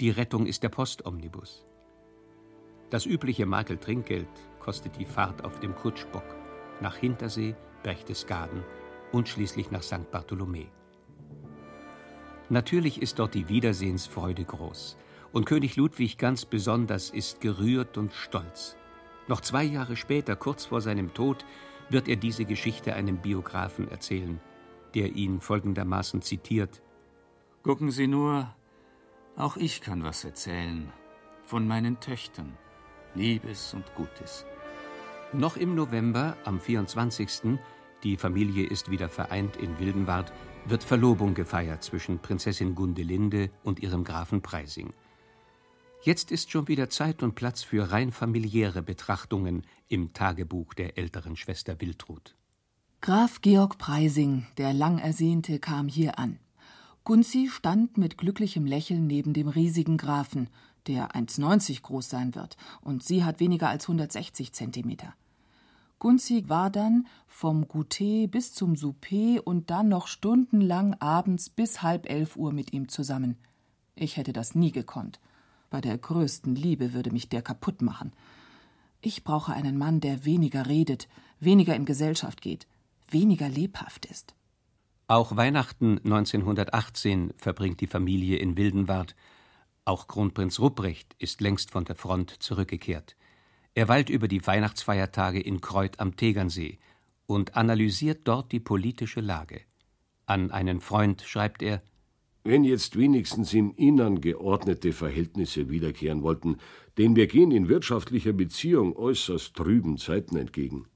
Die 0.00 0.10
Rettung 0.10 0.46
ist 0.46 0.62
der 0.62 0.68
Postomnibus. 0.68 1.66
Das 2.90 3.06
übliche 3.06 3.46
Makel-Trinkgeld 3.46 4.28
kostet 4.60 4.96
die 4.98 5.04
Fahrt 5.04 5.44
auf 5.44 5.60
dem 5.60 5.74
Kutschbock 5.74 6.36
nach 6.80 6.96
Hintersee, 6.96 7.54
Berchtesgaden 7.82 8.62
und 9.12 9.28
schließlich 9.28 9.70
nach 9.70 9.82
St. 9.82 10.10
Bartholomä. 10.10 10.66
Natürlich 12.48 13.02
ist 13.02 13.18
dort 13.18 13.34
die 13.34 13.48
Wiedersehensfreude 13.48 14.44
groß. 14.44 14.96
Und 15.32 15.46
König 15.46 15.76
Ludwig 15.76 16.18
ganz 16.18 16.44
besonders 16.44 17.10
ist 17.10 17.40
gerührt 17.40 17.98
und 17.98 18.12
stolz. 18.12 18.76
Noch 19.28 19.40
zwei 19.40 19.64
Jahre 19.64 19.96
später, 19.96 20.36
kurz 20.36 20.64
vor 20.64 20.80
seinem 20.80 21.12
Tod, 21.12 21.44
wird 21.90 22.08
er 22.08 22.16
diese 22.16 22.44
Geschichte 22.44 22.94
einem 22.94 23.18
Biografen 23.18 23.90
erzählen, 23.90 24.40
der 24.96 25.14
ihn 25.14 25.40
folgendermaßen 25.40 26.22
zitiert: 26.22 26.82
Gucken 27.62 27.90
Sie 27.90 28.06
nur, 28.06 28.52
auch 29.36 29.56
ich 29.56 29.82
kann 29.82 30.02
was 30.02 30.24
erzählen 30.24 30.90
von 31.44 31.68
meinen 31.68 32.00
Töchtern, 32.00 32.56
Liebes 33.14 33.74
und 33.74 33.94
Gutes. 33.94 34.44
Noch 35.32 35.56
im 35.56 35.74
November, 35.74 36.36
am 36.44 36.58
24. 36.58 37.58
Die 38.02 38.16
Familie 38.16 38.66
ist 38.66 38.90
wieder 38.90 39.08
vereint 39.08 39.56
in 39.56 39.78
Wildenwart, 39.78 40.32
wird 40.64 40.82
Verlobung 40.82 41.34
gefeiert 41.34 41.82
zwischen 41.82 42.18
Prinzessin 42.18 42.74
Gundelinde 42.74 43.50
und 43.62 43.80
ihrem 43.80 44.02
Grafen 44.02 44.42
Preising. 44.42 44.92
Jetzt 46.02 46.32
ist 46.32 46.50
schon 46.50 46.68
wieder 46.68 46.88
Zeit 46.88 47.22
und 47.22 47.34
Platz 47.34 47.62
für 47.62 47.90
rein 47.90 48.12
familiäre 48.12 48.82
Betrachtungen 48.82 49.66
im 49.88 50.12
Tagebuch 50.12 50.72
der 50.74 50.96
älteren 50.98 51.36
Schwester 51.36 51.80
Wiltrud. 51.80 52.36
Graf 53.06 53.40
Georg 53.40 53.78
Preising, 53.78 54.48
der 54.56 54.74
Langersehnte, 54.74 55.60
kam 55.60 55.86
hier 55.86 56.18
an. 56.18 56.40
Gunzi 57.04 57.48
stand 57.48 57.96
mit 57.96 58.18
glücklichem 58.18 58.66
Lächeln 58.66 59.06
neben 59.06 59.32
dem 59.32 59.46
riesigen 59.46 59.96
Grafen, 59.96 60.48
der 60.88 61.12
1,90 61.12 61.82
groß 61.82 62.10
sein 62.10 62.34
wird, 62.34 62.56
und 62.80 63.04
sie 63.04 63.22
hat 63.22 63.38
weniger 63.38 63.68
als 63.68 63.84
160 63.84 64.52
Zentimeter. 64.52 65.14
Gunzi 66.00 66.48
war 66.48 66.68
dann 66.68 67.06
vom 67.28 67.68
Goûter 67.68 68.26
bis 68.26 68.52
zum 68.52 68.74
Souper 68.74 69.40
und 69.44 69.70
dann 69.70 69.88
noch 69.88 70.08
stundenlang 70.08 70.94
abends 70.94 71.48
bis 71.48 71.82
halb 71.82 72.10
elf 72.10 72.34
Uhr 72.34 72.52
mit 72.52 72.72
ihm 72.72 72.88
zusammen. 72.88 73.36
Ich 73.94 74.16
hätte 74.16 74.32
das 74.32 74.56
nie 74.56 74.72
gekonnt. 74.72 75.20
Bei 75.70 75.80
der 75.80 75.96
größten 75.96 76.56
Liebe 76.56 76.92
würde 76.92 77.12
mich 77.12 77.28
der 77.28 77.42
kaputt 77.42 77.82
machen. 77.82 78.10
Ich 79.00 79.22
brauche 79.22 79.52
einen 79.52 79.78
Mann, 79.78 80.00
der 80.00 80.24
weniger 80.24 80.66
redet, 80.66 81.06
weniger 81.38 81.76
in 81.76 81.84
Gesellschaft 81.84 82.40
geht, 82.40 82.66
weniger 83.12 83.48
lebhaft 83.48 84.06
ist. 84.06 84.34
Auch 85.08 85.36
Weihnachten 85.36 85.98
1918 85.98 87.32
verbringt 87.36 87.80
die 87.80 87.86
Familie 87.86 88.38
in 88.38 88.56
Wildenwart. 88.56 89.14
Auch 89.84 90.08
Kronprinz 90.08 90.58
Rupprecht 90.58 91.14
ist 91.18 91.40
längst 91.40 91.70
von 91.70 91.84
der 91.84 91.94
Front 91.94 92.42
zurückgekehrt. 92.42 93.16
Er 93.74 93.88
weilt 93.88 94.10
über 94.10 94.26
die 94.26 94.44
Weihnachtsfeiertage 94.44 95.40
in 95.40 95.60
Kreuth 95.60 96.00
am 96.00 96.16
Tegernsee 96.16 96.78
und 97.26 97.56
analysiert 97.56 98.22
dort 98.24 98.50
die 98.50 98.58
politische 98.58 99.20
Lage. 99.20 99.60
An 100.26 100.50
einen 100.50 100.80
Freund 100.80 101.22
schreibt 101.22 101.62
er 101.62 101.82
Wenn 102.42 102.64
jetzt 102.64 102.96
wenigstens 102.98 103.52
im 103.52 103.74
Innern 103.76 104.20
geordnete 104.20 104.92
Verhältnisse 104.92 105.68
wiederkehren 105.68 106.22
wollten, 106.22 106.56
denn 106.98 107.14
wir 107.14 107.28
gehen 107.28 107.52
in 107.52 107.68
wirtschaftlicher 107.68 108.32
Beziehung 108.32 108.96
äußerst 108.96 109.54
trüben 109.54 109.98
Zeiten 109.98 110.36
entgegen. 110.36 110.86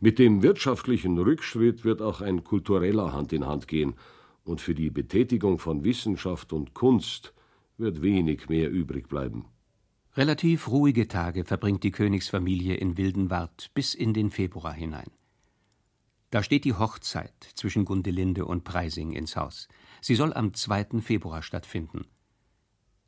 Mit 0.00 0.18
dem 0.18 0.42
wirtschaftlichen 0.42 1.18
Rückschritt 1.18 1.84
wird 1.84 2.02
auch 2.02 2.20
ein 2.20 2.44
kultureller 2.44 3.12
Hand 3.12 3.32
in 3.32 3.46
Hand 3.46 3.68
gehen, 3.68 3.94
und 4.44 4.60
für 4.60 4.74
die 4.74 4.90
Betätigung 4.90 5.58
von 5.58 5.84
Wissenschaft 5.84 6.52
und 6.52 6.72
Kunst 6.72 7.34
wird 7.78 8.00
wenig 8.00 8.48
mehr 8.48 8.70
übrig 8.70 9.08
bleiben. 9.08 9.46
Relativ 10.16 10.68
ruhige 10.68 11.08
Tage 11.08 11.44
verbringt 11.44 11.82
die 11.82 11.90
Königsfamilie 11.90 12.74
in 12.74 12.96
Wildenwart 12.96 13.70
bis 13.74 13.92
in 13.92 14.14
den 14.14 14.30
Februar 14.30 14.72
hinein. 14.72 15.10
Da 16.30 16.42
steht 16.42 16.64
die 16.64 16.74
Hochzeit 16.74 17.34
zwischen 17.54 17.84
Gundelinde 17.84 18.46
und 18.46 18.64
Preising 18.64 19.12
ins 19.12 19.36
Haus. 19.36 19.68
Sie 20.00 20.14
soll 20.14 20.32
am 20.32 20.54
2. 20.54 21.00
Februar 21.00 21.42
stattfinden. 21.42 22.06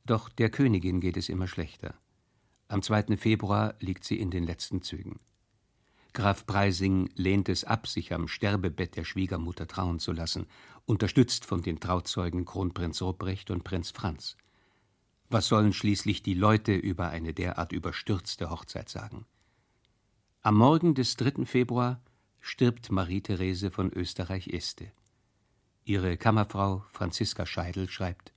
Doch 0.05 0.29
der 0.29 0.51
Königin 0.51 1.01
geht 1.01 1.17
es 1.17 1.29
immer 1.29 1.47
schlechter. 1.47 1.95
Am 2.69 2.83
2. 2.83 3.17
Februar 3.17 3.75
liegt 3.81 4.05
sie 4.05 4.19
in 4.19 4.31
den 4.31 4.45
letzten 4.45 4.83
Zügen. 4.83 5.19
Graf 6.19 6.47
Preising 6.47 7.11
lehnt 7.15 7.49
es 7.49 7.63
ab, 7.63 7.87
sich 7.87 8.13
am 8.13 8.27
Sterbebett 8.27 8.97
der 8.97 9.05
Schwiegermutter 9.05 9.69
trauen 9.69 10.01
zu 10.01 10.11
lassen, 10.11 10.49
unterstützt 10.85 11.45
von 11.45 11.63
den 11.63 11.79
Trauzeugen 11.79 12.45
Kronprinz 12.45 13.01
Ruprecht 13.03 13.53
und 13.53 13.63
Prinz 13.63 13.93
Franz. 13.93 14.37
Was 15.31 15.47
sollen 15.47 15.73
schließlich 15.73 16.25
die 16.25 16.35
Leute 16.35 16.75
über 16.75 17.11
eine 17.11 17.35
derart 17.35 17.71
überstürzte 17.71 18.51
Hochzeit 18.51 18.89
sagen? 18.89 19.27
Am 20.41 20.57
Morgen 20.57 20.97
des 20.97 21.15
3. 21.15 21.45
Februar 21.45 22.03
stirbt 22.41 22.91
Marie-Therese 22.91 23.71
von 23.71 23.93
Österreich-Este. 23.93 24.91
Ihre 25.85 26.17
Kammerfrau 26.17 26.83
Franziska 26.89 27.47
Scheidel 27.47 27.89
schreibt: 27.89 28.33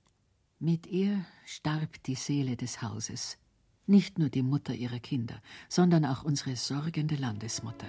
Mit 0.60 0.86
ihr 0.86 1.24
starb 1.46 2.00
die 2.04 2.14
Seele 2.14 2.56
des 2.56 2.80
Hauses. 2.80 3.38
Nicht 3.86 4.18
nur 4.18 4.28
die 4.28 4.42
Mutter 4.42 4.74
ihrer 4.74 5.00
Kinder, 5.00 5.40
sondern 5.68 6.04
auch 6.04 6.22
unsere 6.22 6.56
sorgende 6.56 7.16
Landesmutter. 7.16 7.86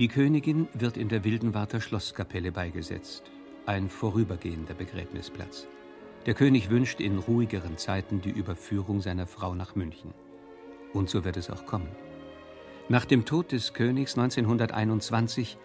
Die 0.00 0.08
Königin 0.08 0.68
wird 0.74 0.96
in 0.96 1.08
der 1.08 1.22
Wildenwarter 1.22 1.80
Schlosskapelle 1.80 2.50
beigesetzt, 2.50 3.30
ein 3.64 3.88
vorübergehender 3.88 4.74
Begräbnisplatz. 4.74 5.68
Der 6.26 6.34
König 6.34 6.68
wünscht 6.68 7.00
in 7.00 7.18
ruhigeren 7.18 7.78
Zeiten 7.78 8.20
die 8.20 8.30
Überführung 8.30 9.00
seiner 9.00 9.28
Frau 9.28 9.54
nach 9.54 9.76
München. 9.76 10.12
Und 10.92 11.08
so 11.08 11.24
wird 11.24 11.36
es 11.36 11.48
auch 11.48 11.64
kommen. 11.64 11.88
Nach 12.90 13.06
dem 13.06 13.24
Tod 13.24 13.50
des 13.52 13.72
Königs 13.72 14.18
1921 14.18 15.56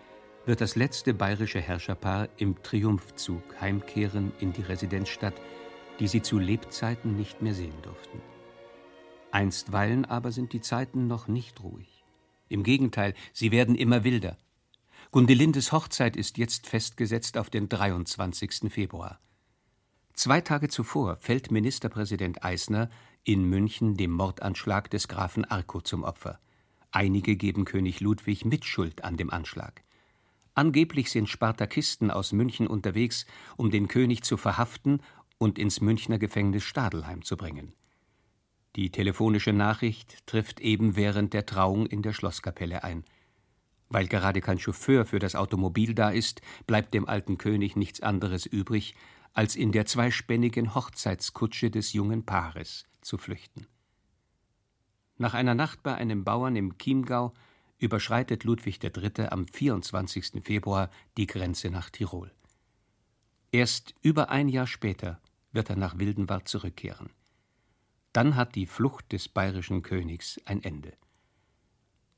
wird 0.45 0.61
das 0.61 0.77
letzte 0.77 1.13
bayerische 1.13 1.59
Herrscherpaar 1.59 2.29
im 2.37 2.63
Triumphzug 2.63 3.43
heimkehren 3.59 4.31
in 4.39 4.53
die 4.53 4.61
Residenzstadt, 4.61 5.33
die 5.99 6.07
sie 6.07 6.21
zu 6.21 6.39
Lebzeiten 6.39 7.17
nicht 7.17 7.41
mehr 7.41 7.53
sehen 7.53 7.75
durften. 7.81 8.21
Einstweilen 9.31 10.05
aber 10.05 10.31
sind 10.31 10.53
die 10.53 10.61
Zeiten 10.61 11.07
noch 11.07 11.27
nicht 11.27 11.61
ruhig. 11.61 12.05
Im 12.47 12.63
Gegenteil, 12.63 13.13
sie 13.33 13.51
werden 13.51 13.75
immer 13.75 14.05
wilder. 14.05 14.37
Gundelindes 15.11 15.73
Hochzeit 15.73 16.15
ist 16.15 16.37
jetzt 16.37 16.67
festgesetzt 16.67 17.37
auf 17.37 17.49
den 17.49 17.67
23. 17.67 18.71
Februar. 18.71 19.19
Zwei 20.13 20.39
Tage 20.39 20.69
zuvor 20.69 21.17
fällt 21.17 21.51
Ministerpräsident 21.51 22.45
Eisner 22.45 22.89
in 23.25 23.43
München 23.43 23.97
dem 23.97 24.11
Mordanschlag 24.11 24.89
des 24.89 25.09
Grafen 25.09 25.43
Arco 25.43 25.81
zum 25.81 26.03
Opfer. 26.03 26.39
Einige 26.91 27.35
geben 27.35 27.65
König 27.65 27.99
Ludwig 27.99 28.45
Mitschuld 28.45 29.03
an 29.03 29.15
dem 29.15 29.29
Anschlag. 29.29 29.83
Angeblich 30.55 31.11
sind 31.11 31.29
Spartakisten 31.29 32.09
aus 32.09 32.31
München 32.31 32.67
unterwegs, 32.67 33.25
um 33.57 33.69
den 33.69 33.87
König 33.87 34.23
zu 34.23 34.37
verhaften 34.37 35.01
und 35.37 35.59
ins 35.59 35.81
Münchner 35.81 36.17
Gefängnis 36.17 36.63
Stadelheim 36.63 37.23
zu 37.23 37.37
bringen. 37.37 37.73
Die 38.75 38.91
telefonische 38.91 39.53
Nachricht 39.53 40.25
trifft 40.27 40.59
eben 40.59 40.95
während 40.95 41.33
der 41.33 41.45
Trauung 41.45 41.85
in 41.85 42.01
der 42.01 42.13
Schlosskapelle 42.13 42.83
ein. 42.83 43.05
Weil 43.89 44.07
gerade 44.07 44.41
kein 44.41 44.59
Chauffeur 44.59 45.05
für 45.05 45.19
das 45.19 45.35
Automobil 45.35 45.93
da 45.93 46.09
ist, 46.09 46.41
bleibt 46.67 46.93
dem 46.93 47.07
alten 47.07 47.37
König 47.37 47.75
nichts 47.75 48.01
anderes 48.01 48.45
übrig, 48.45 48.95
als 49.33 49.55
in 49.55 49.71
der 49.71 49.85
zweispännigen 49.85 50.75
Hochzeitskutsche 50.75 51.71
des 51.71 51.93
jungen 51.93 52.25
Paares 52.25 52.85
zu 53.01 53.17
flüchten. 53.17 53.67
Nach 55.21 55.33
einer 55.33 55.53
Nacht 55.53 55.83
bei 55.83 55.93
einem 55.95 56.23
Bauern 56.23 56.55
im 56.55 56.77
Chiemgau 56.77 57.33
überschreitet 57.77 58.45
Ludwig 58.45 58.81
III. 58.81 59.27
am 59.29 59.47
24. 59.47 60.41
Februar 60.41 60.89
die 61.17 61.27
Grenze 61.27 61.69
nach 61.69 61.89
Tirol. 61.89 62.31
Erst 63.51 63.95
über 64.01 64.29
ein 64.29 64.47
Jahr 64.47 64.65
später 64.65 65.19
wird 65.51 65.69
er 65.69 65.75
nach 65.75 65.99
Wildenwart 65.99 66.47
zurückkehren. 66.47 67.09
Dann 68.13 68.37
hat 68.37 68.55
die 68.55 68.65
Flucht 68.65 69.11
des 69.11 69.27
bayerischen 69.27 69.81
Königs 69.81 70.39
ein 70.45 70.63
Ende. 70.63 70.93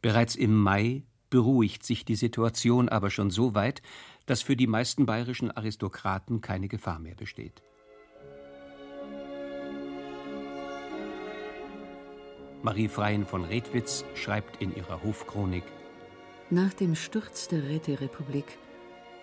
Bereits 0.03 0.35
im 0.35 0.55
Mai 0.55 1.03
beruhigt 1.31 1.83
sich 1.83 2.05
die 2.05 2.15
Situation 2.15 2.87
aber 2.87 3.09
schon 3.09 3.31
so 3.31 3.55
weit, 3.55 3.81
dass 4.27 4.43
für 4.43 4.55
die 4.55 4.67
meisten 4.67 5.07
bayerischen 5.07 5.49
Aristokraten 5.49 6.41
keine 6.41 6.67
Gefahr 6.67 6.99
mehr 6.99 7.15
besteht. 7.15 7.63
Marie 12.63 12.89
Freien 12.89 13.25
von 13.25 13.43
Redwitz 13.43 14.05
schreibt 14.13 14.61
in 14.61 14.75
ihrer 14.75 15.01
Hofchronik 15.03 15.63
Nach 16.51 16.73
dem 16.73 16.93
Sturz 16.93 17.47
der 17.47 17.63
Räterepublik 17.63 18.59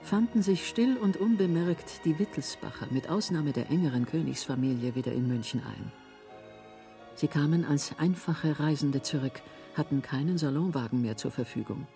fanden 0.03 0.43
sich 0.43 0.69
still 0.69 0.97
und 0.97 1.17
unbemerkt 1.17 2.05
die 2.05 2.19
Wittelsbacher 2.19 2.89
mit 2.91 3.09
Ausnahme 3.09 3.53
der 3.53 3.71
engeren 3.71 4.07
Königsfamilie 4.07 4.97
wieder 4.97 5.13
in 5.13 5.29
München 5.29 5.63
ein. 5.65 5.93
Sie 7.15 7.29
kamen 7.29 7.65
als 7.65 7.93
einfache 7.99 8.59
Reisende 8.59 9.03
zurück, 9.03 9.41
hatten 9.77 10.03
keinen 10.03 10.37
Salonwagen 10.37 11.01
mehr 11.01 11.17
zur 11.17 11.31
Verfügung. 11.31 11.87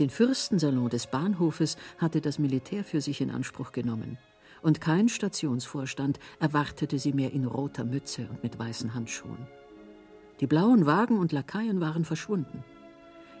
Den 0.00 0.10
Fürstensalon 0.10 0.88
des 0.88 1.06
Bahnhofes 1.06 1.76
hatte 1.98 2.20
das 2.20 2.40
Militär 2.40 2.82
für 2.82 3.00
sich 3.00 3.20
in 3.20 3.30
Anspruch 3.30 3.70
genommen. 3.70 4.18
Und 4.62 4.80
kein 4.80 5.08
Stationsvorstand 5.08 6.18
erwartete 6.40 6.98
sie 6.98 7.12
mehr 7.12 7.32
in 7.32 7.44
roter 7.44 7.84
Mütze 7.84 8.28
und 8.30 8.42
mit 8.42 8.58
weißen 8.58 8.94
Handschuhen. 8.94 9.46
Die 10.42 10.48
blauen 10.48 10.86
Wagen 10.86 11.18
und 11.20 11.30
Lakaien 11.30 11.80
waren 11.80 12.04
verschwunden. 12.04 12.64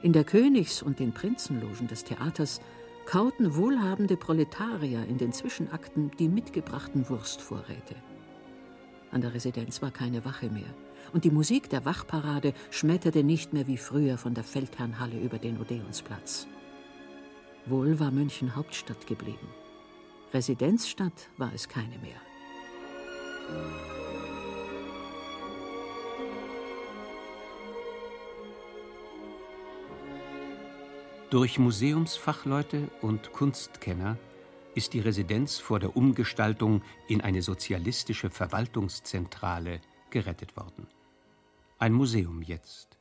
In 0.02 0.12
der 0.12 0.22
Königs- 0.22 0.84
und 0.84 1.00
den 1.00 1.10
Prinzenlogen 1.10 1.88
des 1.88 2.04
Theaters 2.04 2.60
kauten 3.06 3.56
wohlhabende 3.56 4.16
Proletarier 4.16 5.04
in 5.08 5.18
den 5.18 5.32
Zwischenakten 5.32 6.12
die 6.20 6.28
mitgebrachten 6.28 7.08
Wurstvorräte. 7.08 7.96
An 9.10 9.20
der 9.20 9.34
Residenz 9.34 9.82
war 9.82 9.90
keine 9.90 10.24
Wache 10.24 10.48
mehr, 10.48 10.72
und 11.12 11.24
die 11.24 11.32
Musik 11.32 11.68
der 11.70 11.84
Wachparade 11.84 12.54
schmetterte 12.70 13.24
nicht 13.24 13.52
mehr 13.52 13.66
wie 13.66 13.78
früher 13.78 14.16
von 14.16 14.34
der 14.34 14.44
Feldherrnhalle 14.44 15.18
über 15.18 15.38
den 15.38 15.60
Odeonsplatz. 15.60 16.46
Wohl 17.66 17.98
war 17.98 18.12
München 18.12 18.54
Hauptstadt 18.54 19.08
geblieben. 19.08 19.48
Residenzstadt 20.32 21.30
war 21.36 21.50
es 21.52 21.68
keine 21.68 21.98
mehr. 21.98 22.20
Durch 31.32 31.58
Museumsfachleute 31.58 32.90
und 33.00 33.32
Kunstkenner 33.32 34.18
ist 34.74 34.92
die 34.92 35.00
Residenz 35.00 35.58
vor 35.58 35.80
der 35.80 35.96
Umgestaltung 35.96 36.82
in 37.08 37.22
eine 37.22 37.40
sozialistische 37.40 38.28
Verwaltungszentrale 38.28 39.80
gerettet 40.10 40.58
worden. 40.58 40.86
Ein 41.78 41.94
Museum 41.94 42.42
jetzt, 42.42 42.98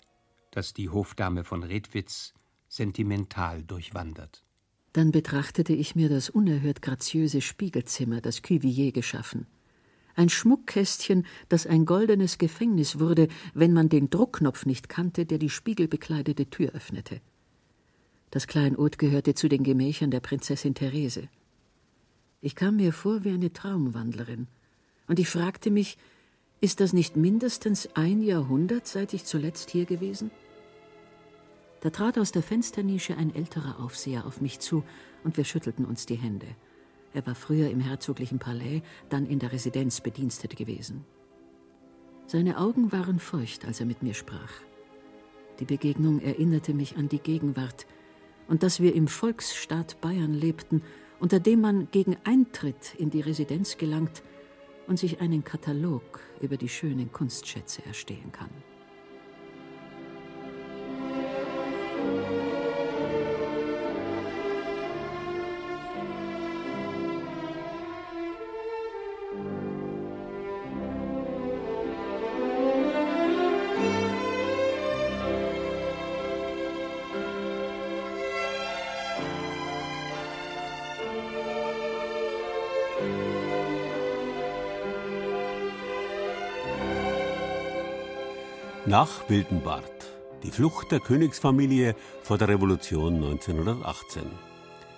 das 0.49 0.73
die 0.73 0.87
Hofdame 0.87 1.43
von 1.43 1.61
Redwitz 1.61 2.33
sentimental 2.69 3.63
durchwandert. 3.63 4.45
Dann 4.93 5.11
betrachtete 5.11 5.73
ich 5.73 5.95
mir 5.95 6.07
das 6.07 6.29
unerhört 6.29 6.81
graziöse 6.81 7.41
Spiegelzimmer, 7.41 8.21
das 8.21 8.41
Cuvier 8.41 8.93
geschaffen. 8.93 9.45
Ein 10.15 10.29
Schmuckkästchen, 10.29 11.25
das 11.49 11.67
ein 11.67 11.85
goldenes 11.85 12.37
Gefängnis 12.37 12.97
wurde, 12.97 13.27
wenn 13.53 13.73
man 13.73 13.89
den 13.89 14.09
Druckknopf 14.09 14.65
nicht 14.65 14.87
kannte, 14.87 15.25
der 15.25 15.37
die 15.37 15.49
spiegelbekleidete 15.49 16.49
Tür 16.49 16.71
öffnete. 16.71 17.19
Das 18.31 18.47
Kleinod 18.47 18.97
gehörte 18.97 19.33
zu 19.33 19.49
den 19.49 19.61
Gemächern 19.63 20.09
der 20.09 20.21
Prinzessin 20.21 20.73
Therese. 20.73 21.27
Ich 22.39 22.55
kam 22.55 22.77
mir 22.77 22.93
vor 22.93 23.25
wie 23.25 23.29
eine 23.31 23.51
Traumwandlerin, 23.51 24.47
und 25.07 25.19
ich 25.19 25.27
fragte 25.27 25.69
mich, 25.69 25.97
ist 26.61 26.79
das 26.79 26.93
nicht 26.93 27.17
mindestens 27.17 27.89
ein 27.93 28.21
Jahrhundert, 28.21 28.87
seit 28.87 29.13
ich 29.13 29.25
zuletzt 29.25 29.69
hier 29.69 29.85
gewesen? 29.85 30.31
Da 31.81 31.89
trat 31.89 32.17
aus 32.17 32.31
der 32.31 32.41
Fensternische 32.41 33.17
ein 33.17 33.35
älterer 33.35 33.81
Aufseher 33.81 34.25
auf 34.25 34.39
mich 34.39 34.59
zu, 34.59 34.83
und 35.25 35.35
wir 35.35 35.43
schüttelten 35.43 35.83
uns 35.83 36.05
die 36.05 36.15
Hände. 36.15 36.47
Er 37.13 37.27
war 37.27 37.35
früher 37.35 37.69
im 37.69 37.81
herzoglichen 37.81 38.39
Palais, 38.39 38.81
dann 39.09 39.25
in 39.25 39.39
der 39.39 39.51
Residenz 39.51 39.99
bedienstet 39.99 40.55
gewesen. 40.55 41.03
Seine 42.27 42.59
Augen 42.59 42.93
waren 42.93 43.19
feucht, 43.19 43.65
als 43.65 43.81
er 43.81 43.85
mit 43.85 44.03
mir 44.03 44.13
sprach. 44.13 44.53
Die 45.59 45.65
Begegnung 45.65 46.21
erinnerte 46.21 46.73
mich 46.73 46.95
an 46.95 47.09
die 47.09 47.19
Gegenwart 47.19 47.85
und 48.51 48.63
dass 48.63 48.81
wir 48.81 48.93
im 48.93 49.07
Volksstaat 49.07 50.01
Bayern 50.01 50.33
lebten, 50.33 50.83
unter 51.21 51.39
dem 51.39 51.61
man 51.61 51.87
gegen 51.89 52.17
Eintritt 52.25 52.93
in 52.97 53.09
die 53.09 53.21
Residenz 53.21 53.77
gelangt 53.77 54.23
und 54.87 54.99
sich 54.99 55.21
einen 55.21 55.45
Katalog 55.45 56.19
über 56.41 56.57
die 56.57 56.67
schönen 56.67 57.13
Kunstschätze 57.13 57.81
erstehen 57.85 58.33
kann. 58.33 58.49
Nach 88.91 89.29
Wildenbart. 89.29 89.85
Die 90.43 90.51
Flucht 90.51 90.91
der 90.91 90.99
Königsfamilie 90.99 91.95
vor 92.23 92.37
der 92.37 92.49
Revolution 92.49 93.15
1918. 93.23 94.23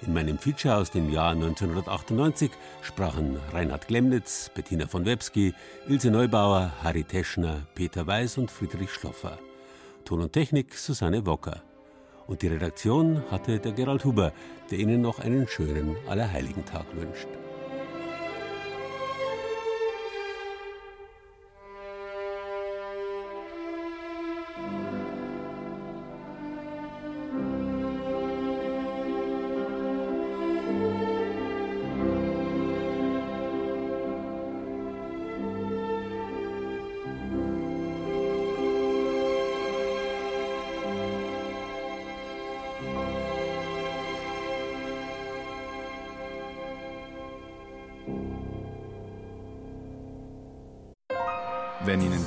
In 0.02 0.14
meinem 0.16 0.40
Feature 0.40 0.78
aus 0.78 0.90
dem 0.90 1.12
Jahr 1.12 1.34
1998 1.34 2.50
sprachen 2.82 3.38
Reinhard 3.52 3.88
Glemnitz, 3.88 4.50
Bettina 4.56 4.88
von 4.88 5.06
Webski, 5.06 5.54
Ilse 5.88 6.10
Neubauer, 6.10 6.72
Harry 6.82 7.04
Teschner, 7.04 7.68
Peter 7.76 8.08
Weiß 8.08 8.40
und 8.40 8.50
Friedrich 8.50 8.90
Schloffer. 8.90 9.38
Ton 10.06 10.22
und 10.22 10.34
Technik 10.34 10.74
Susanne 10.74 11.28
Wocker. 11.28 11.62
Und 12.26 12.42
die 12.42 12.48
Redaktion 12.48 13.22
hatte 13.30 13.60
der 13.60 13.74
Gerald 13.74 14.06
Huber, 14.06 14.34
der 14.72 14.80
Ihnen 14.80 15.02
noch 15.02 15.20
einen 15.20 15.48
schönen 15.48 15.98
Allerheiligentag 16.08 16.88
wünscht. 16.96 17.28